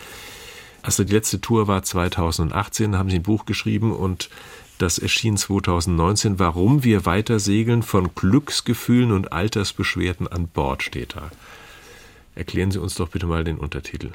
Also 0.83 1.05
die 1.05 1.13
letzte 1.13 1.41
Tour 1.41 1.69
war 1.69 1.83
2018, 1.83 2.97
haben 2.97 3.11
Sie 3.11 3.17
ein 3.17 3.23
Buch 3.23 3.45
geschrieben 3.45 3.93
und 3.93 4.31
das 4.79 4.99
erschien 4.99 5.37
2019. 5.37 6.39
Warum 6.39 6.85
wir 6.85 7.05
weiter 7.05 7.39
segeln 7.39 7.83
von 7.83 8.15
Glücksgefühlen 8.15 9.13
und 9.13 9.31
Altersbeschwerden 9.31 10.27
an 10.27 10.49
Bord 10.49 10.83
steht 10.83 11.17
da. 11.17 11.31
Erklären 12.35 12.71
Sie 12.71 12.81
uns 12.81 12.95
doch 12.95 13.09
bitte 13.09 13.27
mal 13.27 13.45
den 13.45 13.59
Untertitel. 13.59 14.11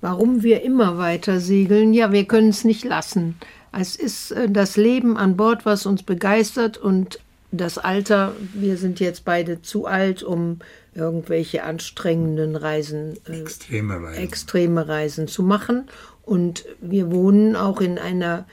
Warum 0.00 0.42
wir 0.42 0.62
immer 0.62 0.98
weiter 0.98 1.38
segeln? 1.38 1.94
Ja, 1.94 2.10
wir 2.10 2.24
können 2.24 2.48
es 2.48 2.64
nicht 2.64 2.84
lassen. 2.84 3.36
Es 3.78 3.96
ist 3.96 4.30
äh, 4.32 4.48
das 4.48 4.76
Leben 4.76 5.16
an 5.16 5.36
Bord, 5.36 5.66
was 5.66 5.86
uns 5.86 6.02
begeistert 6.02 6.78
und 6.78 7.18
das 7.52 7.78
Alter. 7.78 8.34
Wir 8.52 8.76
sind 8.76 9.00
jetzt 9.00 9.24
beide 9.24 9.62
zu 9.62 9.86
alt, 9.86 10.22
um 10.22 10.58
irgendwelche 10.94 11.64
anstrengenden 11.64 12.56
Reisen, 12.56 13.16
äh, 13.28 13.40
Extreme 13.40 14.02
Reisen. 14.02 14.22
extreme 14.22 14.88
Reisen 14.88 15.28
zu 15.28 15.42
machen. 15.42 15.84
Und 16.22 16.64
wir 16.80 17.10
wohnen 17.10 17.56
auch 17.56 17.80
in 17.80 17.98
einer 17.98 18.46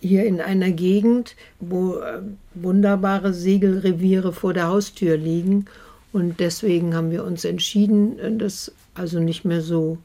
hier 0.00 0.26
in 0.26 0.40
einer 0.40 0.70
Gegend, 0.70 1.34
wo 1.58 1.96
äh, 1.96 2.20
wunderbare 2.54 3.34
Segelreviere 3.34 4.32
vor 4.32 4.54
der 4.54 4.68
Haustür 4.68 5.16
liegen. 5.16 5.66
Und 6.12 6.40
deswegen 6.40 6.94
haben 6.94 7.10
wir 7.10 7.24
uns 7.24 7.44
entschieden, 7.44 8.38
das 8.38 8.72
also 8.94 9.18
nicht 9.18 9.44
mehr 9.44 9.60
so 9.60 9.98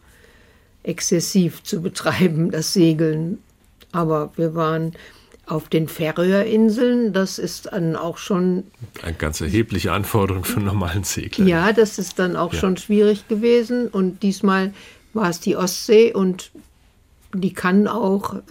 exzessiv 0.83 1.63
zu 1.63 1.81
betreiben, 1.81 2.51
das 2.51 2.73
Segeln. 2.73 3.37
Aber 3.93 4.31
wir 4.35 4.53
waren 4.55 4.91
auf 5.45 5.69
den 5.69 5.87
Färöerinseln, 5.87 7.13
das 7.13 7.37
ist 7.37 7.67
dann 7.71 7.95
auch 7.95 8.17
schon, 8.17 8.63
Eine 9.01 9.13
ganz 9.13 9.41
erhebliche 9.41 9.91
Anforderung 9.91 10.45
für 10.45 10.57
einen 10.57 10.65
normalen 10.65 11.03
Segler. 11.03 11.45
ja, 11.45 11.73
das 11.73 11.97
ist 11.99 12.17
dann 12.19 12.35
auch 12.35 12.53
Ja. 12.53 12.59
schon 12.59 12.77
schwierig 12.77 13.27
gewesen. 13.27 13.87
Und 13.87 14.23
diesmal 14.23 14.73
war 15.13 15.29
es 15.29 15.39
die 15.39 15.55
Ostsee 15.55 16.13
und 16.13 16.51
die 17.35 17.53
kann 17.53 17.87
auch 17.87 18.35
äh, 18.35 18.41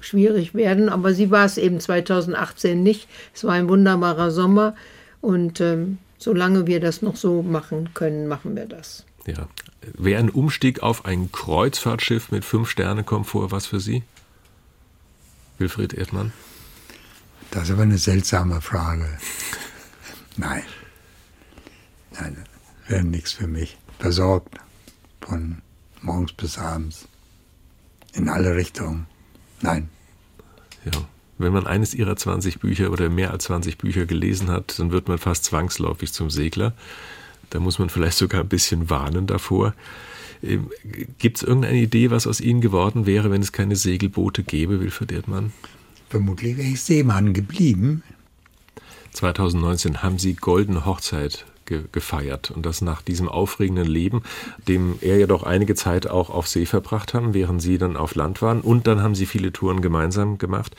schwierig 0.00 0.54
werden, 0.54 0.88
aber 0.90 1.14
sie 1.14 1.30
war 1.30 1.44
es 1.46 1.56
eben 1.58 1.80
2018 1.80 2.82
nicht. 2.82 3.08
Es 3.34 3.42
war 3.44 3.52
ein 3.54 3.68
wunderbarer 3.68 4.30
Sommer 4.30 4.74
und 5.20 5.60
ähm, 5.60 5.98
solange 6.18 6.66
wir 6.66 6.78
das 6.80 7.00
noch 7.02 7.16
so 7.16 7.42
machen 7.42 7.90
können, 7.94 8.28
machen 8.28 8.54
wir 8.54 8.66
das. 8.66 9.04
Ja. 9.26 9.48
Wäre 9.96 10.20
ein 10.20 10.30
Umstieg 10.30 10.82
auf 10.82 11.04
ein 11.04 11.32
Kreuzfahrtschiff 11.32 12.30
mit 12.30 12.44
fünf 12.44 12.68
Sterne 12.68 13.02
Komfort 13.02 13.50
was 13.50 13.66
für 13.66 13.80
Sie? 13.80 14.02
Wilfried 15.58 15.92
Erdmann? 15.92 16.32
Das 17.50 17.64
ist 17.64 17.70
aber 17.70 17.82
eine 17.82 17.98
seltsame 17.98 18.60
Frage. 18.60 19.18
Nein. 20.36 20.62
Nein, 22.12 22.44
wäre 22.86 23.04
nichts 23.04 23.32
für 23.32 23.46
mich. 23.46 23.78
Versorgt 23.98 24.58
von 25.20 25.62
morgens 26.02 26.32
bis 26.32 26.58
abends. 26.58 27.08
In 28.12 28.28
alle 28.28 28.54
Richtungen. 28.54 29.06
Nein. 29.60 29.88
Ja. 30.84 30.92
Wenn 31.38 31.52
man 31.52 31.66
eines 31.66 31.94
ihrer 31.94 32.16
20 32.16 32.58
Bücher 32.58 32.90
oder 32.90 33.08
mehr 33.08 33.30
als 33.30 33.44
20 33.44 33.78
Bücher 33.78 34.06
gelesen 34.06 34.48
hat, 34.48 34.78
dann 34.78 34.90
wird 34.90 35.06
man 35.06 35.18
fast 35.18 35.44
zwangsläufig 35.44 36.12
zum 36.12 36.30
Segler. 36.30 36.74
Da 37.50 37.60
muss 37.60 37.78
man 37.78 37.90
vielleicht 37.90 38.18
sogar 38.18 38.40
ein 38.40 38.48
bisschen 38.48 38.90
warnen 38.90 39.26
davor. 39.26 39.74
Gibt 41.18 41.38
es 41.38 41.42
irgendeine 41.42 41.78
Idee, 41.78 42.10
was 42.10 42.26
aus 42.26 42.40
Ihnen 42.40 42.60
geworden 42.60 43.06
wäre, 43.06 43.30
wenn 43.30 43.42
es 43.42 43.52
keine 43.52 43.76
Segelboote 43.76 44.42
gäbe, 44.42 44.80
Wilfried 44.80 45.12
Erdmann? 45.12 45.52
Vermutlich 46.08 46.56
wäre 46.56 46.68
ich 46.68 46.80
Seemann 46.80 47.34
geblieben. 47.34 48.02
2019 49.12 50.02
haben 50.02 50.18
Sie 50.18 50.34
Goldene 50.34 50.84
Hochzeit 50.86 51.44
ge 51.66 51.82
gefeiert 51.92 52.50
und 52.50 52.64
das 52.64 52.80
nach 52.80 53.02
diesem 53.02 53.28
aufregenden 53.28 53.86
Leben, 53.86 54.22
dem 54.66 54.98
er 55.00 55.18
ja 55.18 55.26
doch 55.26 55.42
einige 55.42 55.74
Zeit 55.74 56.06
auch 56.06 56.30
auf 56.30 56.48
See 56.48 56.66
verbracht 56.66 57.14
haben, 57.14 57.34
während 57.34 57.60
Sie 57.60 57.78
dann 57.78 57.96
auf 57.96 58.14
Land 58.14 58.42
waren 58.42 58.60
und 58.60 58.86
dann 58.86 59.02
haben 59.02 59.14
Sie 59.14 59.26
viele 59.26 59.52
Touren 59.52 59.82
gemeinsam 59.82 60.38
gemacht. 60.38 60.74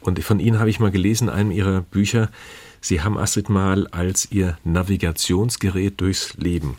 Und 0.00 0.22
von 0.22 0.40
Ihnen 0.40 0.58
habe 0.58 0.70
ich 0.70 0.80
mal 0.80 0.90
gelesen, 0.90 1.28
in 1.28 1.34
einem 1.34 1.50
Ihrer 1.50 1.82
Bücher, 1.82 2.30
Sie 2.80 3.00
haben 3.00 3.18
Astrid 3.18 3.48
mal 3.48 3.86
als 3.88 4.30
Ihr 4.30 4.56
Navigationsgerät 4.64 6.00
durchs 6.00 6.34
Leben 6.36 6.76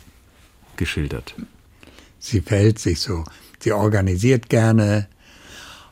geschildert. 0.76 1.34
Sie 2.20 2.42
verhält 2.42 2.78
sich 2.78 3.00
so. 3.00 3.24
Sie 3.58 3.72
organisiert 3.72 4.48
gerne. 4.48 5.08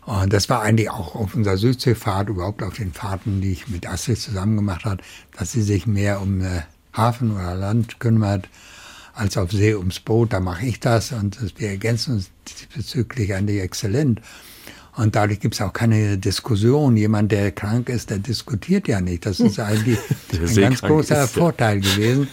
Und 0.05 0.33
das 0.33 0.49
war 0.49 0.63
eigentlich 0.63 0.91
auch 0.91 1.15
auf 1.15 1.35
unserer 1.35 1.57
Südseefahrt, 1.57 2.29
überhaupt 2.29 2.63
auf 2.63 2.75
den 2.75 2.93
Fahrten, 2.93 3.41
die 3.41 3.53
ich 3.53 3.69
mit 3.69 3.87
Astrid 3.87 4.19
zusammen 4.19 4.57
gemacht 4.57 4.85
habe, 4.85 5.03
dass 5.37 5.53
sie 5.53 5.63
sich 5.63 5.87
mehr 5.87 6.21
um 6.21 6.41
äh, 6.41 6.63
Hafen 6.93 7.35
oder 7.35 7.55
Land 7.55 7.99
kümmert, 7.99 8.49
als 9.15 9.37
auf 9.37 9.51
See 9.51 9.75
ums 9.75 10.01
Boot. 10.01 10.33
Da 10.33 10.41
mache 10.41 10.67
ich 10.67 10.81
das 10.81 11.13
und 11.13 11.39
wir 11.59 11.71
ergänzen 11.71 12.15
uns 12.15 12.31
diesbezüglich 12.47 13.35
eigentlich 13.35 13.61
exzellent. 13.61 14.21
Und 14.99 15.15
dadurch 15.15 15.39
gibt 15.39 15.55
es 15.55 15.61
auch 15.61 15.73
keine 15.73 16.19
Diskussion. 16.19 16.97
Jemand, 16.97 17.31
der 17.31 17.53
krank 17.53 17.89
ist, 17.89 18.11
der 18.11 18.19
diskutiert 18.19 18.89
ja 18.89 19.01
nicht. 19.01 19.27
Das 19.27 19.39
ist 19.39 19.61
eigentlich 19.61 19.97
ein 20.33 20.55
ganz 20.57 20.83
großer 20.83 21.23
ist, 21.23 21.37
ja. 21.37 21.41
Vorteil 21.41 21.81
gewesen. 21.81 22.27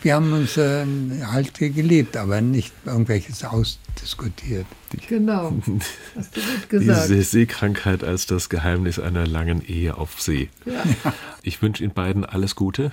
Wir 0.00 0.14
haben 0.14 0.32
uns 0.32 0.56
äh, 0.56 0.86
halt 1.26 1.54
gelebt, 1.54 2.16
aber 2.16 2.40
nicht 2.40 2.72
irgendwelches 2.86 3.42
ausdiskutiert. 3.42 4.66
Genau, 5.08 5.54
hast 6.16 6.36
du 6.36 6.40
gut 6.40 6.68
gesagt. 6.68 7.08
Diese 7.08 7.22
Seekrankheit 7.24 8.04
als 8.04 8.26
das 8.26 8.48
Geheimnis 8.48 9.00
einer 9.00 9.26
langen 9.26 9.66
Ehe 9.66 9.96
auf 9.96 10.20
See. 10.20 10.50
Ich 11.42 11.60
wünsche 11.62 11.82
Ihnen 11.82 11.92
beiden 11.92 12.24
alles 12.24 12.54
Gute, 12.54 12.92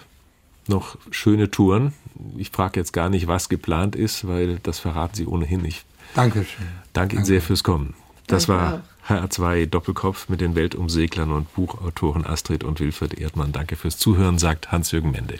noch 0.68 0.98
schöne 1.12 1.52
Touren. 1.52 1.94
Ich 2.38 2.50
frage 2.50 2.80
jetzt 2.80 2.92
gar 2.92 3.10
nicht, 3.10 3.28
was 3.28 3.50
geplant 3.50 3.96
ist, 3.96 4.28
weil 4.28 4.60
das 4.64 4.80
verraten 4.80 5.16
Sie 5.16 5.26
ohnehin 5.28 5.62
nicht. 5.62 5.86
Dankeschön. 6.16 6.66
Danke 6.92 7.18
Ihnen 7.18 7.26
sehr 7.26 7.42
fürs 7.42 7.64
Kommen. 7.64 7.94
Das 8.28 8.48
Danke 8.48 8.64
war 8.64 8.84
HR2 9.12 9.66
Doppelkopf 9.66 10.30
mit 10.30 10.40
den 10.40 10.56
Weltumseglern 10.56 11.34
und 11.34 11.54
Buchautoren 11.54 12.26
Astrid 12.26 12.64
und 12.64 12.80
Wilfried 12.80 13.16
Erdmann. 13.16 13.52
Danke 13.52 13.76
fürs 13.76 13.98
Zuhören, 13.98 14.40
sagt 14.40 14.72
Hans-Jürgen 14.72 15.12
Mende. 15.12 15.40